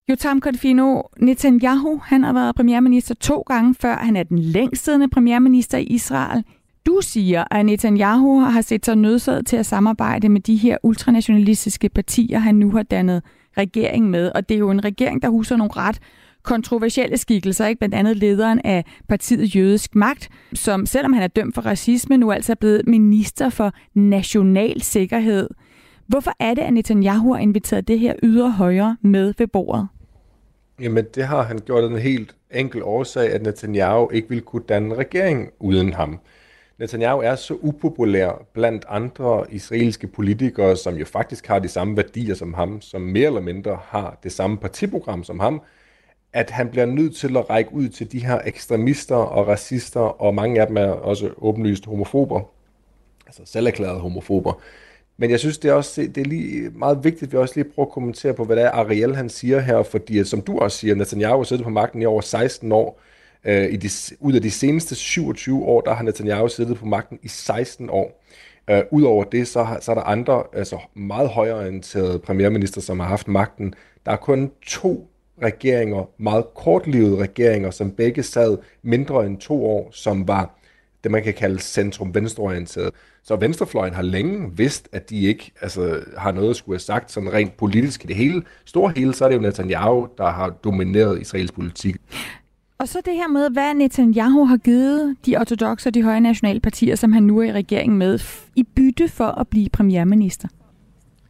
Jotam 0.08 0.40
Confino, 0.40 1.02
Netanyahu, 1.20 2.00
han 2.04 2.24
har 2.24 2.32
været 2.32 2.54
premierminister 2.54 3.14
to 3.14 3.40
gange 3.40 3.74
før. 3.74 3.96
Han 3.96 4.16
er 4.16 4.22
den 4.22 4.38
længst 4.38 4.84
siddende 4.84 5.08
premierminister 5.08 5.78
i 5.78 5.84
Israel. 5.84 6.44
Du 6.88 6.98
siger, 7.00 7.44
at 7.50 7.66
Netanyahu 7.66 8.40
har 8.40 8.60
set 8.60 8.84
sig 8.84 8.96
nødsaget 8.96 9.46
til 9.46 9.56
at 9.56 9.66
samarbejde 9.66 10.28
med 10.28 10.40
de 10.40 10.56
her 10.56 10.76
ultranationalistiske 10.82 11.88
partier, 11.88 12.38
han 12.38 12.54
nu 12.54 12.70
har 12.70 12.82
dannet 12.82 13.22
regering 13.58 14.10
med. 14.10 14.32
Og 14.34 14.48
det 14.48 14.54
er 14.54 14.58
jo 14.58 14.70
en 14.70 14.84
regering, 14.84 15.22
der 15.22 15.28
huser 15.28 15.56
nogle 15.56 15.72
ret 15.76 15.98
kontroversielle 16.42 17.16
skikkelser, 17.16 17.66
ikke? 17.66 17.78
blandt 17.78 17.94
andet 17.94 18.16
lederen 18.16 18.60
af 18.64 18.84
partiet 19.08 19.56
Jødisk 19.56 19.94
Magt, 19.94 20.28
som 20.54 20.86
selvom 20.86 21.12
han 21.12 21.22
er 21.22 21.26
dømt 21.26 21.54
for 21.54 21.62
racisme, 21.62 22.16
nu 22.16 22.32
altså 22.32 22.52
er 22.52 22.56
blevet 22.56 22.82
minister 22.86 23.48
for 23.48 23.72
national 23.94 24.82
sikkerhed. 24.82 25.48
Hvorfor 26.06 26.32
er 26.40 26.54
det, 26.54 26.62
at 26.62 26.72
Netanyahu 26.72 27.32
har 27.32 27.40
inviteret 27.40 27.88
det 27.88 27.98
her 27.98 28.14
ydre 28.22 28.50
højre 28.50 28.96
med 29.02 29.34
ved 29.38 29.46
bordet? 29.46 29.88
Jamen, 30.80 31.04
det 31.14 31.24
har 31.24 31.42
han 31.42 31.58
gjort 31.66 31.84
en 31.84 31.98
helt 31.98 32.34
enkel 32.50 32.82
årsag, 32.82 33.32
at 33.32 33.42
Netanyahu 33.42 34.10
ikke 34.10 34.28
vil 34.28 34.40
kunne 34.40 34.64
danne 34.68 34.94
regering 34.94 35.48
uden 35.60 35.92
ham. 35.94 36.20
Netanyahu 36.78 37.20
er 37.20 37.34
så 37.34 37.54
upopulær 37.54 38.46
blandt 38.52 38.84
andre 38.88 39.46
israelske 39.50 40.06
politikere, 40.06 40.76
som 40.76 40.94
jo 40.94 41.04
faktisk 41.04 41.46
har 41.46 41.58
de 41.58 41.68
samme 41.68 41.96
værdier 41.96 42.34
som 42.34 42.54
ham, 42.54 42.80
som 42.80 43.00
mere 43.00 43.26
eller 43.26 43.40
mindre 43.40 43.78
har 43.84 44.18
det 44.22 44.32
samme 44.32 44.56
partiprogram 44.56 45.24
som 45.24 45.40
ham, 45.40 45.62
at 46.32 46.50
han 46.50 46.68
bliver 46.68 46.86
nødt 46.86 47.16
til 47.16 47.36
at 47.36 47.50
række 47.50 47.72
ud 47.72 47.88
til 47.88 48.12
de 48.12 48.24
her 48.26 48.40
ekstremister 48.44 49.16
og 49.16 49.46
racister, 49.48 50.00
og 50.00 50.34
mange 50.34 50.60
af 50.60 50.66
dem 50.66 50.76
er 50.76 50.86
også 50.86 51.30
åbenlyst 51.36 51.86
homofober, 51.86 52.40
altså 53.26 53.42
selverklærede 53.44 54.00
homofober. 54.00 54.60
Men 55.16 55.30
jeg 55.30 55.38
synes, 55.38 55.58
det 55.58 55.68
er 55.68 55.74
også 55.74 56.02
det 56.02 56.18
er 56.18 56.24
lige 56.24 56.70
meget 56.70 57.04
vigtigt, 57.04 57.22
at 57.22 57.32
vi 57.32 57.36
også 57.38 57.54
lige 57.56 57.70
prøver 57.74 57.86
at 57.86 57.92
kommentere 57.92 58.34
på, 58.34 58.44
hvad 58.44 58.56
det 58.56 58.64
er, 58.64 58.70
Ariel 58.70 59.16
han 59.16 59.28
siger 59.28 59.60
her, 59.60 59.82
fordi 59.82 60.24
som 60.24 60.40
du 60.40 60.58
også 60.58 60.78
siger, 60.78 60.94
Netanyahu 60.94 61.36
har 61.36 61.44
siddet 61.44 61.64
på 61.64 61.70
magten 61.70 62.02
i 62.02 62.06
over 62.06 62.20
16 62.20 62.72
år, 62.72 63.00
Øh, 63.44 63.72
i 63.72 63.76
de, 63.76 63.88
ud 64.20 64.32
af 64.32 64.42
de 64.42 64.50
seneste 64.50 64.94
27 64.94 65.64
år, 65.64 65.80
der 65.80 65.94
har 65.94 66.02
Netanyahu 66.02 66.48
siddet 66.48 66.78
på 66.78 66.86
magten 66.86 67.18
i 67.22 67.28
16 67.28 67.90
år. 67.90 68.24
Øh, 68.70 68.82
Udover 68.90 69.24
det, 69.24 69.48
så, 69.48 69.62
har, 69.62 69.80
så 69.80 69.90
er 69.90 69.94
der 69.94 70.02
andre 70.02 70.42
altså 70.52 70.78
meget 70.94 71.28
højorienterede 71.28 72.18
premierminister, 72.18 72.80
som 72.80 73.00
har 73.00 73.06
haft 73.06 73.28
magten. 73.28 73.74
Der 74.06 74.12
er 74.12 74.16
kun 74.16 74.50
to 74.66 75.08
regeringer, 75.42 76.10
meget 76.18 76.44
kortlivede 76.54 77.16
regeringer, 77.16 77.70
som 77.70 77.90
begge 77.90 78.22
sad 78.22 78.58
mindre 78.82 79.26
end 79.26 79.38
to 79.38 79.66
år, 79.66 79.88
som 79.92 80.28
var 80.28 80.58
det, 81.04 81.10
man 81.10 81.22
kan 81.22 81.34
kalde 81.34 81.58
centrum-venstreorienteret. 81.60 82.90
Så 83.22 83.36
venstrefløjen 83.36 83.94
har 83.94 84.02
længe 84.02 84.56
vidst, 84.56 84.88
at 84.92 85.10
de 85.10 85.20
ikke 85.20 85.52
altså, 85.60 86.00
har 86.16 86.32
noget 86.32 86.50
at 86.50 86.56
skulle 86.56 86.74
have 86.74 86.80
sagt 86.80 87.12
sådan 87.12 87.32
rent 87.32 87.56
politisk 87.56 88.04
i 88.04 88.06
det 88.06 88.16
hele. 88.16 88.42
Store 88.64 88.92
hele, 88.96 89.14
så 89.14 89.24
er 89.24 89.28
det 89.28 89.36
jo 89.36 89.40
Netanyahu, 89.40 90.08
der 90.18 90.30
har 90.30 90.50
domineret 90.50 91.20
Israels 91.20 91.52
politik. 91.52 91.96
Og 92.80 92.88
så 92.88 93.00
det 93.04 93.14
her 93.14 93.28
med, 93.28 93.50
hvad 93.50 93.74
Netanyahu 93.74 94.44
har 94.44 94.56
givet 94.56 95.16
de 95.26 95.36
ortodoxe 95.36 95.88
og 95.88 95.94
de 95.94 96.02
høje 96.02 96.20
nationale 96.20 96.60
partier, 96.60 96.96
som 96.96 97.12
han 97.12 97.22
nu 97.22 97.38
er 97.38 97.44
i 97.44 97.52
regeringen 97.52 97.98
med, 97.98 98.18
i 98.56 98.62
bytte 98.62 99.08
for 99.08 99.24
at 99.24 99.48
blive 99.48 99.68
premierminister. 99.68 100.48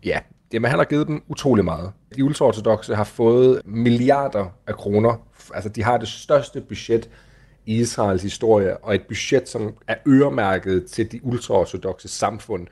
Ja, 0.04 0.18
jamen 0.52 0.70
han 0.70 0.78
har 0.78 0.84
givet 0.84 1.06
dem 1.06 1.22
utrolig 1.28 1.64
meget. 1.64 1.92
De 2.16 2.24
ultraortodoxe 2.24 2.94
har 2.94 3.04
fået 3.04 3.61
milliarder 3.64 4.46
af 4.66 4.74
kroner. 4.74 5.26
Altså 5.54 5.68
de 5.68 5.82
har 5.82 5.98
det 5.98 6.08
største 6.08 6.61
budget 6.61 7.11
i 7.66 7.80
Israels 7.80 8.22
historie, 8.22 8.76
og 8.76 8.94
et 8.94 9.02
budget, 9.02 9.48
som 9.48 9.74
er 9.88 9.94
øremærket 10.08 10.87
til 10.87 11.12
de 11.12 11.24
ultraortodoxe 11.24 12.08
samfund. 12.08 12.66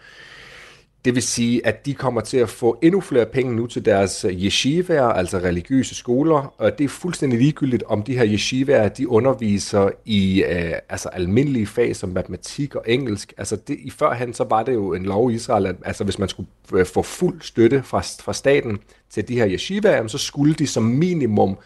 Det 1.07 1.15
vil 1.15 1.23
sige, 1.23 1.67
at 1.67 1.87
de 1.87 1.95
kommer 1.95 2.21
til 2.21 2.37
at 2.37 2.49
få 2.49 2.79
endnu 2.83 3.01
flere 3.01 3.27
penge 3.27 3.57
nu 3.57 3.67
til 3.67 3.85
deres 3.85 4.25
øh, 4.25 4.33
yeshivaer, 4.33 5.03
altså 5.03 5.39
religiøse 5.39 5.95
skoler, 5.95 6.55
og 6.59 6.79
det 6.79 6.85
er 6.85 6.89
fuldstændig 6.89 7.39
ligegyldigt, 7.39 7.83
om 7.87 8.03
de 8.03 8.19
her 8.19 8.27
yeshivaer, 8.27 8.89
de 8.89 9.09
underviser 9.09 9.91
i 10.05 10.43
øh, 10.43 10.73
altså 10.89 11.09
almindelige 11.09 11.67
fag 11.67 11.97
som 11.97 12.09
matematik 12.09 12.75
og 12.75 12.85
engelsk. 12.87 13.33
Altså 13.39 13.57
det, 13.57 13.77
i 13.81 13.91
førhen 13.91 14.35
så 14.35 14.45
var 14.45 14.63
det 14.63 14.75
jo 14.75 14.95
en 14.95 15.03
lov 15.03 15.31
i 15.31 15.35
Israel, 15.35 15.67
at 15.67 15.77
altså, 15.85 16.05
hvis 16.05 16.19
man 16.19 16.29
skulle 16.29 16.49
øh, 16.75 16.87
få 16.87 17.03
fuld 17.03 17.41
støtte 17.41 17.83
fra, 17.83 18.01
fra 18.01 18.33
staten 18.33 18.79
til 19.11 19.29
de 19.29 19.35
her 19.35 19.49
yeshivaer, 19.49 20.07
så 20.07 20.19
skulle 20.19 20.55
de 20.55 20.67
som 20.67 20.83
minimum 20.83 21.57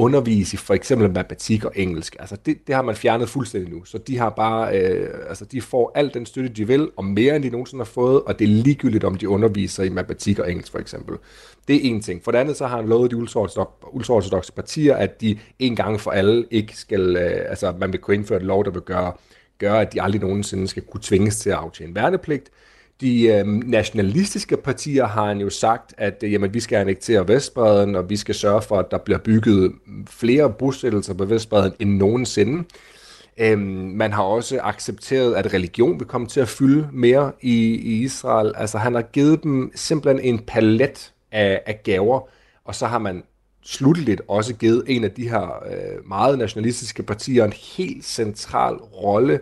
undervise 0.00 0.54
i 0.54 0.56
for 0.56 0.74
eksempel 0.74 1.10
matematik 1.10 1.64
og 1.64 1.72
engelsk. 1.76 2.16
Altså 2.18 2.36
det, 2.46 2.66
det 2.66 2.74
har 2.74 2.82
man 2.82 2.96
fjernet 2.96 3.28
fuldstændig 3.28 3.72
nu. 3.72 3.84
Så 3.84 3.98
de 3.98 4.18
har 4.18 4.30
bare, 4.30 4.78
øh, 4.78 5.08
altså 5.28 5.44
de 5.44 5.60
får 5.60 5.92
al 5.94 6.14
den 6.14 6.26
støtte, 6.26 6.48
de 6.48 6.66
vil, 6.66 6.88
og 6.96 7.04
mere 7.04 7.36
end 7.36 7.44
de 7.44 7.50
nogensinde 7.50 7.80
har 7.80 7.90
fået, 7.90 8.22
og 8.22 8.38
det 8.38 8.44
er 8.44 8.48
ligegyldigt, 8.48 9.04
om 9.04 9.14
de 9.14 9.28
underviser 9.28 9.82
i 9.82 9.88
matematik 9.88 10.38
og 10.38 10.50
engelsk 10.50 10.72
for 10.72 10.78
eksempel. 10.78 11.16
Det 11.68 11.76
er 11.76 11.80
en 11.82 12.02
ting. 12.02 12.24
For 12.24 12.30
det 12.30 12.38
andet 12.38 12.56
så 12.56 12.66
har 12.66 12.76
han 12.76 12.88
lovet 12.88 13.10
de 13.10 13.16
ultraortodoxe 13.16 14.52
partier, 14.52 14.96
at 14.96 15.20
de 15.20 15.38
en 15.58 15.76
gang 15.76 16.00
for 16.00 16.10
alle 16.10 16.46
ikke 16.50 16.76
skal, 16.76 17.16
øh, 17.16 17.50
altså 17.50 17.74
man 17.78 17.92
vil 17.92 18.00
kunne 18.00 18.14
indføre 18.14 18.38
et 18.38 18.44
lov, 18.44 18.64
der 18.64 18.70
vil 18.70 18.82
gøre, 18.82 19.12
gøre, 19.58 19.80
at 19.80 19.92
de 19.92 20.02
aldrig 20.02 20.20
nogensinde 20.20 20.68
skal 20.68 20.82
kunne 20.82 21.00
tvinges 21.02 21.38
til 21.38 21.50
at 21.50 21.56
aftjene 21.56 21.94
værnepligt. 21.94 22.50
De 23.00 23.26
øh, 23.26 23.46
nationalistiske 23.46 24.56
partier 24.56 25.06
har 25.06 25.26
han 25.26 25.38
jo 25.38 25.50
sagt, 25.50 25.94
at 25.98 26.22
øh, 26.24 26.32
jamen, 26.32 26.54
vi 26.54 26.60
skal 26.60 26.76
annektere 26.76 27.28
Vestbreden, 27.28 27.96
og 27.96 28.10
vi 28.10 28.16
skal 28.16 28.34
sørge 28.34 28.62
for, 28.62 28.78
at 28.78 28.90
der 28.90 28.98
bliver 28.98 29.18
bygget 29.18 29.72
flere 30.10 30.52
bosættelser 30.52 31.14
på 31.14 31.24
Vestbreden 31.24 31.72
end 31.78 31.90
nogensinde. 31.90 32.64
Øh, 33.38 33.58
man 33.58 34.12
har 34.12 34.22
også 34.22 34.60
accepteret, 34.62 35.34
at 35.34 35.54
religion 35.54 36.00
vil 36.00 36.08
komme 36.08 36.26
til 36.26 36.40
at 36.40 36.48
fylde 36.48 36.88
mere 36.92 37.32
i, 37.40 37.74
i 37.74 38.02
Israel. 38.02 38.52
Altså 38.56 38.78
han 38.78 38.94
har 38.94 39.02
givet 39.02 39.42
dem 39.42 39.72
simpelthen 39.74 40.34
en 40.34 40.38
palet 40.38 41.12
af, 41.32 41.62
af 41.66 41.80
gaver, 41.84 42.28
og 42.64 42.74
så 42.74 42.86
har 42.86 42.98
man 42.98 43.22
slutteligt 43.62 44.22
også 44.28 44.54
givet 44.54 44.84
en 44.86 45.04
af 45.04 45.10
de 45.10 45.28
her 45.28 45.64
øh, 45.66 46.08
meget 46.08 46.38
nationalistiske 46.38 47.02
partier 47.02 47.44
en 47.44 47.52
helt 47.76 48.04
central 48.04 48.74
rolle 48.74 49.40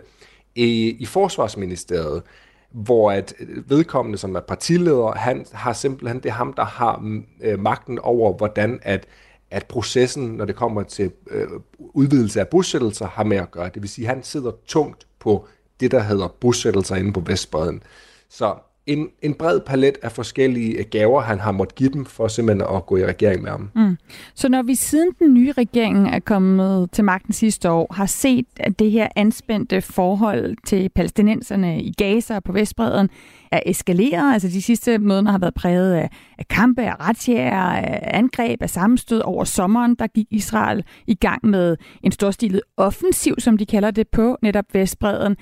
i, 0.55 0.95
i 0.99 1.05
forsvarsministeriet 1.05 2.21
hvor 2.71 3.11
at 3.11 3.33
vedkommende, 3.67 4.17
som 4.17 4.35
er 4.35 4.39
partileder, 4.39 5.11
han 5.11 5.45
har 5.51 5.73
simpelthen, 5.73 6.17
det 6.17 6.29
er 6.29 6.33
ham, 6.33 6.53
der 6.53 6.65
har 6.65 7.19
øh, 7.41 7.59
magten 7.59 7.99
over, 7.99 8.33
hvordan 8.33 8.79
at, 8.81 9.07
at 9.51 9.65
processen, 9.65 10.27
når 10.27 10.45
det 10.45 10.55
kommer 10.55 10.83
til 10.83 11.11
øh, 11.31 11.47
udvidelse 11.79 12.39
af 12.39 12.47
bosættelser, 12.47 13.07
har 13.07 13.23
med 13.23 13.37
at 13.37 13.51
gøre. 13.51 13.69
Det 13.73 13.81
vil 13.81 13.89
sige, 13.89 14.07
at 14.07 14.15
han 14.15 14.23
sidder 14.23 14.51
tungt 14.67 15.07
på 15.19 15.47
det, 15.79 15.91
der 15.91 15.99
hedder 15.99 16.27
bosættelser 16.27 16.95
inde 16.95 17.13
på 17.13 17.19
Vestbreden. 17.19 17.83
Så 18.29 18.55
en, 18.89 19.09
en 19.21 19.33
bred 19.33 19.59
palet 19.59 19.97
af 20.01 20.11
forskellige 20.11 20.77
øh, 20.77 20.85
gaver, 20.91 21.21
han 21.21 21.39
har 21.39 21.51
måttet 21.51 21.75
give 21.75 21.89
dem 21.89 22.05
for 22.05 22.27
simpelthen 22.27 22.75
at 22.75 22.85
gå 22.85 22.97
i 22.97 23.05
regering 23.05 23.41
med 23.41 23.51
ham. 23.51 23.69
Mm. 23.75 23.97
Så 24.35 24.49
når 24.49 24.61
vi 24.61 24.75
siden 24.75 25.11
den 25.19 25.33
nye 25.33 25.51
regering 25.51 26.09
er 26.09 26.19
kommet 26.19 26.91
til 26.91 27.03
magten 27.03 27.33
sidste 27.33 27.71
år, 27.71 27.93
har 27.93 28.05
set, 28.05 28.45
at 28.59 28.79
det 28.79 28.91
her 28.91 29.07
anspændte 29.15 29.81
forhold 29.81 30.55
til 30.65 30.89
palæstinenserne 30.89 31.81
i 31.81 31.93
Gaza 31.97 32.35
og 32.35 32.43
på 32.43 32.51
Vestbreden 32.51 33.09
er 33.51 33.59
eskaleret, 33.65 34.33
altså 34.33 34.47
de 34.47 34.61
sidste 34.61 34.97
måneder 34.97 35.31
har 35.31 35.39
været 35.39 35.53
præget 35.53 35.93
af, 35.93 36.09
af 36.37 36.47
kampe, 36.47 36.81
af 36.81 36.95
retsjæger, 36.99 37.51
af 37.51 38.17
angreb, 38.17 38.61
af 38.61 38.69
sammenstød 38.69 39.21
over 39.21 39.43
sommeren, 39.43 39.95
der 39.95 40.07
gik 40.07 40.27
Israel 40.31 40.83
i 41.07 41.15
gang 41.15 41.45
med 41.45 41.77
en 42.03 42.11
storstilet 42.11 42.61
offensiv, 42.77 43.35
som 43.39 43.57
de 43.57 43.65
kalder 43.65 43.91
det, 43.91 44.07
på 44.07 44.37
netop 44.41 44.65
Vestbreden. 44.73 45.35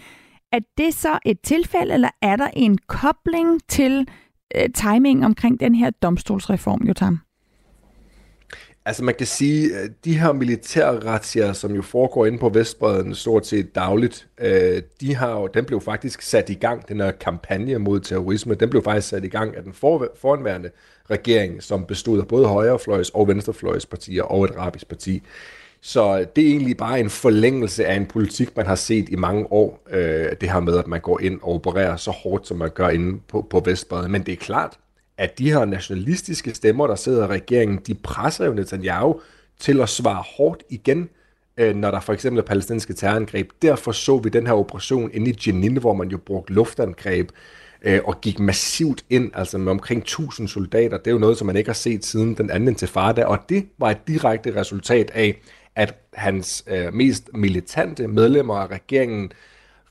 Er 0.51 0.59
det 0.77 0.93
så 0.93 1.19
et 1.25 1.41
tilfælde, 1.41 1.93
eller 1.93 2.09
er 2.21 2.35
der 2.35 2.47
en 2.53 2.77
kobling 2.77 3.67
til 3.69 4.07
øh, 4.55 4.69
timing 4.75 5.25
omkring 5.25 5.59
den 5.59 5.75
her 5.75 5.89
domstolsreform, 5.89 6.81
Jotam? 6.87 7.19
Altså 8.85 9.03
man 9.03 9.15
kan 9.15 9.27
sige, 9.27 9.75
at 9.75 9.91
de 10.05 10.19
her 10.19 10.33
militærretier, 10.33 11.53
som 11.53 11.75
jo 11.75 11.81
foregår 11.81 12.25
inde 12.25 12.37
på 12.37 12.49
Vestbreden 12.49 13.15
stort 13.15 13.47
set 13.47 13.75
dagligt, 13.75 14.27
øh, 14.39 14.81
de 15.01 15.15
har 15.15 15.31
jo, 15.31 15.47
den 15.47 15.65
blev 15.65 15.81
faktisk 15.81 16.21
sat 16.21 16.49
i 16.49 16.53
gang, 16.53 16.87
den 16.87 16.99
her 16.99 17.11
kampagne 17.11 17.77
mod 17.77 17.99
terrorisme, 17.99 18.55
den 18.55 18.69
blev 18.69 18.83
faktisk 18.83 19.07
sat 19.07 19.23
i 19.23 19.27
gang 19.27 19.55
af 19.55 19.63
den 19.63 19.73
for, 19.73 20.07
foranværende 20.21 20.69
regering, 21.09 21.63
som 21.63 21.85
bestod 21.85 22.19
af 22.19 22.27
både 22.27 22.47
højrefløjs 22.47 23.09
og 23.09 23.27
venstrefløjspartier 23.27 24.23
og 24.23 24.45
et 24.45 24.51
arabisk 24.57 24.87
parti. 24.87 25.23
Så 25.87 26.19
øh, 26.19 26.25
det 26.35 26.43
er 26.43 26.51
egentlig 26.51 26.77
bare 26.77 26.99
en 26.99 27.09
forlængelse 27.09 27.85
af 27.85 27.95
en 27.95 28.05
politik, 28.05 28.57
man 28.57 28.65
har 28.65 28.75
set 28.75 29.09
i 29.09 29.15
mange 29.15 29.51
år. 29.51 29.83
Øh, 29.89 30.31
det 30.41 30.51
her 30.51 30.59
med, 30.59 30.77
at 30.77 30.87
man 30.87 31.01
går 31.01 31.19
ind 31.19 31.39
og 31.41 31.53
opererer 31.53 31.95
så 31.95 32.11
hårdt, 32.11 32.47
som 32.47 32.57
man 32.57 32.69
gør 32.69 32.89
inde 32.89 33.19
på, 33.27 33.47
på 33.49 33.59
Vestbredden. 33.65 34.11
Men 34.11 34.23
det 34.23 34.31
er 34.31 34.35
klart, 34.35 34.79
at 35.17 35.39
de 35.39 35.51
her 35.51 35.65
nationalistiske 35.65 36.53
stemmer, 36.53 36.87
der 36.87 36.95
sidder 36.95 37.23
i 37.23 37.27
regeringen, 37.27 37.79
de 37.87 37.95
presser 37.95 38.45
jo 38.45 38.53
Netanyahu 38.53 39.19
til 39.59 39.81
at 39.81 39.89
svare 39.89 40.23
hårdt 40.37 40.63
igen, 40.69 41.09
øh, 41.57 41.75
når 41.75 41.91
der 41.91 41.99
for 41.99 42.13
eksempel 42.13 42.39
er 42.39 42.45
palæstinensiske 42.45 42.93
terrorangreb. 42.93 43.49
Derfor 43.61 43.91
så 43.91 44.17
vi 44.17 44.29
den 44.29 44.47
her 44.47 44.53
operation 44.53 45.09
inde 45.13 45.31
i 45.31 45.37
Jenin, 45.47 45.77
hvor 45.77 45.93
man 45.93 46.09
jo 46.09 46.17
brugte 46.17 46.53
luftangreb 46.53 47.29
øh, 47.81 47.99
og 48.05 48.21
gik 48.21 48.39
massivt 48.39 49.05
ind, 49.09 49.31
altså 49.33 49.57
med 49.57 49.71
omkring 49.71 50.01
1000 50.01 50.47
soldater. 50.47 50.97
Det 50.97 51.07
er 51.07 51.11
jo 51.11 51.17
noget, 51.17 51.37
som 51.37 51.47
man 51.47 51.55
ikke 51.55 51.69
har 51.69 51.73
set 51.73 52.05
siden 52.05 52.33
den 52.37 52.49
anden 52.49 52.69
intifada, 52.69 53.25
og 53.25 53.39
det 53.49 53.67
var 53.77 53.91
et 53.91 54.07
direkte 54.07 54.55
resultat 54.55 55.11
af, 55.13 55.41
at 55.77 55.95
hans 56.13 56.63
øh, 56.67 56.93
mest 56.93 57.29
militante 57.33 58.07
medlemmer 58.07 58.55
af 58.55 58.67
regeringen, 58.67 59.31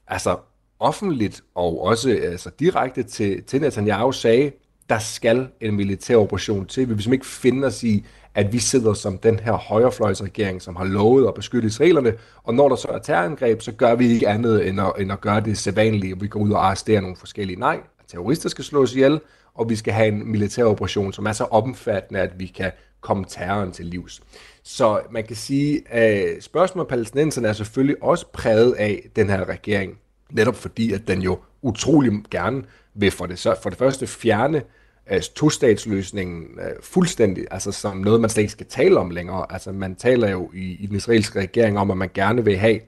altså 0.09 0.37
offentligt 0.78 1.43
og 1.55 1.84
også 1.84 2.11
øh, 2.11 2.32
altså 2.32 2.51
direkte 2.61 3.03
til, 3.03 3.43
til 3.43 3.61
Netanyahu 3.61 4.12
sagde, 4.12 4.53
der 4.89 4.99
skal 4.99 5.49
en 5.61 5.76
militær 5.76 6.16
operation 6.16 6.66
til. 6.66 6.89
Vi 6.89 6.95
vil 6.95 7.12
ikke 7.12 7.26
finde 7.26 7.66
os 7.66 7.82
i, 7.82 8.07
at 8.34 8.53
vi 8.53 8.59
sidder 8.59 8.95
som 8.95 9.18
den 9.18 9.39
her 9.39 9.53
højrefløjsregering, 9.53 10.62
som 10.62 10.76
har 10.76 10.84
lovet 10.84 11.28
at 11.28 11.34
beskytte 11.34 11.66
israelerne, 11.66 12.12
og 12.45 12.55
når 12.55 12.68
der 12.68 12.76
så 12.76 12.89
er 12.89 12.99
terrorangreb, 12.99 13.62
så 13.62 13.72
gør 13.72 13.95
vi 13.95 14.09
ikke 14.09 14.28
andet 14.28 14.68
end 14.68 14.80
at, 14.80 14.93
end 14.99 15.12
at 15.12 15.20
gøre 15.20 15.41
det 15.41 15.59
sædvanlige. 15.59 16.20
Vi 16.20 16.28
går 16.28 16.41
ud 16.41 16.53
og 16.53 16.66
arresterer 16.66 17.01
nogle 17.01 17.16
forskellige 17.16 17.61
nej. 17.61 17.80
Terrorister 18.09 18.49
skal 18.49 18.64
slås 18.64 18.95
ihjel, 18.95 19.20
og 19.55 19.68
vi 19.70 19.76
skal 19.76 19.93
have 19.93 20.09
en 20.09 20.30
militær 20.30 20.64
operation, 20.64 21.12
som 21.12 21.26
er 21.26 21.32
så 21.32 21.45
omfattende, 21.45 22.20
at 22.20 22.39
vi 22.39 22.47
kan 22.47 22.70
komme 23.01 23.24
terroren 23.28 23.72
til 23.72 23.87
livs. 23.87 24.20
Så 24.69 25.01
man 25.11 25.25
kan 25.25 25.37
sige, 25.37 25.93
at 25.93 26.43
spørgsmålet 26.45 26.87
om 26.87 26.89
palæstinenserne 26.89 27.49
er 27.49 27.53
selvfølgelig 27.53 28.03
også 28.03 28.27
præget 28.33 28.73
af 28.73 29.09
den 29.17 29.31
her 29.31 29.49
regering, 29.49 29.99
netop 30.31 30.55
fordi, 30.55 30.93
at 30.93 31.09
den 31.09 31.23
jo 31.23 31.39
utrolig 31.62 32.12
gerne 32.31 32.62
vil 32.95 33.11
for 33.11 33.27
det, 33.27 33.39
for 33.62 33.71
det 33.71 33.79
første 33.79 34.07
fjerne 34.07 34.62
altså, 35.07 35.35
to-statsløsningen 35.35 36.45
uh, 36.59 36.83
fuldstændig, 36.83 37.47
altså 37.51 37.73
som 37.73 37.97
noget, 37.97 38.21
man 38.21 38.31
slet 38.31 38.43
ikke 38.43 38.53
skal 38.53 38.67
tale 38.67 38.99
om 38.99 39.11
længere. 39.11 39.53
Altså 39.53 39.73
man 39.73 39.95
taler 39.95 40.31
jo 40.31 40.51
i, 40.55 40.77
i 40.81 40.87
den 40.87 40.97
israelske 40.97 41.41
regering 41.41 41.79
om, 41.79 41.91
at 41.91 41.97
man 41.97 42.11
gerne 42.14 42.45
vil 42.45 42.57
have 42.57 42.81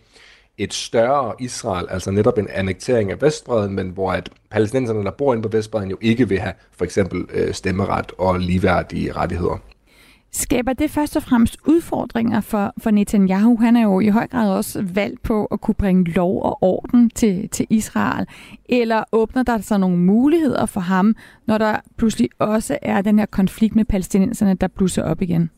et 0.58 0.74
større 0.74 1.34
Israel, 1.38 1.86
altså 1.90 2.10
netop 2.10 2.38
en 2.38 2.48
annektering 2.48 3.10
af 3.10 3.22
Vestbreden, 3.22 3.74
men 3.74 3.88
hvor 3.88 4.12
at 4.12 4.30
palæstinenserne, 4.50 5.04
der 5.04 5.10
bor 5.10 5.34
inde 5.34 5.42
på 5.42 5.56
Vestbreden, 5.56 5.90
jo 5.90 5.98
ikke 6.00 6.28
vil 6.28 6.38
have 6.38 6.54
for 6.72 6.84
eksempel 6.84 7.26
øh, 7.30 7.54
stemmeret 7.54 8.12
og 8.18 8.40
ligeværdige 8.40 9.12
rettigheder. 9.12 9.58
Skaber 10.38 10.72
det 10.72 10.90
først 10.90 11.16
og 11.16 11.22
fremmest 11.22 11.56
udfordringer 11.66 12.40
for, 12.40 12.74
for 12.78 12.90
Netanyahu? 12.90 13.56
Han 13.60 13.76
er 13.76 13.82
jo 13.82 14.00
i 14.00 14.08
høj 14.08 14.26
grad 14.26 14.50
også 14.50 14.82
valgt 14.94 15.22
på 15.22 15.44
at 15.44 15.60
kunne 15.60 15.74
bringe 15.74 16.04
lov 16.04 16.42
og 16.42 16.62
orden 16.62 17.10
til, 17.10 17.48
til 17.48 17.66
Israel. 17.70 18.26
Eller 18.68 19.04
åbner 19.12 19.42
der 19.42 19.58
så 19.58 19.78
nogle 19.78 19.96
muligheder 19.96 20.66
for 20.66 20.80
ham, 20.80 21.16
når 21.46 21.58
der 21.58 21.76
pludselig 21.96 22.28
også 22.38 22.78
er 22.82 23.02
den 23.02 23.18
her 23.18 23.26
konflikt 23.26 23.76
med 23.76 23.84
palæstinenserne, 23.84 24.54
der 24.54 24.68
blusser 24.68 25.02
op 25.02 25.22
igen? 25.22 25.50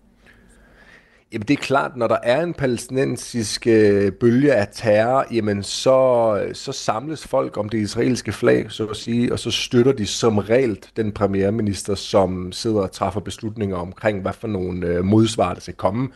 Jamen 1.32 1.48
det 1.48 1.54
er 1.54 1.62
klart, 1.62 1.96
når 1.96 2.08
der 2.08 2.18
er 2.22 2.42
en 2.42 2.54
palæstinensisk 2.54 3.66
øh, 3.66 4.12
bølge 4.12 4.54
af 4.54 4.68
terror, 4.72 5.26
jamen 5.32 5.62
så, 5.62 6.40
øh, 6.44 6.54
så 6.54 6.72
samles 6.72 7.26
folk 7.26 7.56
om 7.56 7.68
det 7.68 7.78
israelske 7.78 8.32
flag, 8.32 8.70
så 8.70 8.86
at 8.86 8.96
sige, 8.96 9.32
og 9.32 9.38
så 9.38 9.50
støtter 9.50 9.92
de 9.92 10.06
som 10.06 10.38
regel 10.38 10.78
den 10.96 11.12
premierminister, 11.12 11.94
som 11.94 12.52
sidder 12.52 12.80
og 12.80 12.92
træffer 12.92 13.20
beslutninger 13.20 13.76
omkring, 13.76 14.22
hvad 14.22 14.32
for 14.32 14.48
nogle 14.48 14.86
øh, 14.86 15.04
modsvar, 15.04 15.54
der 15.54 15.60
skal 15.60 15.74
komme. 15.74 16.08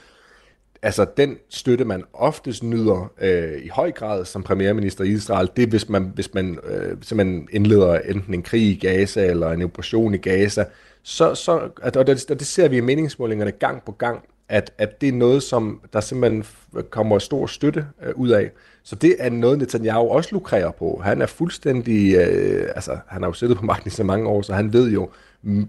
Altså 0.82 1.06
den 1.16 1.36
støtte, 1.48 1.84
man 1.84 2.04
oftest 2.12 2.62
nyder 2.62 3.12
øh, 3.20 3.64
i 3.64 3.68
høj 3.68 3.92
grad 3.92 4.24
som 4.24 4.42
premierminister 4.42 5.04
i 5.04 5.08
Israel, 5.08 5.50
det 5.56 5.62
er, 5.62 5.66
hvis 5.66 5.88
man, 5.88 6.12
hvis 6.14 6.34
man 6.34 6.58
øh, 6.64 6.96
simpelthen 7.02 7.48
indleder 7.52 7.98
enten 7.98 8.34
en 8.34 8.42
krig 8.42 8.62
i 8.62 8.78
Gaza 8.80 9.26
eller 9.26 9.50
en 9.50 9.62
operation 9.62 10.14
i 10.14 10.18
Gaza, 10.18 10.64
så, 11.02 11.34
så, 11.34 11.70
og 11.82 12.06
det, 12.06 12.30
og 12.30 12.38
det 12.38 12.46
ser 12.46 12.68
vi 12.68 12.76
i 12.76 12.80
meningsmålingerne 12.80 13.52
gang 13.52 13.82
på 13.84 13.92
gang, 13.92 14.24
at, 14.48 14.72
at 14.78 15.00
det 15.00 15.08
er 15.08 15.12
noget, 15.12 15.42
som 15.42 15.80
der 15.92 16.00
simpelthen 16.00 16.44
kommer 16.90 17.18
stor 17.18 17.46
støtte 17.46 17.86
øh, 18.02 18.12
ud 18.16 18.28
af. 18.28 18.50
Så 18.82 18.96
det 18.96 19.16
er 19.18 19.30
noget, 19.30 19.58
Netanyahu 19.58 20.08
også 20.08 20.28
lukrerer 20.32 20.70
på. 20.70 21.00
Han 21.04 21.22
er 21.22 21.26
fuldstændig, 21.26 22.14
øh, 22.14 22.72
altså 22.74 22.98
han 23.06 23.22
har 23.22 23.28
jo 23.28 23.32
siddet 23.32 23.56
på 23.56 23.64
magten 23.64 23.86
i 23.88 23.90
så 23.90 24.04
mange 24.04 24.28
år, 24.28 24.42
så 24.42 24.54
han 24.54 24.72
ved 24.72 24.90
jo 24.90 25.08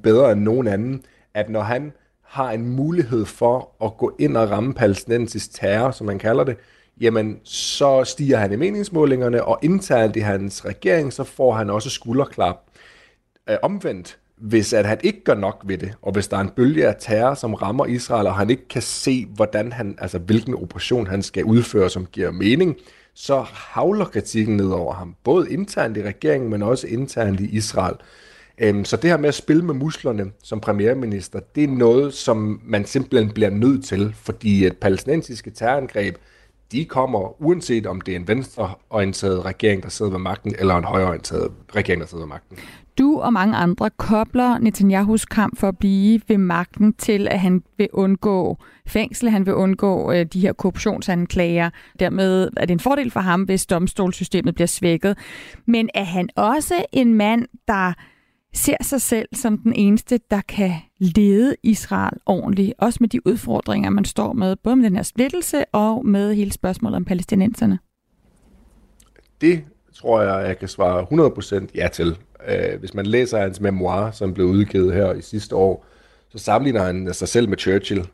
bedre 0.04 0.32
end 0.32 0.42
nogen 0.42 0.68
anden, 0.68 1.04
at 1.34 1.50
når 1.50 1.62
han 1.62 1.92
har 2.24 2.52
en 2.52 2.70
mulighed 2.70 3.26
for 3.26 3.72
at 3.86 3.98
gå 3.98 4.16
ind 4.20 4.38
og 4.38 4.50
ramme 4.52 4.74
palæstinensisk 4.74 5.54
terror, 5.54 5.92
som 5.92 6.08
man 6.08 6.20
kalder 6.20 6.44
det, 6.44 6.58
jamen 7.02 7.40
så 7.44 8.04
stiger 8.04 8.38
han 8.38 8.52
i 8.52 8.56
meningsmålingerne, 8.56 9.44
og 9.44 9.60
internt 9.62 10.16
i 10.16 10.20
hans 10.20 10.66
regering, 10.66 11.14
så 11.14 11.24
får 11.24 11.54
han 11.54 11.70
også 11.70 11.90
skulderklap. 11.90 12.56
Øh, 13.50 13.58
omvendt, 13.62 14.18
hvis 14.38 14.74
at 14.74 14.86
han 14.86 14.98
ikke 15.04 15.24
gør 15.24 15.36
nok 15.36 15.64
ved 15.66 15.78
det, 15.78 15.94
og 16.02 16.14
hvis 16.14 16.28
der 16.28 16.38
er 16.38 16.42
en 16.42 16.50
bølge 16.50 16.88
af 16.88 16.96
terror, 17.00 17.34
som 17.34 17.54
rammer 17.54 17.86
Israel, 17.86 18.28
og 18.28 18.36
han 18.36 18.50
ikke 18.50 18.68
kan 18.68 18.82
se, 18.82 19.28
hvordan 19.36 19.72
han, 19.72 19.96
altså 20.02 20.20
hvilken 20.20 20.56
operation 20.56 21.08
han 21.08 21.24
skal 21.24 21.44
udføre, 21.44 21.90
som 21.90 22.06
giver 22.06 22.32
mening, 22.32 22.76
så 23.14 23.46
havler 23.54 24.06
kritikken 24.06 24.58
ned 24.58 24.70
over 24.70 24.94
ham, 24.94 25.16
både 25.24 25.52
internt 25.52 25.98
i 25.98 26.04
regeringen, 26.04 26.50
men 26.50 26.64
også 26.64 26.88
internt 26.88 27.40
i 27.40 27.50
Israel. 27.50 27.96
Øhm, 28.58 28.86
så 28.86 28.98
det 28.98 29.10
her 29.10 29.18
med 29.18 29.28
at 29.28 29.36
spille 29.36 29.66
med 29.66 29.74
musklerne 29.74 30.32
som 30.44 30.60
premierminister, 30.60 31.40
det 31.56 31.64
er 31.64 31.68
noget, 31.68 32.14
som 32.14 32.62
man 32.66 32.86
simpelthen 32.86 33.34
bliver 33.34 33.50
nødt 33.50 33.86
til, 33.86 34.16
fordi 34.18 34.66
et 34.66 34.78
palæstinensiske 34.78 35.52
terrorangreb, 35.52 36.16
de 36.72 36.86
kommer, 36.86 37.42
uanset 37.42 37.86
om 37.86 38.02
det 38.02 38.12
er 38.12 38.16
en 38.16 38.28
venstreorienteret 38.28 39.46
regering, 39.46 39.84
der 39.84 39.90
sidder 39.90 40.12
ved 40.12 40.20
magten, 40.20 40.56
eller 40.60 40.76
en 40.76 40.84
højreorienteret 40.84 41.52
regering, 41.76 42.02
der 42.02 42.08
sidder 42.08 42.24
ved 42.24 42.30
magten. 42.30 42.58
Du 42.98 43.20
og 43.20 43.34
mange 43.34 43.56
andre 43.56 43.90
kobler 43.90 44.58
Netanyahus 44.58 45.26
kamp 45.26 45.60
for 45.60 45.68
at 45.68 45.78
blive 45.78 46.22
ved 46.28 46.38
magten 46.38 46.94
til, 46.94 47.28
at 47.28 47.40
han 47.40 47.64
vil 47.78 47.90
undgå 47.94 48.58
fængsel, 48.88 49.30
han 49.30 49.46
vil 49.46 49.54
undgå 49.54 50.12
øh, 50.12 50.26
de 50.26 50.40
her 50.40 50.54
korruptionsanklager. 50.54 51.70
Dermed 52.00 52.50
er 52.58 52.66
det 52.66 52.72
en 52.72 52.80
fordel 52.80 53.12
for 53.12 53.20
ham, 53.20 53.42
hvis 53.42 53.66
domstolssystemet 53.66 54.56
bliver 54.56 54.68
svækket. 54.68 55.18
Men 55.66 55.90
er 55.94 56.04
han 56.04 56.30
også 56.36 56.86
en 56.92 57.14
mand, 57.14 57.46
der 57.68 57.94
ser 58.54 58.78
sig 58.82 59.02
selv 59.02 59.28
som 59.34 59.58
den 59.58 59.74
eneste, 59.74 60.20
der 60.32 60.42
kan 60.42 60.72
lede 61.00 61.56
Israel 61.64 62.18
ordentligt, 62.26 62.74
også 62.78 62.98
med 63.02 63.10
de 63.10 63.28
udfordringer, 63.28 63.90
man 63.90 64.06
står 64.06 64.34
med, 64.34 64.56
både 64.56 64.76
med 64.76 64.86
den 64.86 64.96
her 64.96 65.04
splittelse 65.04 65.66
og 65.66 66.06
med 66.06 66.34
hele 66.34 66.52
spørgsmålet 66.52 66.96
om 66.96 67.06
palæstinenserne? 67.06 67.80
Det 69.42 69.64
tror 69.94 70.22
jeg, 70.22 70.48
jeg 70.48 70.60
kan 70.60 70.68
svare 70.68 71.04
100% 71.64 71.68
ja 71.76 71.88
til. 71.88 72.18
Øh, 72.48 72.80
hvis 72.80 72.94
man 72.94 73.06
læser 73.06 73.40
hans 73.40 73.62
memoir, 73.62 74.12
som 74.12 74.34
blev 74.34 74.46
udgivet 74.46 74.94
her 74.94 75.14
i 75.14 75.22
sidste 75.22 75.56
år, 75.56 75.86
så 76.30 76.38
sammenligner 76.38 76.84
han 76.84 77.14
sig 77.14 77.28
selv 77.28 77.50
med 77.50 77.58
Churchill, 77.58 78.08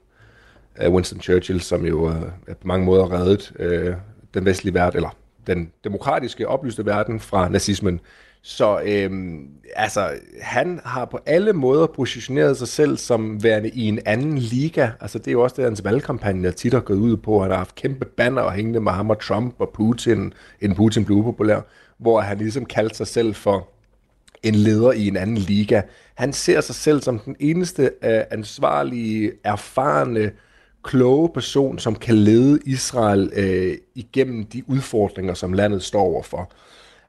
Øh, 0.81 0.93
Winston 0.93 1.21
Churchill, 1.21 1.61
som 1.61 1.85
jo 1.85 2.05
uh, 2.07 2.15
på 2.47 2.67
mange 2.67 2.85
måder 2.85 3.11
reddet 3.11 3.53
øh, 3.59 3.95
den 4.33 4.45
vestlige 4.45 4.73
verden, 4.73 4.97
eller 4.97 5.15
den 5.47 5.71
demokratiske 5.83 6.47
oplyste 6.47 6.85
verden 6.85 7.19
fra 7.19 7.49
nazismen. 7.49 7.99
Så 8.43 8.81
øh, 8.85 9.39
altså, 9.75 10.09
han 10.41 10.79
har 10.85 11.05
på 11.05 11.19
alle 11.25 11.53
måder 11.53 11.87
positioneret 11.87 12.57
sig 12.57 12.67
selv 12.67 12.97
som 12.97 13.43
værende 13.43 13.69
i 13.69 13.87
en 13.87 13.99
anden 14.05 14.37
liga. 14.37 14.89
Altså, 15.01 15.17
det 15.17 15.27
er 15.27 15.31
jo 15.31 15.41
også 15.41 15.55
det, 15.55 15.65
hans 15.65 15.83
valgkampagne 15.83 16.51
tit 16.51 16.73
har 16.73 16.79
gået 16.79 16.97
ud 16.97 17.17
på. 17.17 17.41
Han 17.41 17.51
har 17.51 17.57
haft 17.57 17.75
kæmpe 17.75 18.05
banner 18.05 18.41
og 18.41 18.53
hængende 18.53 18.79
med 18.79 18.91
ham 18.91 19.09
og 19.09 19.21
Trump 19.21 19.55
og 19.59 19.71
Putin, 19.73 20.33
inden 20.61 20.75
Putin 20.75 21.05
blev 21.05 21.17
upopulær, 21.17 21.59
hvor 21.97 22.21
han 22.21 22.37
ligesom 22.37 22.65
kaldte 22.65 22.95
sig 22.95 23.07
selv 23.07 23.35
for 23.35 23.69
en 24.43 24.55
leder 24.55 24.91
i 24.91 25.07
en 25.07 25.17
anden 25.17 25.37
liga. 25.37 25.81
Han 26.15 26.33
ser 26.33 26.61
sig 26.61 26.75
selv 26.75 27.01
som 27.01 27.19
den 27.19 27.35
eneste 27.39 27.83
uh, 27.83 28.09
ansvarlige, 28.31 29.31
erfarne, 29.43 30.31
kloge 30.83 31.29
person, 31.33 31.79
som 31.79 31.95
kan 31.95 32.15
lede 32.15 32.59
Israel 32.65 33.31
uh, 33.37 33.77
igennem 33.95 34.43
de 34.43 34.69
udfordringer, 34.69 35.33
som 35.33 35.53
landet 35.53 35.83
står 35.83 36.01
overfor. 36.01 36.51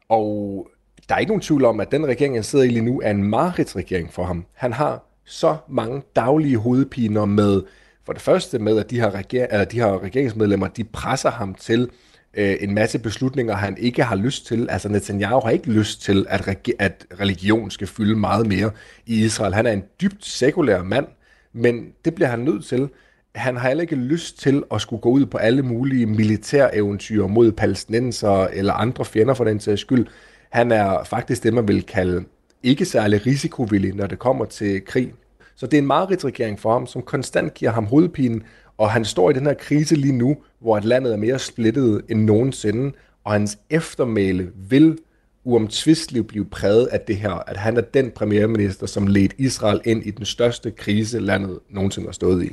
Og 0.09 0.69
der 1.09 1.15
er 1.15 1.19
ikke 1.19 1.31
nogen 1.31 1.41
tvivl 1.41 1.65
om, 1.65 1.81
at 1.81 1.93
den 1.93 2.07
regering, 2.07 2.35
han 2.35 2.43
sidder 2.43 2.65
i 2.65 2.69
lige 2.69 2.85
nu, 2.85 3.01
er 3.01 3.11
en 3.11 3.35
regering 3.35 4.13
for 4.13 4.25
ham. 4.25 4.45
Han 4.55 4.73
har 4.73 5.05
så 5.25 5.57
mange 5.69 6.03
daglige 6.17 6.57
hovedpiner 6.57 7.25
med, 7.25 7.63
for 8.07 8.13
det 8.13 8.23
første 8.23 8.59
med, 8.59 8.79
at 8.79 8.91
de 8.91 9.01
her, 9.01 9.11
reger- 9.11 9.47
eller 9.51 9.65
de 9.65 9.81
her 9.81 10.03
regeringsmedlemmer, 10.03 10.69
de 10.69 10.85
presser 10.85 11.31
ham 11.31 11.55
til 11.55 11.91
øh, 12.35 12.57
en 12.61 12.75
masse 12.75 12.99
beslutninger, 12.99 13.55
han 13.55 13.77
ikke 13.79 14.03
har 14.05 14.17
lyst 14.17 14.47
til. 14.47 14.67
Altså 14.71 14.89
Netanyahu 14.89 15.41
har 15.41 15.51
ikke 15.51 15.71
lyst 15.71 16.03
til, 16.03 16.27
at, 16.29 16.49
regi- 16.49 16.73
at 16.79 17.07
religion 17.21 17.71
skal 17.71 17.87
fylde 17.87 18.17
meget 18.17 18.47
mere 18.47 18.71
i 19.07 19.25
Israel. 19.25 19.55
Han 19.55 19.67
er 19.67 19.73
en 19.73 19.83
dybt 20.03 20.27
sekulær 20.27 20.83
mand, 20.83 21.07
men 21.53 21.87
det 22.05 22.15
bliver 22.15 22.29
han 22.29 22.39
nødt 22.39 22.65
til. 22.65 22.89
Han 23.35 23.57
har 23.57 23.69
heller 23.69 23.83
ikke 23.83 23.97
lyst 23.97 24.39
til 24.41 24.63
at 24.75 24.81
skulle 24.81 25.01
gå 25.01 25.09
ud 25.09 25.27
på 25.27 25.39
alle 25.39 25.63
mulige 25.63 26.07
militæreventyr 26.07 27.27
mod 27.27 27.53
palæstinenser 27.53 28.47
eller 28.47 28.73
andre 28.73 29.05
fjender 29.05 29.35
for 29.35 29.45
den 29.45 29.61
sags 29.61 29.81
skyld. 29.81 30.07
Han 30.51 30.73
er 30.73 31.05
faktisk 31.05 31.43
det, 31.43 31.55
man 31.55 31.69
vil 31.69 31.83
kalde 31.83 32.25
ikke 32.63 32.85
særlig 32.85 33.27
risikovillig, 33.27 33.95
når 33.95 34.07
det 34.07 34.19
kommer 34.19 34.45
til 34.45 34.85
krig. 34.85 35.13
Så 35.57 35.67
det 35.67 35.75
er 35.75 35.83
en 35.83 35.87
mareridtsregering 35.87 36.61
for 36.61 36.73
ham, 36.73 36.87
som 36.87 37.03
konstant 37.03 37.55
giver 37.55 37.71
ham 37.71 37.87
hovedpinen, 37.87 38.43
og 38.83 38.91
han 38.91 39.05
står 39.05 39.31
i 39.31 39.33
den 39.33 39.47
her 39.47 39.55
krise 39.55 39.95
lige 39.95 40.19
nu, 40.19 40.37
hvor 40.61 40.77
at 40.77 40.85
landet 40.85 41.13
er 41.13 41.17
mere 41.17 41.39
splittet 41.39 42.03
end 42.09 42.25
nogensinde, 42.25 42.93
og 43.25 43.33
hans 43.33 43.59
eftermæle 43.71 44.51
vil 44.69 44.99
uomtvisteligt 45.45 46.27
blive 46.27 46.45
præget 46.45 46.87
af 46.87 47.01
det 47.01 47.17
her, 47.17 47.31
at 47.31 47.57
han 47.57 47.77
er 47.77 47.81
den 47.81 48.11
premierminister, 48.11 48.87
som 48.87 49.07
ledte 49.07 49.37
Israel 49.39 49.81
ind 49.85 50.07
i 50.07 50.11
den 50.11 50.25
største 50.25 50.71
krise, 50.71 51.21
landet 51.21 51.59
nogensinde 51.71 52.09
har 52.09 52.13
stået 52.13 52.45
i. 52.45 52.53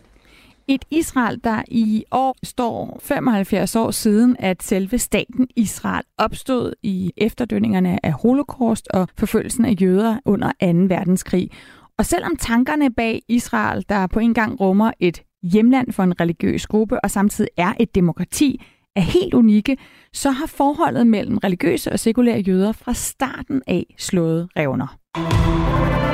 Et 0.68 0.86
Israel, 0.92 1.40
der 1.44 1.64
i 1.68 2.04
år 2.12 2.36
står 2.44 3.00
75 3.02 3.76
år 3.76 3.92
siden, 3.92 4.36
at 4.40 4.64
selve 4.64 4.98
staten 4.98 5.48
Israel 5.56 6.04
opstod 6.18 6.74
i 6.84 7.12
efterdønningerne 7.18 8.06
af 8.06 8.12
holocaust 8.12 8.88
og 8.94 9.08
forfølgelsen 9.18 9.66
af 9.66 9.76
jøder 9.82 10.20
under 10.26 10.48
2. 10.48 10.96
verdenskrig. 10.96 11.50
Og 11.98 12.06
selvom 12.06 12.36
tankerne 12.36 12.94
bag 12.94 13.22
Israel, 13.28 13.86
der 13.90 14.08
på 14.08 14.20
en 14.20 14.34
gang 14.34 14.60
rummer 14.60 14.92
et 15.00 15.22
hjemland 15.44 15.92
for 15.92 16.04
en 16.04 16.22
religiøs 16.22 16.68
gruppe 16.68 17.00
og 17.04 17.12
samtidig 17.12 17.50
er 17.58 17.74
et 17.80 17.96
demokrati, 17.96 18.62
er 18.96 19.02
helt 19.02 19.34
unikke, 19.34 19.78
så 20.14 20.32
har 20.32 20.46
forholdet 20.46 21.08
mellem 21.08 21.38
religiøse 21.38 21.92
og 21.92 22.00
sekulære 22.00 22.40
jøder 22.40 22.72
fra 22.72 22.94
starten 22.94 23.62
af 23.68 23.86
slået 23.98 24.50
revner. 24.58 24.98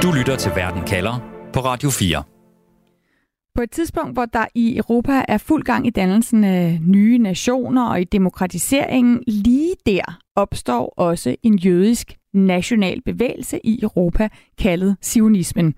Du 0.03 0.11
lytter 0.17 0.35
til 0.35 0.51
Verden 0.55 0.83
kalder 0.87 1.13
på 1.53 1.59
Radio 1.59 1.89
4. 1.89 2.23
På 3.55 3.61
et 3.61 3.71
tidspunkt, 3.71 4.13
hvor 4.13 4.25
der 4.25 4.45
i 4.55 4.77
Europa 4.77 5.25
er 5.27 5.37
fuld 5.37 5.63
gang 5.63 5.87
i 5.87 5.89
dannelsen 5.89 6.43
af 6.43 6.79
nye 6.81 7.17
nationer 7.17 7.89
og 7.89 8.01
i 8.01 8.03
demokratiseringen, 8.03 9.23
lige 9.27 9.75
der 9.85 10.19
opstår 10.35 10.93
også 10.97 11.35
en 11.43 11.55
jødisk 11.55 12.15
national 12.35 13.01
bevægelse 13.01 13.59
i 13.63 13.79
Europa, 13.81 14.29
kaldet 14.57 14.95
sionismen. 15.01 15.73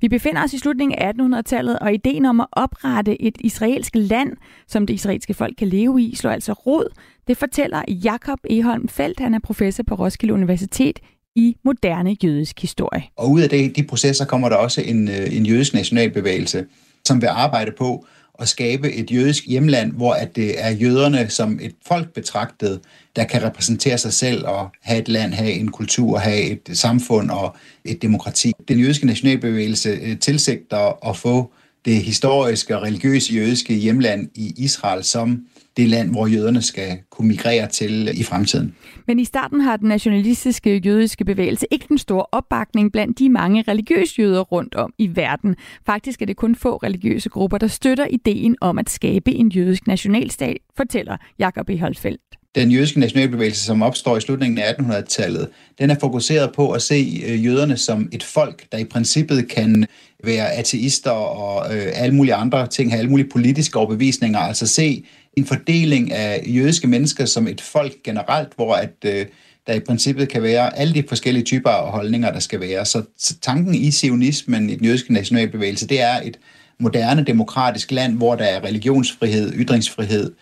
Vi 0.00 0.08
befinder 0.08 0.44
os 0.44 0.52
i 0.52 0.58
slutningen 0.58 0.98
af 0.98 1.12
1800-tallet, 1.12 1.78
og 1.78 1.94
ideen 1.94 2.24
om 2.24 2.40
at 2.40 2.46
oprette 2.52 3.22
et 3.22 3.36
israelsk 3.40 3.92
land, 3.94 4.32
som 4.68 4.86
det 4.86 4.94
israelske 4.94 5.34
folk 5.34 5.56
kan 5.58 5.68
leve 5.68 6.02
i, 6.02 6.14
slår 6.14 6.30
altså 6.30 6.52
rod. 6.52 6.94
Det 7.28 7.36
fortæller 7.36 7.82
Jakob 7.88 8.38
Eholm 8.50 8.88
Felt, 8.88 9.20
han 9.20 9.34
er 9.34 9.38
professor 9.38 9.82
på 9.82 9.94
Roskilde 9.94 10.34
Universitet 10.34 10.98
i 11.36 11.56
moderne 11.64 12.16
jødisk 12.24 12.60
historie. 12.60 13.02
Og 13.16 13.30
ud 13.30 13.40
af 13.40 13.48
det, 13.48 13.76
de 13.76 13.82
processer 13.82 14.24
kommer 14.24 14.48
der 14.48 14.56
også 14.56 14.80
en, 14.80 15.08
øh, 15.08 15.36
en 15.36 15.46
jødisk 15.46 15.74
nationalbevægelse, 15.74 16.66
som 17.04 17.20
vil 17.20 17.26
arbejde 17.26 17.72
på 17.78 18.06
at 18.40 18.48
skabe 18.48 18.92
et 18.92 19.10
jødisk 19.10 19.46
hjemland, 19.46 19.92
hvor 19.92 20.12
at 20.12 20.36
det 20.36 20.64
er 20.64 20.70
jøderne 20.70 21.30
som 21.30 21.58
et 21.62 21.74
folk 21.86 22.12
betragtet, 22.12 22.80
der 23.16 23.24
kan 23.24 23.42
repræsentere 23.42 23.98
sig 23.98 24.12
selv 24.12 24.46
og 24.46 24.70
have 24.82 25.00
et 25.00 25.08
land, 25.08 25.34
have 25.34 25.52
en 25.52 25.70
kultur, 25.70 26.18
have 26.18 26.42
et 26.42 26.70
samfund 26.72 27.30
og 27.30 27.56
et 27.84 28.02
demokrati. 28.02 28.52
Den 28.68 28.78
jødiske 28.78 29.06
nationalbevægelse 29.06 29.88
øh, 29.88 30.18
tilsigter 30.18 31.08
at 31.10 31.16
få 31.16 31.52
det 31.84 31.96
historiske 31.96 32.76
og 32.76 32.82
religiøse 32.82 33.34
jødiske 33.34 33.74
hjemland 33.74 34.28
i 34.34 34.54
Israel 34.56 35.04
som 35.04 35.46
det 35.76 35.88
land, 35.88 36.10
hvor 36.10 36.26
jøderne 36.26 36.62
skal 36.62 36.98
kunne 37.10 37.28
migrere 37.28 37.68
til 37.68 38.20
i 38.20 38.22
fremtiden. 38.22 38.74
Men 39.06 39.18
i 39.18 39.24
starten 39.24 39.60
har 39.60 39.76
den 39.76 39.88
nationalistiske 39.88 40.76
jødiske 40.76 41.24
bevægelse 41.24 41.66
ikke 41.70 41.86
den 41.88 41.98
store 41.98 42.26
opbakning 42.32 42.92
blandt 42.92 43.18
de 43.18 43.28
mange 43.28 43.64
religiøse 43.68 44.14
jøder 44.18 44.40
rundt 44.40 44.74
om 44.74 44.92
i 44.98 45.16
verden. 45.16 45.56
Faktisk 45.86 46.22
er 46.22 46.26
det 46.26 46.36
kun 46.36 46.54
få 46.54 46.76
religiøse 46.76 47.28
grupper, 47.28 47.58
der 47.58 47.66
støtter 47.66 48.06
ideen 48.06 48.56
om 48.60 48.78
at 48.78 48.90
skabe 48.90 49.32
en 49.32 49.48
jødisk 49.48 49.86
nationalstat, 49.86 50.58
fortæller 50.76 51.16
Jakob 51.38 51.70
E. 51.70 51.78
Holfeldt 51.78 52.39
den 52.54 52.70
jødiske 52.70 53.00
nationalbevægelse, 53.00 53.64
som 53.64 53.82
opstår 53.82 54.16
i 54.16 54.20
slutningen 54.20 54.58
af 54.58 54.72
1800-tallet, 54.72 55.48
den 55.78 55.90
er 55.90 55.96
fokuseret 56.00 56.52
på 56.52 56.70
at 56.70 56.82
se 56.82 57.22
øh, 57.26 57.44
jøderne 57.44 57.76
som 57.76 58.08
et 58.12 58.22
folk, 58.22 58.64
der 58.72 58.78
i 58.78 58.84
princippet 58.84 59.48
kan 59.48 59.86
være 60.24 60.52
ateister 60.52 61.10
og 61.10 61.76
øh, 61.76 61.92
alle 61.94 62.14
mulige 62.14 62.34
andre 62.34 62.66
ting, 62.66 62.90
have 62.90 62.98
alle 62.98 63.10
mulige 63.10 63.28
politiske 63.28 63.78
overbevisninger, 63.78 64.38
altså 64.38 64.66
se 64.66 65.04
en 65.36 65.46
fordeling 65.46 66.12
af 66.12 66.42
jødiske 66.46 66.88
mennesker 66.88 67.24
som 67.24 67.46
et 67.46 67.60
folk 67.60 67.92
generelt, 68.04 68.52
hvor 68.56 68.74
at 68.74 68.94
øh, 69.04 69.26
der 69.66 69.74
i 69.74 69.80
princippet 69.80 70.28
kan 70.28 70.42
være 70.42 70.78
alle 70.78 70.94
de 70.94 71.04
forskellige 71.08 71.44
typer 71.44 71.70
af 71.70 71.92
holdninger, 71.92 72.32
der 72.32 72.40
skal 72.40 72.60
være. 72.60 72.86
Så, 72.86 73.02
så 73.18 73.38
tanken 73.40 73.74
i 73.74 73.90
sionismen, 73.90 74.70
i 74.70 74.76
den 74.76 74.84
jødiske 74.84 75.12
nationalbevægelse, 75.12 75.88
det 75.88 76.00
er 76.00 76.20
et 76.24 76.38
moderne 76.80 77.24
demokratisk 77.24 77.90
land, 77.90 78.16
hvor 78.16 78.34
der 78.34 78.44
er 78.44 78.64
religionsfrihed, 78.64 79.52
ytringsfrihed 79.56 80.32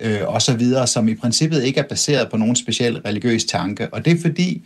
øh, 0.00 0.20
og 0.26 0.42
så 0.42 0.54
videre, 0.54 0.86
som 0.86 1.08
i 1.08 1.14
princippet 1.14 1.64
ikke 1.64 1.80
er 1.80 1.88
baseret 1.88 2.30
på 2.30 2.36
nogen 2.36 2.56
speciel 2.56 2.98
religiøs 2.98 3.44
tanke. 3.44 3.88
Og 3.94 4.04
det 4.04 4.12
er 4.12 4.20
fordi, 4.20 4.62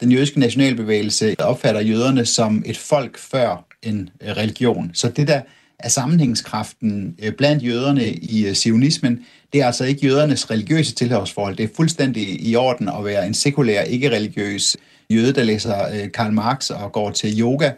den 0.00 0.12
jødiske 0.12 0.40
nationalbevægelse 0.40 1.36
opfatter 1.38 1.80
jøderne 1.80 2.26
som 2.26 2.62
et 2.66 2.76
folk 2.78 3.18
før 3.18 3.66
en 3.82 4.08
øh, 4.22 4.28
religion. 4.28 4.90
Så 4.94 5.08
det 5.08 5.28
der 5.28 5.40
er 5.78 5.88
sammenhængskraften 5.88 7.14
øh, 7.22 7.32
blandt 7.32 7.64
jøderne 7.64 8.08
i 8.12 8.46
øh, 8.46 8.54
sionismen, 8.54 9.20
det 9.52 9.60
er 9.60 9.66
altså 9.66 9.84
ikke 9.84 10.06
jødernes 10.06 10.50
religiøse 10.50 10.94
tilhørsforhold. 10.94 11.56
Det 11.56 11.64
er 11.64 11.74
fuldstændig 11.76 12.48
i 12.48 12.56
orden 12.56 12.88
at 12.88 13.04
være 13.04 13.26
en 13.26 13.34
sekulær, 13.34 13.82
ikke-religiøs 13.82 14.76
jøde, 15.10 15.32
der 15.32 15.44
læser 15.44 16.08
Karl 16.14 16.32
Marx 16.32 16.70
og 16.70 16.92
går 16.92 17.10
til 17.10 17.40
yoga, 17.40 17.70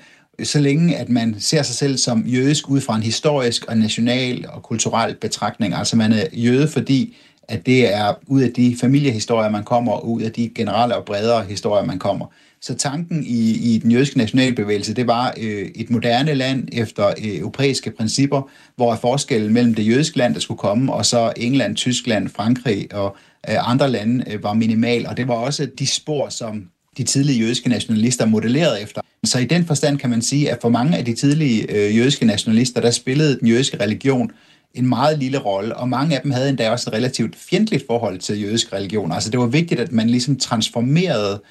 så 0.42 0.60
længe 0.60 0.96
at 0.96 1.08
man 1.08 1.36
ser 1.38 1.62
sig 1.62 1.76
selv 1.76 1.96
som 1.96 2.26
jødisk 2.26 2.68
ud 2.68 2.80
fra 2.80 2.96
en 2.96 3.02
historisk 3.02 3.64
og 3.64 3.78
national 3.78 4.46
og 4.48 4.62
kulturel 4.62 5.14
betragtning. 5.14 5.74
Altså 5.74 5.96
man 5.96 6.12
er 6.12 6.24
jøde, 6.32 6.68
fordi 6.68 7.16
at 7.48 7.66
det 7.66 7.94
er 7.94 8.14
ud 8.26 8.40
af 8.40 8.52
de 8.52 8.76
familiehistorier, 8.80 9.50
man 9.50 9.64
kommer, 9.64 9.92
og 9.92 10.08
ud 10.08 10.22
af 10.22 10.32
de 10.32 10.50
generelle 10.54 10.96
og 10.96 11.04
bredere 11.04 11.44
historier, 11.44 11.84
man 11.84 11.98
kommer. 11.98 12.26
Så 12.60 12.74
tanken 12.74 13.24
i, 13.24 13.50
i 13.74 13.78
den 13.78 13.90
jødiske 13.90 14.18
nationalbevægelse, 14.18 14.94
det 14.94 15.06
var 15.06 15.34
øh, 15.40 15.68
et 15.74 15.90
moderne 15.90 16.34
land 16.34 16.68
efter 16.72 17.06
øh, 17.08 17.38
europæiske 17.38 17.90
principper, 17.90 18.50
hvor 18.76 18.96
forskellen 18.96 19.52
mellem 19.52 19.74
det 19.74 19.86
jødiske 19.86 20.18
land, 20.18 20.34
der 20.34 20.40
skulle 20.40 20.58
komme, 20.58 20.92
og 20.92 21.06
så 21.06 21.32
England, 21.36 21.76
Tyskland, 21.76 22.28
Frankrig 22.28 22.94
og 22.94 23.16
øh, 23.50 23.70
andre 23.70 23.90
lande 23.90 24.24
øh, 24.32 24.42
var 24.42 24.52
minimal. 24.52 25.06
Og 25.06 25.16
det 25.16 25.28
var 25.28 25.34
også 25.34 25.68
de 25.78 25.86
spor, 25.86 26.28
som 26.28 26.64
de 26.96 27.02
tidlige 27.02 27.38
jødiske 27.38 27.68
nationalister 27.68 28.26
modellerede 28.26 28.80
efter. 28.80 29.00
Så 29.24 29.38
i 29.38 29.44
den 29.44 29.64
forstand 29.64 29.98
kan 29.98 30.10
man 30.10 30.22
sige, 30.22 30.50
at 30.50 30.58
for 30.60 30.68
mange 30.68 30.96
af 30.96 31.04
de 31.04 31.14
tidlige 31.14 31.72
øh, 31.72 31.96
jødiske 31.96 32.26
nationalister, 32.26 32.80
der 32.80 32.90
spillede 32.90 33.38
den 33.40 33.48
jødiske 33.48 33.80
religion 33.80 34.30
en 34.74 34.88
meget 34.88 35.18
lille 35.18 35.38
rolle, 35.38 35.76
og 35.76 35.88
mange 35.88 36.16
af 36.16 36.22
dem 36.22 36.30
havde 36.30 36.48
endda 36.48 36.70
også 36.70 36.90
et 36.90 36.94
relativt 36.94 37.36
fjendtligt 37.36 37.84
forhold 37.86 38.18
til 38.18 38.42
jødisk 38.42 38.72
religion. 38.72 39.12
Altså 39.12 39.30
det 39.30 39.40
var 39.40 39.46
vigtigt, 39.46 39.80
at 39.80 39.92
man 39.92 40.10
ligesom 40.10 40.36
transformerede 40.36 41.42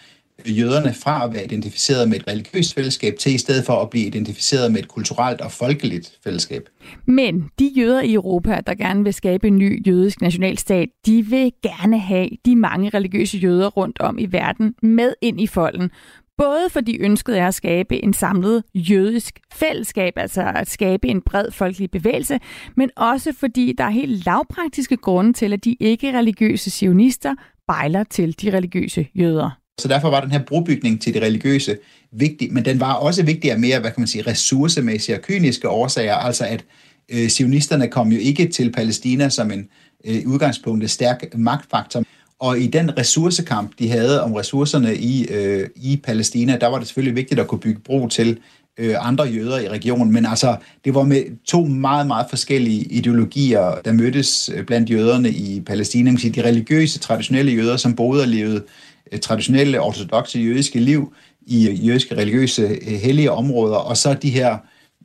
jøderne 0.45 0.93
fra 0.93 1.25
at 1.25 1.33
være 1.33 1.43
identificeret 1.43 2.09
med 2.09 2.17
et 2.17 2.27
religiøst 2.27 2.73
fællesskab 2.73 3.15
til 3.19 3.33
i 3.33 3.37
stedet 3.37 3.65
for 3.65 3.73
at 3.73 3.89
blive 3.89 4.05
identificeret 4.05 4.71
med 4.71 4.79
et 4.79 4.87
kulturelt 4.87 5.41
og 5.41 5.51
folkeligt 5.51 6.17
fællesskab. 6.23 6.69
Men 7.05 7.49
de 7.59 7.71
jøder 7.77 8.01
i 8.01 8.13
Europa, 8.13 8.61
der 8.67 8.73
gerne 8.73 9.03
vil 9.03 9.13
skabe 9.13 9.47
en 9.47 9.57
ny 9.57 9.87
jødisk 9.87 10.21
nationalstat, 10.21 10.89
de 11.05 11.25
vil 11.25 11.51
gerne 11.63 11.99
have 11.99 12.29
de 12.45 12.55
mange 12.55 12.89
religiøse 12.89 13.37
jøder 13.37 13.67
rundt 13.67 13.99
om 13.99 14.17
i 14.19 14.25
verden 14.31 14.75
med 14.81 15.13
ind 15.21 15.41
i 15.41 15.47
folden. 15.47 15.91
Både 16.37 16.69
fordi 16.71 16.97
ønsket 16.99 17.39
er 17.39 17.47
at 17.47 17.53
skabe 17.53 18.03
en 18.03 18.13
samlet 18.13 18.63
jødisk 18.75 19.39
fællesskab, 19.53 20.13
altså 20.15 20.51
at 20.55 20.69
skabe 20.69 21.07
en 21.07 21.21
bred 21.21 21.51
folkelig 21.51 21.91
bevægelse, 21.91 22.39
men 22.75 22.89
også 22.95 23.33
fordi 23.39 23.73
der 23.77 23.83
er 23.83 23.89
helt 23.89 24.25
lavpraktiske 24.25 24.97
grunde 24.97 25.33
til, 25.33 25.53
at 25.53 25.65
de 25.65 25.75
ikke-religiøse 25.79 26.69
sionister 26.69 27.35
bejler 27.67 28.03
til 28.03 28.41
de 28.41 28.57
religiøse 28.57 29.07
jøder. 29.15 29.59
Så 29.79 29.87
derfor 29.87 30.09
var 30.09 30.21
den 30.21 30.31
her 30.31 30.43
brobygning 30.43 31.01
til 31.01 31.13
det 31.13 31.21
religiøse 31.21 31.77
vigtig, 32.11 32.53
men 32.53 32.65
den 32.65 32.79
var 32.79 32.93
også 32.93 33.25
vigtig 33.25 33.51
af 33.51 33.59
mere, 33.59 33.79
hvad 33.79 33.91
kan 33.91 34.01
man 34.01 34.07
sige, 34.07 34.27
ressourcemæssige 34.27 35.15
og 35.15 35.21
kyniske 35.21 35.69
årsager, 35.69 36.15
altså 36.15 36.45
at 36.45 36.65
øh, 37.09 37.27
sionisterne 37.27 37.87
kom 37.87 38.11
jo 38.11 38.19
ikke 38.19 38.47
til 38.47 38.71
Palæstina 38.71 39.29
som 39.29 39.51
en 39.51 39.69
øh, 40.05 40.21
udgangspunkt 40.25 40.89
stærk 40.89 41.23
magtfaktor, 41.35 42.03
og 42.39 42.59
i 42.59 42.67
den 42.67 42.97
ressourcekamp, 42.97 43.71
de 43.79 43.89
havde 43.89 44.23
om 44.23 44.33
ressourcerne 44.33 44.95
i, 44.95 45.27
øh, 45.27 45.69
i 45.75 46.01
Palæstina, 46.03 46.57
der 46.61 46.67
var 46.67 46.77
det 46.77 46.87
selvfølgelig 46.87 47.15
vigtigt 47.15 47.39
at 47.39 47.47
kunne 47.47 47.59
bygge 47.59 47.79
bro 47.79 48.07
til 48.07 48.39
øh, 48.77 48.95
andre 48.99 49.23
jøder 49.23 49.59
i 49.59 49.69
regionen, 49.69 50.13
men 50.13 50.25
altså, 50.25 50.55
det 50.85 50.95
var 50.95 51.03
med 51.03 51.45
to 51.45 51.65
meget, 51.65 52.07
meget 52.07 52.25
forskellige 52.29 52.83
ideologier, 52.83 53.75
der 53.85 53.91
mødtes 53.91 54.49
øh, 54.53 54.65
blandt 54.65 54.89
jøderne 54.89 55.29
i 55.29 55.61
Palæstina. 55.65 56.11
Man 56.11 56.19
De 56.19 56.43
religiøse, 56.43 56.99
traditionelle 56.99 57.51
jøder, 57.51 57.77
som 57.77 57.95
boede 57.95 58.21
og 58.21 58.27
levede 58.27 58.63
Øh, 59.11 59.19
traditionelle 59.19 59.81
ortodoxe 59.81 60.39
jødiske 60.39 60.79
liv 60.79 61.13
i 61.41 61.69
øh, 61.69 61.87
jødiske 61.87 62.15
religiøse 62.15 62.61
øh, 62.61 62.93
hellige 62.93 63.31
områder, 63.31 63.75
og 63.75 63.97
så 63.97 64.13
de 64.13 64.29
her 64.29 64.57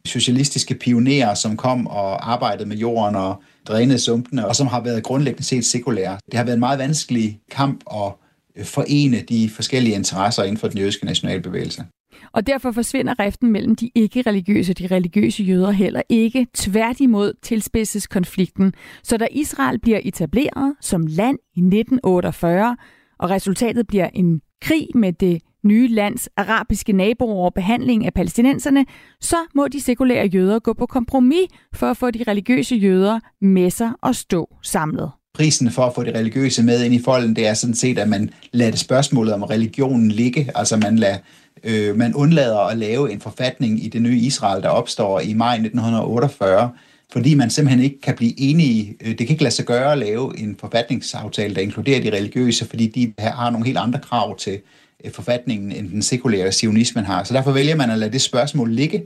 socialistiske 0.04 0.74
pionerer, 0.74 1.34
som 1.34 1.56
kom 1.56 1.86
og 1.86 2.32
arbejdede 2.32 2.68
med 2.68 2.76
jorden 2.76 3.16
og 3.16 3.42
drænede 3.68 3.98
sumpene, 3.98 4.48
og 4.48 4.56
som 4.56 4.66
har 4.66 4.80
været 4.80 5.02
grundlæggende 5.02 5.44
set 5.44 5.64
sekulære. 5.64 6.18
Det 6.26 6.34
har 6.34 6.44
været 6.44 6.56
en 6.56 6.60
meget 6.60 6.78
vanskelig 6.78 7.40
kamp 7.50 7.84
at 7.90 8.12
øh, 8.56 8.64
forene 8.64 9.20
de 9.20 9.50
forskellige 9.50 9.94
interesser 9.94 10.42
inden 10.42 10.56
for 10.56 10.68
den 10.68 10.78
jødiske 10.78 11.06
nationalbevægelse. 11.06 11.84
Og 12.32 12.46
derfor 12.46 12.72
forsvinder 12.72 13.18
riften 13.18 13.52
mellem 13.52 13.76
de 13.76 13.90
ikke-religiøse 13.94 14.72
og 14.72 14.78
de 14.78 14.86
religiøse 14.86 15.42
jøder 15.42 15.70
heller 15.70 16.02
ikke. 16.08 16.46
Tværtimod 16.54 17.32
tilspidses 17.42 18.06
konflikten. 18.06 18.72
Så 19.02 19.16
da 19.16 19.26
Israel 19.30 19.80
bliver 19.80 20.00
etableret 20.02 20.74
som 20.80 21.06
land 21.06 21.38
i 21.56 21.60
1948, 21.60 22.76
og 23.18 23.30
resultatet 23.30 23.86
bliver 23.86 24.08
en 24.14 24.40
krig 24.60 24.86
med 24.94 25.12
det 25.12 25.42
nye 25.64 25.88
lands 25.88 26.28
arabiske 26.36 26.92
naboer 26.92 27.44
og 27.44 27.54
behandling 27.54 28.06
af 28.06 28.14
palæstinenserne, 28.14 28.86
så 29.20 29.36
må 29.54 29.68
de 29.68 29.80
sekulære 29.80 30.26
jøder 30.26 30.58
gå 30.58 30.72
på 30.72 30.86
kompromis 30.86 31.48
for 31.74 31.86
at 31.86 31.96
få 31.96 32.10
de 32.10 32.24
religiøse 32.28 32.76
jøder 32.76 33.20
med 33.40 33.70
sig 33.70 33.90
og 34.02 34.14
stå 34.14 34.56
samlet. 34.62 35.10
Prisen 35.34 35.70
for 35.70 35.82
at 35.82 35.94
få 35.94 36.02
de 36.02 36.18
religiøse 36.18 36.62
med 36.62 36.84
ind 36.84 36.94
i 36.94 37.02
folden, 37.02 37.36
det 37.36 37.46
er 37.46 37.54
sådan 37.54 37.74
set, 37.74 37.98
at 37.98 38.08
man 38.08 38.30
lader 38.52 38.76
spørgsmålet 38.76 39.34
om 39.34 39.42
religionen 39.42 40.10
ligge. 40.10 40.50
Altså 40.54 40.76
man, 40.76 40.96
lader, 40.96 41.18
øh, 41.64 41.96
man 41.96 42.14
undlader 42.14 42.58
at 42.58 42.78
lave 42.78 43.12
en 43.12 43.20
forfatning 43.20 43.84
i 43.84 43.88
det 43.88 44.02
nye 44.02 44.18
Israel, 44.18 44.62
der 44.62 44.68
opstår 44.68 45.20
i 45.20 45.34
maj 45.34 45.54
1948, 45.54 46.70
fordi 47.12 47.34
man 47.34 47.50
simpelthen 47.50 47.84
ikke 47.84 48.00
kan 48.00 48.14
blive 48.16 48.40
enige. 48.40 48.96
Øh, 49.00 49.08
det 49.08 49.18
kan 49.18 49.28
ikke 49.28 49.42
lade 49.42 49.54
sig 49.54 49.64
gøre 49.64 49.92
at 49.92 49.98
lave 49.98 50.38
en 50.38 50.56
forfatningsaftale, 50.60 51.54
der 51.54 51.60
inkluderer 51.60 52.00
de 52.00 52.16
religiøse, 52.16 52.68
fordi 52.68 52.86
de 52.86 53.12
har 53.18 53.50
nogle 53.50 53.66
helt 53.66 53.78
andre 53.78 53.98
krav 53.98 54.38
til 54.38 54.60
Øh, 55.04 55.12
forfatningen, 55.12 55.72
end 55.72 55.90
den 55.90 56.02
sekulære 56.02 56.52
sionismen 56.52 57.04
har. 57.04 57.24
Så 57.24 57.34
derfor 57.34 57.52
vælger 57.52 57.76
man 57.76 57.90
at 57.90 57.98
lade 57.98 58.12
det 58.12 58.20
spørgsmål 58.20 58.70
ligge, 58.72 59.02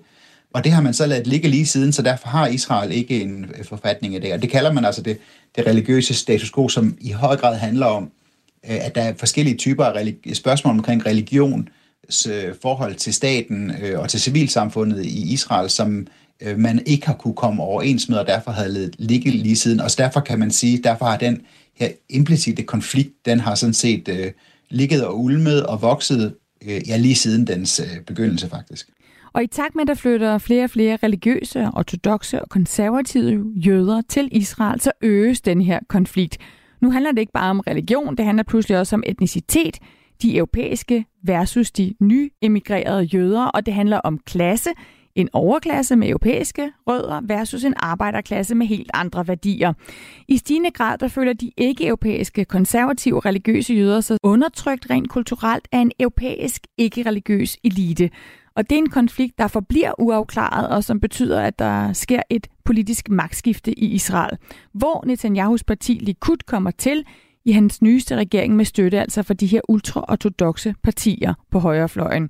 og 0.53 0.65
det 0.65 0.73
har 0.73 0.83
man 0.83 0.95
så 0.95 1.07
ladet 1.07 1.27
ligge 1.27 1.49
lige 1.49 1.67
siden, 1.67 1.93
så 1.93 2.03
derfor 2.03 2.29
har 2.29 2.47
Israel 2.47 2.93
ikke 2.93 3.23
en 3.23 3.45
øh, 3.59 3.65
forfatning 3.65 4.15
i 4.15 4.19
det. 4.19 4.33
Og 4.33 4.43
det 4.43 4.51
kalder 4.51 4.73
man 4.73 4.85
altså 4.85 5.03
det, 5.03 5.19
det 5.57 5.67
religiøse 5.67 6.15
status 6.15 6.53
quo, 6.53 6.69
som 6.69 6.97
i 7.01 7.11
høj 7.11 7.37
grad 7.37 7.57
handler 7.57 7.87
om, 7.87 8.11
øh, 8.71 8.87
at 8.87 8.95
der 8.95 9.03
er 9.03 9.15
forskellige 9.17 9.57
typer 9.57 9.85
af 9.85 10.15
spørgsmål 10.33 10.75
omkring 10.75 11.07
religion, 11.07 11.69
forhold 12.63 12.95
til 12.95 13.15
staten 13.15 13.73
og 13.97 14.09
til 14.09 14.21
civilsamfundet 14.21 15.05
i 15.05 15.33
Israel, 15.33 15.71
som 15.71 16.07
man 16.57 16.83
ikke 16.87 17.07
har 17.07 17.15
kunne 17.15 17.35
komme 17.35 17.63
overens 17.63 18.09
med, 18.09 18.19
og 18.19 18.27
derfor 18.27 18.51
havde 18.51 18.73
ladet 18.73 18.95
ligge 18.99 19.31
lige 19.31 19.57
siden. 19.57 19.81
Og 19.81 19.91
derfor 19.99 20.21
kan 20.21 20.39
man 20.39 20.51
sige, 20.51 20.83
derfor 20.83 21.07
har 21.07 21.17
den 21.17 21.41
her 21.75 21.89
implicite 22.09 22.63
konflikt, 22.63 23.27
den 23.27 23.41
har 23.41 23.55
sådan 23.55 23.75
set 23.75 24.09
øh, 24.09 24.33
ligget 24.71 25.07
og 25.07 25.21
ulmet 25.21 25.67
og 25.67 25.83
vokset 25.83 26.35
øh, 26.65 26.89
ja, 26.89 26.97
lige 26.97 27.15
siden 27.15 27.47
dens 27.47 27.81
øh, 27.81 28.05
begyndelse 28.07 28.49
faktisk. 28.49 28.89
Og 29.33 29.43
i 29.43 29.47
takt 29.47 29.75
med, 29.75 29.83
at 29.83 29.89
der 29.89 29.95
flytter 29.95 30.39
flere 30.39 30.65
og 30.65 30.71
flere 30.71 30.99
religiøse, 31.03 31.69
ortodoxe 31.75 32.43
og 32.43 32.49
konservative 32.49 33.53
jøder 33.57 34.03
til 34.09 34.29
Israel, 34.33 34.81
så 34.81 34.93
øges 35.03 35.41
den 35.41 35.63
her 35.63 35.81
konflikt. 35.89 36.39
Nu 36.81 36.91
handler 36.91 37.13
det 37.13 37.19
ikke 37.19 37.33
bare 37.33 37.51
om 37.51 37.61
religion, 37.61 38.17
det 38.17 38.25
handler 38.25 38.45
pludselig 38.45 38.79
også 38.79 38.97
om 38.97 39.03
etnicitet, 39.07 39.79
de 40.23 40.37
europæiske 40.37 41.05
versus 41.25 41.71
de 41.71 41.95
nyemigrerede 42.01 43.03
jøder, 43.03 43.45
og 43.45 43.67
det 43.67 43.75
handler 43.75 43.99
om 43.99 44.19
klasse, 44.19 44.71
en 45.17 45.29
overklasse 45.33 45.97
med 45.97 46.09
europæiske 46.09 46.73
rødder 46.87 47.21
versus 47.25 47.65
en 47.65 47.75
arbejderklasse 47.77 48.55
med 48.55 48.67
helt 48.67 48.91
andre 48.95 49.29
værdier. 49.29 49.73
I 50.29 50.37
stigende 50.37 50.71
grad 50.71 50.99
der 50.99 51.09
føler 51.09 51.33
de 51.33 51.51
ikke-europæiske 51.57 52.45
konservative 52.45 53.21
religiøse 53.21 53.75
jøder 53.75 54.01
sig 54.01 54.19
undertrykt 54.23 54.91
rent 54.91 55.09
kulturelt 55.09 55.69
af 55.73 55.79
en 55.79 55.93
europæisk 56.01 56.67
ikke-religiøs 56.79 57.57
elite. 57.65 58.11
Og 58.57 58.71
det 58.71 58.77
er 58.77 58.79
en 58.79 58.91
konflikt, 58.91 59.39
der 59.39 59.47
forbliver 59.47 60.01
uafklaret, 60.01 60.69
og 60.69 60.85
som 60.85 61.01
betyder, 61.01 61.41
at 61.41 61.59
der 61.59 61.93
sker 61.93 62.23
et 62.31 62.47
politisk 62.65 63.11
magtskifte 63.11 63.79
i 63.79 63.87
Israel, 63.87 64.39
hvor 64.73 65.05
Netanyahus 65.07 65.65
parti 65.65 65.93
Likud 65.93 66.37
kommer 66.47 66.71
til 66.71 67.05
i 67.47 67.53
hans 67.53 67.83
nyeste 67.83 68.17
regering 68.17 68.57
med 68.57 68.65
støtte 68.65 69.01
altså 69.01 69.23
for 69.23 69.35
de 69.35 69.47
her 69.47 69.61
ultraortodoxe 69.69 70.75
partier 70.83 71.35
på 71.51 71.59
højrefløjen. 71.59 72.29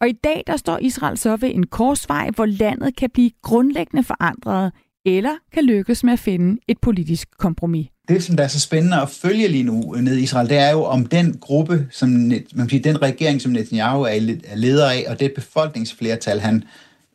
Og 0.00 0.08
i 0.08 0.12
dag 0.12 0.42
der 0.46 0.56
står 0.56 0.78
Israel 0.78 1.18
så 1.18 1.36
ved 1.36 1.50
en 1.54 1.66
korsvej, 1.66 2.30
hvor 2.34 2.46
landet 2.46 2.96
kan 2.96 3.10
blive 3.10 3.30
grundlæggende 3.42 4.04
forandret, 4.04 4.72
eller 5.06 5.30
kan 5.52 5.64
lykkes 5.64 6.04
med 6.04 6.12
at 6.12 6.18
finde 6.18 6.60
et 6.68 6.78
politisk 6.78 7.28
kompromis. 7.38 7.86
Det, 8.08 8.22
som 8.22 8.36
der 8.36 8.44
er 8.44 8.48
så 8.48 8.60
spændende 8.60 9.00
at 9.00 9.08
følge 9.08 9.48
lige 9.48 9.64
nu 9.64 9.94
øh, 9.96 10.02
ned 10.02 10.16
i 10.16 10.22
Israel, 10.22 10.48
det 10.48 10.58
er 10.58 10.70
jo 10.70 10.84
om 10.84 11.06
den 11.06 11.38
gruppe, 11.40 11.86
som 11.90 12.08
man 12.54 12.68
siger, 12.68 12.82
den 12.82 13.02
regering, 13.02 13.40
som 13.40 13.52
Netanyahu 13.52 14.02
er 14.02 14.36
leder 14.56 14.90
af, 14.90 15.04
og 15.08 15.20
det 15.20 15.32
befolkningsflertal, 15.34 16.40
han 16.40 16.64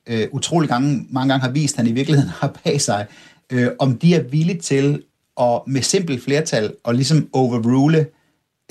øh, 0.07 0.27
utrolig 0.31 0.69
gange, 0.69 1.05
mange 1.09 1.33
gange 1.33 1.41
har 1.45 1.51
vist, 1.51 1.77
han 1.77 1.87
i 1.87 1.91
virkeligheden 1.91 2.29
har 2.29 2.59
bag 2.63 2.81
sig, 2.81 3.05
øh, 3.51 3.67
om 3.79 3.97
de 3.97 4.15
er 4.15 4.23
villige 4.23 4.59
til 4.59 5.03
og 5.37 5.63
med 5.67 5.81
simpelt 5.81 6.23
flertal 6.23 6.73
og 6.83 6.95
ligesom 6.95 7.29
overrule 7.33 8.07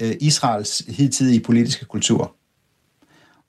øh, 0.00 0.14
Israels 0.20 0.82
hidtidige 0.88 1.40
politiske 1.40 1.84
kultur. 1.84 2.34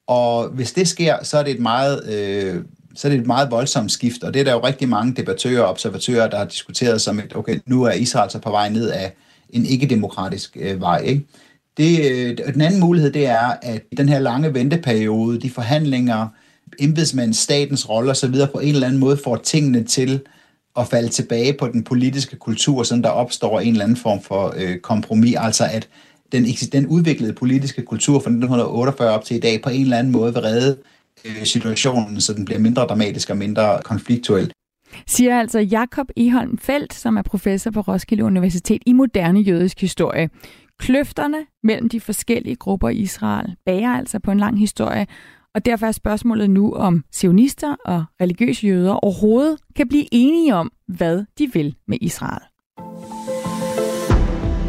Og 0.08 0.50
hvis 0.50 0.74
det 0.74 0.88
sker, 0.88 1.24
så 1.24 1.38
er 1.38 1.44
det 1.44 1.52
et 1.52 1.60
meget, 1.60 2.10
øh, 2.10 2.64
så 2.96 3.08
er 3.08 3.12
det 3.12 3.20
et 3.20 3.28
meget 3.28 3.52
voldsomt 3.52 3.92
skift, 3.92 4.24
og 4.24 4.34
det 4.34 4.40
er 4.40 4.44
der 4.44 4.52
jo 4.52 4.66
rigtig 4.66 4.90
mange 4.90 5.14
debattører 5.16 5.62
og 5.62 5.70
observatører, 5.70 6.30
der 6.30 6.38
har 6.38 6.46
diskuteret 6.46 7.02
som 7.02 7.20
at 7.20 7.36
okay, 7.36 7.60
nu 7.66 7.84
er 7.84 7.92
Israel 7.92 8.32
så 8.32 8.40
på 8.40 8.50
vej 8.50 8.70
ned 8.70 8.90
af 8.90 9.14
en 9.50 9.66
ikke-demokratisk 9.66 10.58
øh, 10.60 10.82
vej. 10.82 11.02
Ikke? 11.02 11.26
Det, 11.78 12.12
øh, 12.12 12.38
den 12.54 12.62
anden 12.62 12.80
mulighed, 12.80 13.12
det 13.12 13.26
er, 13.26 13.54
at 13.62 13.84
den 13.98 14.10
her 14.10 14.20
lange 14.20 14.54
venteperiode, 14.54 15.40
de 15.40 15.50
forhandlinger, 15.50 16.28
embedsmænd, 16.80 17.34
statens 17.34 17.90
rolle 17.90 18.12
osv. 18.12 18.36
på 18.54 18.60
en 18.60 18.74
eller 18.74 18.88
anden 18.88 19.00
måde 19.00 19.18
får 19.24 19.36
tingene 19.36 19.84
til 19.84 20.22
at 20.78 20.88
falde 20.88 21.10
tilbage 21.10 21.54
på 21.54 21.68
den 21.68 21.84
politiske 21.84 22.36
kultur, 22.36 22.84
sådan 22.84 23.04
der 23.04 23.10
opstår 23.10 23.60
en 23.60 23.72
eller 23.72 23.84
anden 23.84 23.98
form 23.98 24.22
for 24.22 24.54
øh, 24.58 24.78
kompromis, 24.78 25.36
altså 25.38 25.64
at 25.72 25.90
den, 26.32 26.46
den 26.72 26.88
udviklede 26.88 27.34
politiske 27.34 27.82
kultur 27.82 28.14
fra 28.14 28.30
1948 28.30 29.10
op 29.10 29.26
til 29.26 29.36
i 29.36 29.40
dag 29.40 29.62
på 29.62 29.70
en 29.70 29.82
eller 29.82 29.98
anden 29.98 30.14
måde 30.14 30.34
vil 30.34 30.42
redde 30.42 30.78
øh, 31.26 31.46
situationen, 31.46 32.22
så 32.22 32.34
den 32.34 32.46
bliver 32.46 32.60
mindre 32.60 32.82
dramatisk 32.82 33.30
og 33.30 33.38
mindre 33.38 33.80
konfliktuel. 33.84 34.52
Siger 35.08 35.40
altså 35.40 35.60
Jakob 35.60 36.08
Eholm 36.18 36.58
Felt, 36.58 36.94
som 36.94 37.18
er 37.18 37.22
professor 37.22 37.72
på 37.72 37.82
Roskilde 37.82 38.24
Universitet 38.24 38.82
i 38.86 38.94
moderne 38.94 39.40
jødisk 39.40 39.82
historie. 39.82 40.30
Kløfterne 40.80 41.38
mellem 41.64 41.90
de 41.90 42.00
forskellige 42.00 42.56
grupper 42.56 42.90
i 42.90 42.96
Israel 42.96 43.56
bærer 43.66 43.98
altså 43.98 44.20
på 44.20 44.32
en 44.32 44.40
lang 44.40 44.60
historie, 44.60 45.08
og 45.58 45.66
derfor 45.66 45.88
er 45.88 45.92
spørgsmålet 45.92 46.50
nu, 46.50 46.74
om 46.74 47.04
sionister 47.12 47.76
og 47.86 48.04
religiøse 48.22 48.68
jøder 48.68 48.94
overhovedet 48.94 49.60
kan 49.76 49.88
blive 49.88 50.06
enige 50.12 50.56
om, 50.56 50.72
hvad 50.88 51.26
de 51.38 51.52
vil 51.54 51.76
med 51.88 51.98
Israel. 52.02 52.44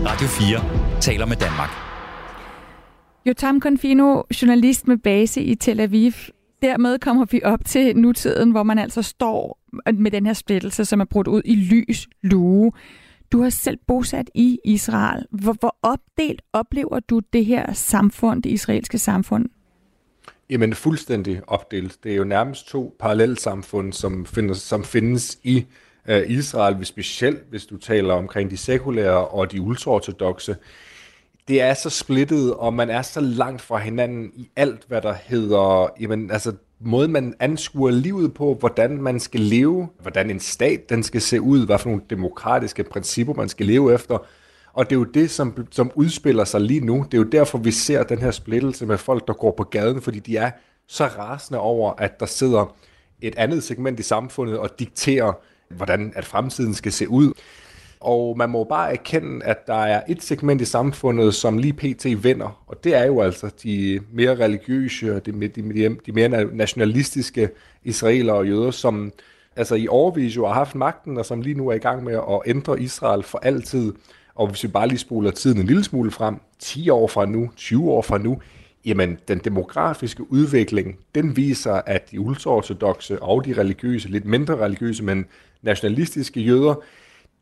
Radio 0.07 0.27
4 0.29 1.01
taler 1.01 1.27
med 1.27 1.37
Danmark. 1.37 1.71
Jotam 3.27 3.61
Confino, 3.61 4.23
journalist 4.43 4.89
med 4.89 4.97
base 4.97 5.43
i 5.43 5.55
Tel 5.55 5.81
Aviv. 5.81 6.13
Dermed 6.63 6.99
kommer 6.99 7.27
vi 7.31 7.41
op 7.45 7.65
til 7.65 7.97
nutiden, 7.97 8.51
hvor 8.51 8.63
man 8.63 8.79
altså 8.79 9.03
står 9.03 9.59
med 9.93 10.11
den 10.11 10.27
her 10.27 10.33
splittelse, 10.33 10.85
som 10.85 11.01
er 11.01 11.05
brudt 11.05 11.29
ud 11.29 11.43
i 11.45 11.55
lys 11.55 12.09
lue. 12.23 12.73
Du 13.33 13.43
har 13.43 13.51
selv 13.51 13.79
bosat 13.87 14.31
i 14.35 14.59
Israel. 14.65 15.27
Hvor, 15.31 15.53
hvor 15.61 15.77
opdelt 15.83 16.43
oplever 16.53 17.01
du 17.01 17.21
det 17.33 17.45
her 17.45 17.73
samfund, 17.73 18.43
det 18.43 18.51
israelske 18.51 18.99
samfund? 18.99 19.47
Jamen 20.51 20.75
fuldstændig 20.75 21.41
opdelt. 21.47 21.97
Det 22.05 22.13
er 22.13 22.17
jo 22.17 22.25
nærmest 22.25 22.69
to 22.69 22.97
parallelsamfund, 23.01 23.93
som 23.93 24.27
findes, 24.27 24.59
som 24.59 24.85
findes 24.85 25.39
i 25.43 25.67
øh, 26.09 26.31
Israel, 26.31 26.87
specielt 26.87 27.45
hvis 27.51 27.67
du 27.67 27.77
taler 27.77 28.15
omkring 28.15 28.51
de 28.51 28.57
sekulære 28.57 29.29
og 29.29 29.53
de 29.53 29.61
ultraortodoxe. 29.61 30.57
Det 31.49 31.61
er 31.61 31.75
så 31.75 31.91
splittet, 31.91 32.55
og 32.55 32.75
man 32.75 32.91
er 32.91 33.03
så 33.03 33.21
langt 33.21 33.63
fra 33.63 33.79
hinanden 33.79 34.33
i 34.35 34.51
alt, 34.57 34.85
hvad 34.89 35.03
der 35.03 35.15
hedder, 35.25 35.89
jamen, 36.01 36.31
altså, 36.31 36.53
måde 36.81 37.09
man 37.09 37.35
anskuer 37.41 37.91
livet 37.91 38.35
på, 38.35 38.55
hvordan 38.55 39.03
man 39.03 39.21
skal 39.21 39.41
leve, 39.41 39.89
hvordan 40.01 40.31
en 40.31 40.41
stat 40.41 40.89
den 40.89 41.03
skal 41.03 41.21
se 41.21 41.41
ud, 41.41 41.67
hvad 41.67 41.79
for 41.79 41.89
nogle 41.89 42.03
demokratiske 42.11 42.85
principper 42.85 43.35
man 43.35 43.49
skal 43.49 43.67
leve 43.67 43.95
efter, 43.95 44.27
og 44.79 44.91
det 44.91 44.97
er 44.97 44.99
jo 44.99 45.05
det, 45.05 45.31
som, 45.31 45.67
som 45.71 45.91
udspiller 45.95 46.45
sig 46.45 46.61
lige 46.61 46.81
nu. 46.81 47.05
Det 47.11 47.15
er 47.15 47.19
jo 47.19 47.29
derfor, 47.29 47.59
vi 47.59 47.71
ser 47.71 48.03
den 48.03 48.19
her 48.19 48.31
splittelse 48.31 48.87
med 48.87 48.99
folk, 48.99 49.27
der 49.27 49.33
går 49.33 49.55
på 49.57 49.65
gaden, 49.65 50.03
fordi 50.03 50.19
de 50.19 50.37
er 50.37 50.51
så 50.87 51.05
rasende 51.05 51.61
over, 51.61 51.93
at 51.99 52.21
der 52.21 52.27
sidder 52.27 52.77
et 53.21 53.35
andet 53.37 53.63
segment 53.63 54.01
i 54.01 54.03
samfundet 54.03 54.59
og 54.59 54.79
dikterer, 54.79 55.33
hvordan 55.69 56.13
at 56.17 56.25
fremtiden 56.25 56.75
skal 56.75 56.93
se 56.93 57.09
ud. 57.09 57.33
Og 58.01 58.37
man 58.37 58.51
må 58.51 58.65
bare 58.65 58.93
erkende, 58.93 59.45
at 59.45 59.67
der 59.67 59.85
er 59.85 60.03
et 60.09 60.23
segment 60.23 60.61
i 60.61 60.65
samfundet, 60.65 61.35
som 61.35 61.59
lige 61.59 61.73
pt. 61.73 62.25
vinder, 62.25 62.65
og 62.67 62.85
det 62.85 62.95
er 62.95 63.05
jo 63.05 63.21
altså 63.21 63.51
de 63.63 64.01
mere 64.13 64.35
religiøse, 64.37 65.21
de, 65.21 65.49
de, 65.49 65.97
de 66.07 66.13
mere 66.13 66.45
nationalistiske 66.45 67.49
israelere 67.85 68.37
og 68.37 68.49
jøder, 68.49 68.71
som 68.71 69.13
altså 69.57 69.75
i 69.75 69.89
overvis 69.89 70.37
jo 70.37 70.47
har 70.47 70.55
haft 70.55 70.75
magten, 70.75 71.19
og 71.19 71.27
som 71.27 71.41
lige 71.41 71.55
nu 71.55 71.69
er 71.69 71.75
i 71.75 71.79
gang 71.79 72.05
med 72.05 72.15
at 72.15 72.41
ændre 72.47 72.81
Israel 72.81 73.23
for 73.23 73.39
altid. 73.39 73.93
Og 74.39 74.47
hvis 74.47 74.63
vi 74.63 74.69
bare 74.69 74.89
lige 74.89 74.99
spoler 74.99 75.31
tiden 75.31 75.61
en 75.61 75.67
lille 75.67 75.85
smule 75.85 76.11
frem, 76.11 76.37
10 76.59 76.89
år 76.91 77.07
fra 77.07 77.27
nu, 77.27 77.51
20 77.57 77.91
år 77.91 78.03
fra 78.03 78.19
nu, 78.19 78.39
jamen 78.85 79.19
den 79.29 79.39
demografiske 79.39 80.33
udvikling, 80.33 80.99
den 81.15 81.37
viser, 81.37 81.73
at 81.73 82.11
de 82.11 82.21
ultraortodoxe 82.21 83.23
og 83.23 83.45
de 83.45 83.53
religiøse, 83.53 84.09
lidt 84.09 84.25
mindre 84.25 84.57
religiøse, 84.57 85.05
men 85.05 85.27
nationalistiske 85.63 86.41
jøder, 86.41 86.75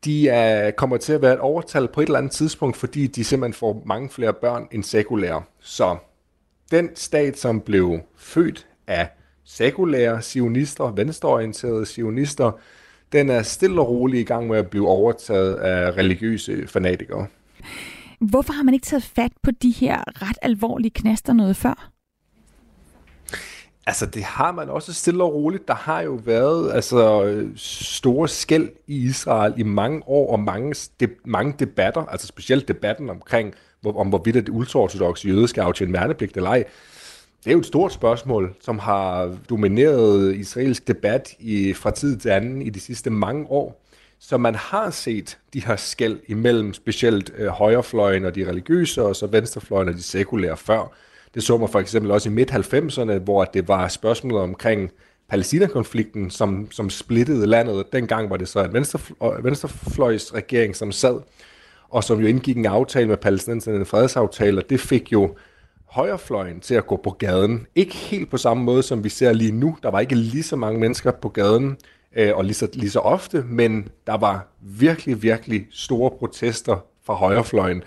de 0.04 0.28
er, 0.28 0.70
kommer 0.70 0.96
til 0.96 1.12
at 1.12 1.22
være 1.22 1.34
et 1.34 1.40
overtal 1.40 1.88
på 1.88 2.00
et 2.00 2.06
eller 2.06 2.18
andet 2.18 2.32
tidspunkt, 2.32 2.76
fordi 2.76 3.06
de 3.06 3.24
simpelthen 3.24 3.54
får 3.54 3.82
mange 3.86 4.10
flere 4.10 4.32
børn 4.32 4.68
end 4.72 4.82
sekulære. 4.82 5.42
Så 5.60 5.96
den 6.70 6.90
stat, 6.94 7.38
som 7.38 7.60
blev 7.60 8.00
født 8.16 8.66
af 8.86 9.08
sekulære 9.44 10.22
sionister, 10.22 10.84
venstreorienterede 10.84 11.86
sionister, 11.86 12.52
den 13.12 13.30
er 13.30 13.42
stille 13.42 13.80
og 13.80 13.88
roligt 13.88 14.20
i 14.20 14.24
gang 14.24 14.46
med 14.46 14.58
at 14.58 14.70
blive 14.70 14.88
overtaget 14.88 15.54
af 15.54 15.96
religiøse 15.96 16.66
fanatikere. 16.66 17.26
Hvorfor 18.20 18.52
har 18.52 18.62
man 18.62 18.74
ikke 18.74 18.86
taget 18.86 19.02
fat 19.02 19.32
på 19.42 19.50
de 19.50 19.70
her 19.70 20.22
ret 20.22 20.38
alvorlige 20.42 20.90
knaster 20.90 21.32
noget 21.32 21.56
før? 21.56 21.90
Altså, 23.86 24.06
det 24.06 24.22
har 24.22 24.52
man 24.52 24.68
også 24.68 24.94
stille 24.94 25.24
og 25.24 25.34
roligt. 25.34 25.68
Der 25.68 25.74
har 25.74 26.00
jo 26.00 26.20
været 26.24 26.72
altså, 26.72 27.44
store 27.56 28.28
skæld 28.28 28.68
i 28.86 28.96
Israel 28.96 29.54
i 29.56 29.62
mange 29.62 30.02
år, 30.06 30.32
og 30.32 30.40
mange, 30.40 30.74
de, 31.00 31.08
mange 31.24 31.54
debatter, 31.58 32.04
altså 32.04 32.26
specielt 32.26 32.68
debatten 32.68 33.10
omkring, 33.10 33.54
hvor, 33.80 34.00
om 34.00 34.08
hvorvidt 34.08 34.34
det 34.34 34.48
ultraortodoxe 34.48 35.28
jøde 35.28 35.48
skal 35.48 35.60
aftjene 35.60 35.92
værnepligt 35.92 36.36
eller 36.36 36.50
ej 36.50 36.64
det 37.46 37.52
er 37.52 37.54
jo 37.54 37.60
et 37.60 37.66
stort 37.66 37.92
spørgsmål, 37.92 38.54
som 38.60 38.78
har 38.78 39.36
domineret 39.50 40.36
israelsk 40.36 40.88
debat 40.88 41.34
i, 41.38 41.72
fra 41.72 41.90
tid 41.90 42.16
til 42.16 42.28
anden 42.28 42.62
i 42.62 42.70
de 42.70 42.80
sidste 42.80 43.10
mange 43.10 43.46
år. 43.50 43.84
Så 44.18 44.36
man 44.36 44.54
har 44.54 44.90
set 44.90 45.38
de 45.52 45.64
her 45.64 45.76
skæld 45.76 46.18
imellem 46.26 46.74
specielt 46.74 47.32
øh, 47.38 47.46
højrefløjen 47.46 48.24
og 48.24 48.34
de 48.34 48.48
religiøse, 48.48 49.02
og 49.02 49.16
så 49.16 49.26
venstrefløjen 49.26 49.88
og 49.88 49.94
de 49.94 50.02
sekulære 50.02 50.56
før. 50.56 50.92
Det 51.34 51.42
så 51.42 51.56
man 51.56 51.68
for 51.68 51.80
eksempel 51.80 52.10
også 52.10 52.28
i 52.28 52.32
midt-90'erne, 52.32 53.18
hvor 53.18 53.44
det 53.44 53.68
var 53.68 53.88
spørgsmålet 53.88 54.40
omkring 54.40 54.90
Palæstina-konflikten, 55.28 56.30
som, 56.30 56.70
som 56.70 56.90
splittede 56.90 57.46
landet. 57.46 57.92
Dengang 57.92 58.30
var 58.30 58.36
det 58.36 58.48
så 58.48 58.64
en 58.64 58.72
venstrefløj, 58.72 59.36
øh, 59.38 59.44
venstrefløjsregering, 59.44 60.76
som 60.76 60.92
sad, 60.92 61.20
og 61.88 62.04
som 62.04 62.20
jo 62.20 62.26
indgik 62.26 62.56
en 62.56 62.66
aftale 62.66 63.08
med 63.08 63.16
palæstinenserne, 63.16 63.78
en 63.78 63.86
fredsaftale, 63.86 64.60
og 64.60 64.70
det 64.70 64.80
fik 64.80 65.12
jo 65.12 65.34
højrefløjen 65.86 66.60
til 66.60 66.74
at 66.74 66.86
gå 66.86 66.96
på 66.96 67.10
gaden. 67.10 67.66
Ikke 67.74 67.94
helt 67.94 68.30
på 68.30 68.36
samme 68.36 68.64
måde, 68.64 68.82
som 68.82 69.04
vi 69.04 69.08
ser 69.08 69.32
lige 69.32 69.52
nu. 69.52 69.76
Der 69.82 69.90
var 69.90 70.00
ikke 70.00 70.14
lige 70.14 70.42
så 70.42 70.56
mange 70.56 70.80
mennesker 70.80 71.10
på 71.10 71.28
gaden, 71.28 71.76
øh, 72.16 72.36
og 72.36 72.44
lige 72.44 72.54
så, 72.54 72.68
lige 72.72 72.90
så 72.90 73.00
ofte, 73.00 73.44
men 73.48 73.88
der 74.06 74.16
var 74.16 74.46
virkelig, 74.60 75.22
virkelig 75.22 75.66
store 75.70 76.10
protester 76.10 76.84
fra 77.04 77.14
højrefløjen. 77.14 77.82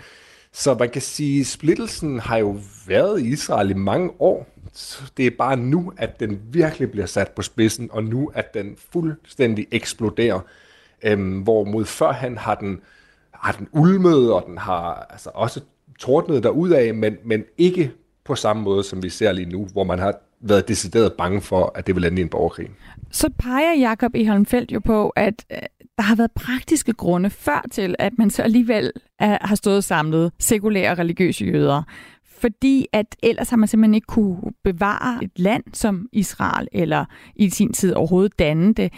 Så 0.52 0.74
man 0.74 0.90
kan 0.90 1.02
sige, 1.02 1.40
at 1.40 1.46
splittelsen 1.46 2.20
har 2.20 2.36
jo 2.36 2.56
været 2.86 3.20
i 3.20 3.28
Israel 3.28 3.70
i 3.70 3.74
mange 3.74 4.10
år. 4.18 4.46
Det 5.16 5.26
er 5.26 5.30
bare 5.38 5.56
nu, 5.56 5.92
at 5.96 6.20
den 6.20 6.40
virkelig 6.50 6.90
bliver 6.90 7.06
sat 7.06 7.30
på 7.30 7.42
spidsen, 7.42 7.88
og 7.92 8.04
nu 8.04 8.30
at 8.34 8.54
den 8.54 8.76
fuldstændig 8.92 9.66
eksploderer. 9.70 10.40
Øhm, 11.02 11.40
hvor 11.40 11.64
mod 11.64 11.84
førhen 11.84 12.38
har 12.38 12.54
den, 12.54 12.80
har 13.30 13.52
den 13.52 13.68
ulmet, 13.72 14.32
og 14.32 14.44
den 14.46 14.58
har 14.58 15.06
altså 15.10 15.30
også 15.34 15.60
tordnede 16.00 16.42
der 16.42 16.76
af, 16.76 16.94
men, 16.94 17.16
men 17.24 17.44
ikke 17.58 17.92
på 18.24 18.34
samme 18.34 18.62
måde, 18.62 18.84
som 18.84 19.02
vi 19.02 19.08
ser 19.08 19.32
lige 19.32 19.48
nu, 19.48 19.66
hvor 19.72 19.84
man 19.84 19.98
har 19.98 20.14
været 20.40 20.68
decideret 20.68 21.12
bange 21.12 21.40
for, 21.40 21.72
at 21.74 21.86
det 21.86 21.94
vil 21.94 22.04
ende 22.04 22.18
i 22.18 22.22
en 22.22 22.28
borgerkrig. 22.28 22.68
Så 23.10 23.30
peger 23.38 23.74
Jakob 23.78 24.14
i 24.14 24.24
Holmfeldt 24.24 24.72
jo 24.72 24.80
på, 24.80 25.08
at 25.08 25.44
øh, 25.52 25.58
der 25.96 26.02
har 26.02 26.16
været 26.16 26.30
praktiske 26.32 26.92
grunde 26.92 27.30
før 27.30 27.64
til, 27.70 27.96
at 27.98 28.12
man 28.18 28.30
så 28.30 28.42
alligevel 28.42 28.92
er, 29.18 29.38
har 29.40 29.54
stået 29.54 29.84
samlet 29.84 30.32
sekulære 30.38 30.90
og 30.90 30.98
religiøse 30.98 31.44
jøder. 31.44 31.82
Fordi 32.24 32.86
at 32.92 33.16
ellers 33.22 33.50
har 33.50 33.56
man 33.56 33.68
simpelthen 33.68 33.94
ikke 33.94 34.06
kunne 34.06 34.36
bevare 34.64 35.24
et 35.24 35.30
land 35.36 35.62
som 35.72 36.06
Israel, 36.12 36.68
eller 36.72 37.04
i 37.36 37.50
sin 37.50 37.72
tid 37.72 37.92
overhovedet 37.92 38.38
danne 38.38 38.74
det. 38.74 38.92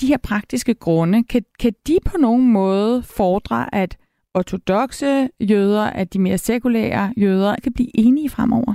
De 0.00 0.06
her 0.06 0.16
praktiske 0.16 0.74
grunde, 0.74 1.24
kan, 1.24 1.42
kan 1.60 1.72
de 1.86 1.98
på 2.04 2.16
nogen 2.18 2.52
måde 2.52 3.02
fordre, 3.02 3.74
at 3.74 3.96
ortodoxe 4.36 5.28
jøder, 5.40 5.84
at 5.84 6.12
de 6.12 6.18
mere 6.18 6.38
sekulære 6.38 7.12
jøder 7.16 7.56
kan 7.62 7.72
blive 7.72 7.90
enige 7.94 8.30
fremover? 8.30 8.74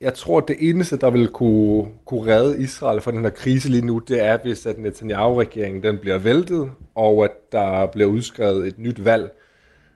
Jeg 0.00 0.14
tror, 0.14 0.38
at 0.38 0.48
det 0.48 0.56
eneste, 0.60 0.96
der 0.96 1.10
vil 1.10 1.28
kunne, 1.28 1.88
kunne 2.04 2.34
redde 2.34 2.62
Israel 2.62 3.00
fra 3.00 3.10
den 3.10 3.22
her 3.22 3.30
krise 3.30 3.68
lige 3.68 3.86
nu, 3.86 3.98
det 3.98 4.24
er, 4.24 4.38
hvis 4.42 4.66
at 4.66 4.78
Netanyahu-regeringen 4.78 5.82
den 5.82 5.98
bliver 5.98 6.18
væltet, 6.18 6.70
og 6.94 7.24
at 7.24 7.52
der 7.52 7.86
bliver 7.86 8.08
udskrevet 8.08 8.68
et 8.68 8.78
nyt 8.78 9.04
valg, 9.04 9.30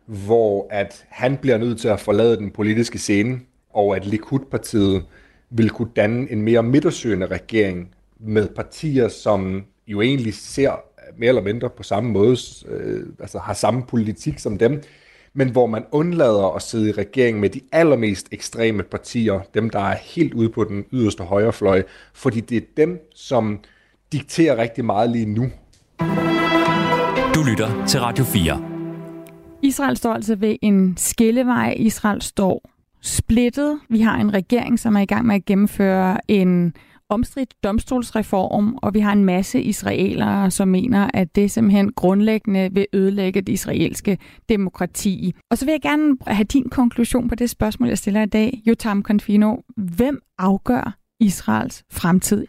hvor 0.07 0.67
at 0.71 1.05
han 1.09 1.37
bliver 1.37 1.59
nødt 1.59 1.81
til 1.81 1.89
at 1.89 2.01
forlade 2.01 2.37
den 2.37 2.51
politiske 2.51 2.99
scene, 2.99 3.41
og 3.71 3.97
at 3.97 4.07
Likud-partiet 4.07 5.05
vil 5.51 5.71
kunne 5.71 5.91
danne 5.97 6.31
en 6.31 6.43
mere 6.43 6.63
midtersøgende 6.63 7.27
regering 7.27 7.95
med 8.21 8.49
partier, 8.49 9.09
som 9.09 9.65
jo 9.87 10.01
egentlig 10.01 10.35
ser 10.35 10.73
mere 11.19 11.29
eller 11.29 11.43
mindre 11.43 11.71
på 11.71 11.83
samme 11.83 12.11
måde, 12.11 12.37
øh, 12.69 13.07
altså 13.21 13.39
har 13.39 13.55
samme 13.55 13.83
politik 13.89 14.39
som 14.39 14.59
dem, 14.59 14.83
men 15.35 15.49
hvor 15.51 15.67
man 15.67 15.85
undlader 15.93 16.55
at 16.57 16.63
sidde 16.63 16.89
i 16.89 16.93
regering 16.93 17.41
med 17.41 17.51
de 17.51 17.61
allermest 17.73 18.29
ekstreme 18.33 18.83
partier, 18.83 19.41
dem 19.55 19.71
der 19.71 19.81
er 19.81 19.97
helt 19.97 20.35
ude 20.35 20.49
på 20.49 20.65
den 20.65 20.85
yderste 20.93 21.25
højrefløj, 21.25 21.83
fordi 22.15 22.41
det 22.41 22.57
er 22.57 22.67
dem, 22.77 23.11
som 23.15 23.59
dikterer 24.13 24.57
rigtig 24.57 24.85
meget 24.85 25.11
lige 25.11 25.27
nu. 25.27 25.51
Du 27.35 27.43
lytter 27.51 27.87
til 27.87 28.01
Radio 28.01 28.25
4. 28.25 28.63
Israel 29.63 29.97
står 29.97 30.15
altså 30.15 30.37
ved 30.37 30.57
en 30.63 30.95
skillevej. 30.97 31.75
Israel 31.77 32.23
står 32.23 32.71
splittet. 33.03 33.81
Vi 33.89 34.01
har 34.01 34.17
en 34.17 34.35
regering, 34.35 34.79
som 34.79 34.97
er 34.97 35.01
i 35.01 35.05
gang 35.05 35.27
med 35.27 35.35
at 35.35 35.45
gennemføre 35.45 36.19
en 36.29 36.75
omstridt 37.13 37.55
domstolsreform, 37.65 38.79
og 38.83 38.95
vi 38.95 39.01
har 39.01 39.13
en 39.13 39.25
masse 39.25 39.63
israelere, 39.63 40.51
som 40.51 40.69
mener, 40.69 41.11
at 41.15 41.37
det 41.37 41.51
simpelthen 41.51 41.93
grundlæggende 41.93 42.71
vil 42.73 42.87
ødelægge 42.93 43.41
det 43.41 43.53
israelske 43.53 44.19
demokrati. 44.49 45.35
Og 45.51 45.59
så 45.59 45.65
vil 45.65 45.73
jeg 45.73 45.81
gerne 45.81 46.17
have 46.27 46.45
din 46.45 46.69
konklusion 46.69 47.29
på 47.29 47.35
det 47.35 47.51
spørgsmål, 47.51 47.89
jeg 47.89 47.99
stiller 47.99 48.23
i 48.23 48.27
dag. 48.27 48.63
Jotam 48.67 49.03
Konfino, 49.03 49.57
hvem 49.77 50.23
afgør 50.39 50.99
Israels 51.21 51.85
fremtid? 51.91 52.47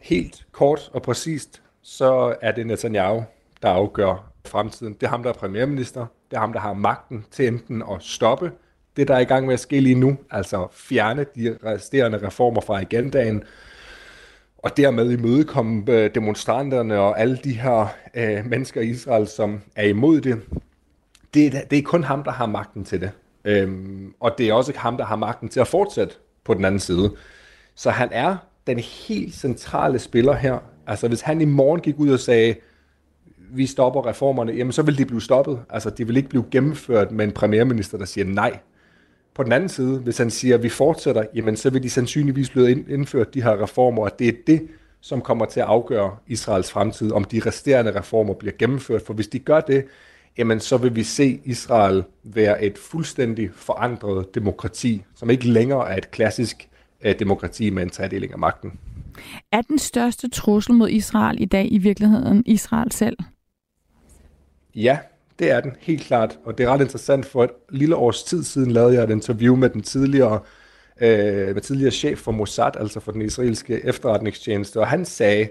Helt 0.00 0.46
kort 0.52 0.90
og 0.94 1.02
præcist, 1.02 1.62
så 1.82 2.34
er 2.42 2.52
det 2.52 2.66
Netanyahu, 2.66 3.22
der 3.62 3.68
afgør 3.68 4.32
fremtiden. 4.46 4.94
Det 4.94 5.02
er 5.02 5.10
ham, 5.10 5.22
der 5.22 5.30
er 5.30 5.34
premierminister. 5.34 6.06
Det 6.30 6.36
er 6.36 6.40
ham, 6.40 6.52
der 6.52 6.60
har 6.60 6.72
magten 6.72 7.24
til 7.30 7.46
enten 7.46 7.82
at 7.82 7.96
stoppe 8.00 8.52
det, 8.96 9.08
der 9.08 9.14
er 9.14 9.18
i 9.18 9.24
gang 9.24 9.46
med 9.46 9.54
at 9.54 9.60
ske 9.60 9.80
lige 9.80 9.94
nu, 9.94 10.16
altså 10.30 10.68
fjerne 10.72 11.26
de 11.36 11.58
resterende 11.64 12.26
reformer 12.26 12.60
fra 12.60 12.80
agendaen, 12.80 13.42
og 14.58 14.76
dermed 14.76 15.10
imødekomme 15.10 15.84
øh, 15.88 16.14
demonstranterne 16.14 16.98
og 16.98 17.20
alle 17.20 17.36
de 17.44 17.52
her 17.52 17.86
øh, 18.14 18.46
mennesker 18.46 18.80
i 18.80 18.88
Israel, 18.88 19.28
som 19.28 19.60
er 19.76 19.86
imod 19.86 20.20
det. 20.20 20.42
Det 21.34 21.46
er, 21.46 21.60
det 21.70 21.78
er 21.78 21.82
kun 21.82 22.04
ham, 22.04 22.24
der 22.24 22.30
har 22.30 22.46
magten 22.46 22.84
til 22.84 23.00
det. 23.00 23.10
Øhm, 23.44 24.14
og 24.20 24.34
det 24.38 24.48
er 24.48 24.52
også 24.52 24.72
ham, 24.76 24.96
der 24.96 25.04
har 25.04 25.16
magten 25.16 25.48
til 25.48 25.60
at 25.60 25.66
fortsætte 25.66 26.14
på 26.44 26.54
den 26.54 26.64
anden 26.64 26.80
side. 26.80 27.16
Så 27.74 27.90
han 27.90 28.08
er 28.12 28.36
den 28.66 28.78
helt 28.78 29.34
centrale 29.34 29.98
spiller 29.98 30.32
her. 30.32 30.58
Altså 30.86 31.08
hvis 31.08 31.20
han 31.20 31.40
i 31.40 31.44
morgen 31.44 31.80
gik 31.80 31.98
ud 31.98 32.10
og 32.10 32.20
sagde, 32.20 32.54
vi 33.36 33.66
stopper 33.66 34.06
reformerne, 34.06 34.52
jamen 34.52 34.72
så 34.72 34.82
vil 34.82 34.98
de 34.98 35.06
blive 35.06 35.22
stoppet. 35.22 35.60
Altså 35.70 35.90
de 35.90 36.06
vil 36.06 36.16
ikke 36.16 36.28
blive 36.28 36.44
gennemført 36.50 37.12
med 37.12 37.24
en 37.24 37.32
premierminister, 37.32 37.98
der 37.98 38.04
siger 38.04 38.24
nej. 38.24 38.58
På 39.34 39.42
den 39.42 39.52
anden 39.52 39.68
side, 39.68 39.98
hvis 39.98 40.18
han 40.18 40.30
siger, 40.30 40.54
at 40.54 40.62
vi 40.62 40.68
fortsætter, 40.68 41.24
jamen 41.34 41.56
så 41.56 41.70
vil 41.70 41.82
de 41.82 41.90
sandsynligvis 41.90 42.50
blive 42.50 42.84
indført 42.88 43.34
de 43.34 43.42
her 43.42 43.62
reformer, 43.62 44.02
og 44.02 44.18
det 44.18 44.28
er 44.28 44.32
det, 44.46 44.68
som 45.00 45.20
kommer 45.20 45.44
til 45.44 45.60
at 45.60 45.66
afgøre 45.66 46.16
Israels 46.26 46.72
fremtid, 46.72 47.12
om 47.12 47.24
de 47.24 47.42
resterende 47.46 47.98
reformer 47.98 48.34
bliver 48.34 48.52
gennemført. 48.58 49.02
For 49.02 49.14
hvis 49.14 49.28
de 49.28 49.38
gør 49.38 49.60
det, 49.60 49.84
jamen 50.38 50.60
så 50.60 50.76
vil 50.76 50.96
vi 50.96 51.02
se 51.02 51.40
Israel 51.44 52.04
være 52.22 52.64
et 52.64 52.78
fuldstændig 52.78 53.50
forandret 53.54 54.34
demokrati, 54.34 55.04
som 55.16 55.30
ikke 55.30 55.48
længere 55.48 55.90
er 55.90 55.96
et 55.96 56.10
klassisk 56.10 56.68
uh, 57.04 57.12
demokrati 57.18 57.70
med 57.70 57.82
en 57.82 57.90
tredeling 57.90 58.32
af 58.32 58.38
magten. 58.38 58.78
Er 59.52 59.62
den 59.62 59.78
største 59.78 60.28
trussel 60.28 60.74
mod 60.74 60.88
Israel 60.88 61.42
i 61.42 61.44
dag 61.44 61.72
i 61.72 61.78
virkeligheden 61.78 62.42
Israel 62.46 62.92
selv? 62.92 63.16
Ja, 64.74 64.98
det 65.42 65.50
er 65.50 65.60
den, 65.60 65.76
helt 65.80 66.02
klart. 66.02 66.38
Og 66.44 66.58
det 66.58 66.64
er 66.64 66.70
ret 66.70 66.80
interessant, 66.80 67.26
for 67.26 67.44
et 67.44 67.50
lille 67.70 67.96
års 67.96 68.22
tid 68.22 68.44
siden 68.44 68.70
lavede 68.70 68.94
jeg 68.94 69.04
et 69.04 69.10
interview 69.10 69.56
med 69.56 69.68
den 69.68 69.82
tidligere, 69.82 70.40
øh, 71.00 71.54
med 71.54 71.60
tidligere 71.60 71.90
chef 71.90 72.18
for 72.18 72.32
Mossad, 72.32 72.70
altså 72.80 73.00
for 73.00 73.12
den 73.12 73.22
israelske 73.22 73.84
efterretningstjeneste, 73.84 74.80
og 74.80 74.86
han 74.86 75.04
sagde 75.04 75.48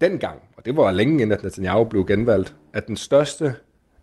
dengang, 0.00 0.42
og 0.56 0.64
det 0.64 0.76
var 0.76 0.90
længe 0.90 1.12
inden 1.12 1.32
at 1.32 1.42
Netanyahu 1.42 1.84
blev 1.84 2.06
genvalgt, 2.06 2.54
at 2.72 2.86
den 2.86 2.96
største 2.96 3.54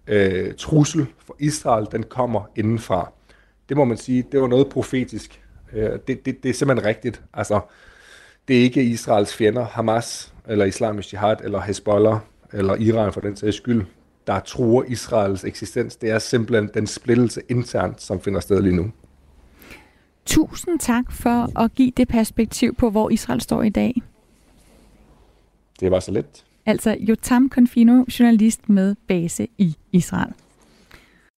øh, 0.08 0.54
trussel 0.58 1.06
for 1.26 1.36
Israel, 1.40 1.88
den 1.92 2.04
kommer 2.04 2.42
indenfra. 2.56 3.12
Det 3.70 3.78
må 3.78 3.86
man 3.86 3.98
sige, 3.98 4.24
det 4.32 4.42
var 4.42 4.48
noget 4.48 4.70
profetisk. 4.70 5.42
Øh, 5.74 5.90
det, 6.08 6.26
det, 6.26 6.44
det 6.44 6.50
er 6.50 6.54
simpelthen 6.54 6.88
rigtigt. 6.88 7.22
Altså, 7.34 7.60
det 8.48 8.58
er 8.58 8.62
ikke 8.62 8.84
Israels 8.84 9.36
fjender, 9.36 9.66
Hamas, 9.66 10.34
eller 10.48 10.66
Islamisk 10.66 11.14
Jihad, 11.14 11.36
eller 11.44 11.62
Hezbollah, 11.62 12.18
eller 12.54 12.76
Iran 12.76 13.14
for 13.14 13.22
den 13.22 13.36
sags 13.36 13.58
skyld 13.58 13.86
der 14.28 14.40
truer 14.40 14.84
Israels 14.84 15.44
eksistens. 15.44 15.96
Det 15.96 16.10
er 16.10 16.20
simpelthen 16.20 16.70
den 16.74 16.88
splittelse 16.88 17.42
internt, 17.50 18.02
som 18.02 18.22
finder 18.22 18.40
sted 18.40 18.62
lige 18.62 18.76
nu. 18.76 18.92
Tusind 20.26 20.80
tak 20.80 21.12
for 21.12 21.60
at 21.60 21.76
give 21.76 21.92
det 21.98 22.08
perspektiv 22.08 22.76
på, 22.76 22.90
hvor 22.90 23.10
Israel 23.10 23.42
står 23.42 23.64
i 23.64 23.70
dag. 23.70 24.02
Det 25.80 25.92
var 25.92 26.00
så 26.00 26.12
let. 26.12 26.46
Altså 26.66 26.98
Jotam 27.00 27.50
Confino, 27.50 28.06
journalist 28.20 28.70
med 28.70 28.96
base 29.08 29.48
i 29.58 29.76
Israel. 29.92 30.34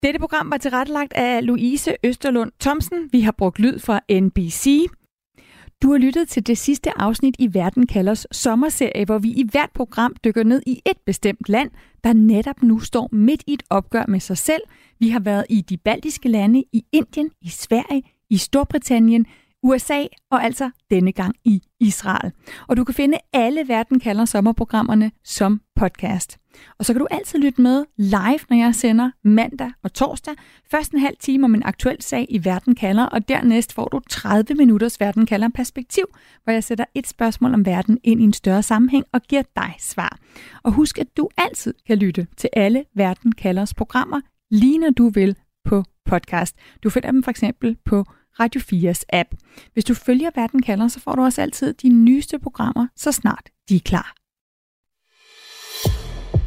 Dette 0.03 0.21
program 0.21 0.51
var 0.51 0.57
tilrettelagt 0.57 1.13
af 1.13 1.47
Louise 1.47 1.97
Østerlund 2.03 2.53
Thomsen. 2.61 3.09
Vi 3.13 3.21
har 3.21 3.33
brugt 3.33 3.59
lyd 3.59 3.79
fra 3.79 4.01
NBC. 4.11 4.67
Du 5.83 5.91
har 5.91 5.99
lyttet 5.99 6.29
til 6.29 6.47
det 6.47 6.59
sidste 6.59 7.01
afsnit 7.01 7.37
i 7.39 7.55
Verden 7.55 7.87
kalders 7.87 8.27
sommerserie, 8.33 9.05
hvor 9.05 9.19
vi 9.19 9.29
i 9.29 9.45
hvert 9.51 9.71
program 9.75 10.15
dykker 10.25 10.45
ned 10.45 10.63
i 10.67 10.81
et 10.87 10.99
bestemt 11.07 11.49
land, 11.49 11.71
der 12.05 12.13
netop 12.13 12.63
nu 12.63 12.81
står 12.81 13.09
midt 13.13 13.45
i 13.47 13.53
et 13.53 13.63
opgør 13.71 14.05
med 14.09 14.21
sig 14.21 14.39
selv. 14.39 14.63
Vi 14.99 15.09
har 15.09 15.21
været 15.21 15.47
i 15.51 15.61
de 15.61 15.77
baltiske 15.77 16.29
lande, 16.29 16.65
i 16.73 16.85
Indien, 16.93 17.31
i 17.43 17.49
Sverige, 17.49 18.03
i 18.31 18.37
Storbritannien, 18.37 19.27
USA 19.63 20.05
og 20.31 20.45
altså 20.45 20.71
denne 20.91 21.13
gang 21.13 21.35
i 21.45 21.63
Israel. 21.81 22.33
Og 22.69 22.77
du 22.77 22.85
kan 22.85 22.95
finde 22.95 23.19
alle 23.33 23.69
Verden 23.69 24.01
kalder 24.01 24.25
sommerprogrammerne 24.25 25.11
som 25.25 25.61
podcast. 25.77 26.39
Og 26.79 26.85
så 26.85 26.93
kan 26.93 27.01
du 27.01 27.07
altid 27.11 27.39
lytte 27.39 27.63
med 27.63 27.85
live, 27.97 28.39
når 28.51 28.57
jeg 28.57 28.75
sender 28.75 29.11
mandag 29.23 29.71
og 29.83 29.93
torsdag. 29.93 30.35
Først 30.71 30.93
en 30.93 30.99
halv 30.99 31.17
time 31.21 31.45
om 31.45 31.55
en 31.55 31.63
aktuel 31.63 32.03
sag 32.03 32.27
i 32.29 32.45
Verden 32.45 32.75
kalder, 32.75 33.07
og 33.07 33.29
dernæst 33.29 33.73
får 33.73 33.89
du 33.89 34.01
30 34.11 34.55
minutters 34.55 35.01
Verden 35.01 35.27
kalder 35.27 35.49
perspektiv, 35.55 36.05
hvor 36.45 36.53
jeg 36.53 36.65
sætter 36.65 36.85
et 36.95 37.07
spørgsmål 37.07 37.55
om 37.55 37.67
verden 37.67 37.99
ind 38.05 38.21
i 38.21 38.25
en 38.25 38.33
større 38.33 38.63
sammenhæng 38.63 39.05
og 39.13 39.23
giver 39.23 39.43
dig 39.57 39.75
svar. 39.79 40.19
Og 40.63 40.73
husk, 40.73 40.99
at 40.99 41.17
du 41.17 41.29
altid 41.37 41.75
kan 41.87 41.99
lytte 41.99 42.27
til 42.37 42.51
alle 42.53 42.85
Verden 42.95 43.33
kalders 43.33 43.75
programmer, 43.75 44.21
lige 44.51 44.79
når 44.79 44.91
du 44.91 45.09
vil 45.09 45.37
på 45.65 45.85
podcast. 46.05 46.57
Du 46.83 46.91
finder 46.91 47.11
dem 47.11 47.23
for 47.23 47.31
eksempel 47.31 47.77
på 47.85 48.05
Radio 48.41 48.61
4's 48.61 49.03
app. 49.13 49.29
Hvis 49.73 49.85
du 49.85 49.95
følger 49.95 50.31
Verden 50.35 50.63
kalder, 50.63 50.89
så 50.89 51.01
får 51.01 51.15
du 51.15 51.23
også 51.23 51.43
altid 51.43 51.75
de 51.75 51.89
nyeste 51.89 52.39
programmer, 52.39 52.87
så 52.97 53.13
snart 53.13 53.51
de 53.69 53.77
er 53.77 53.81
klar. 53.81 54.24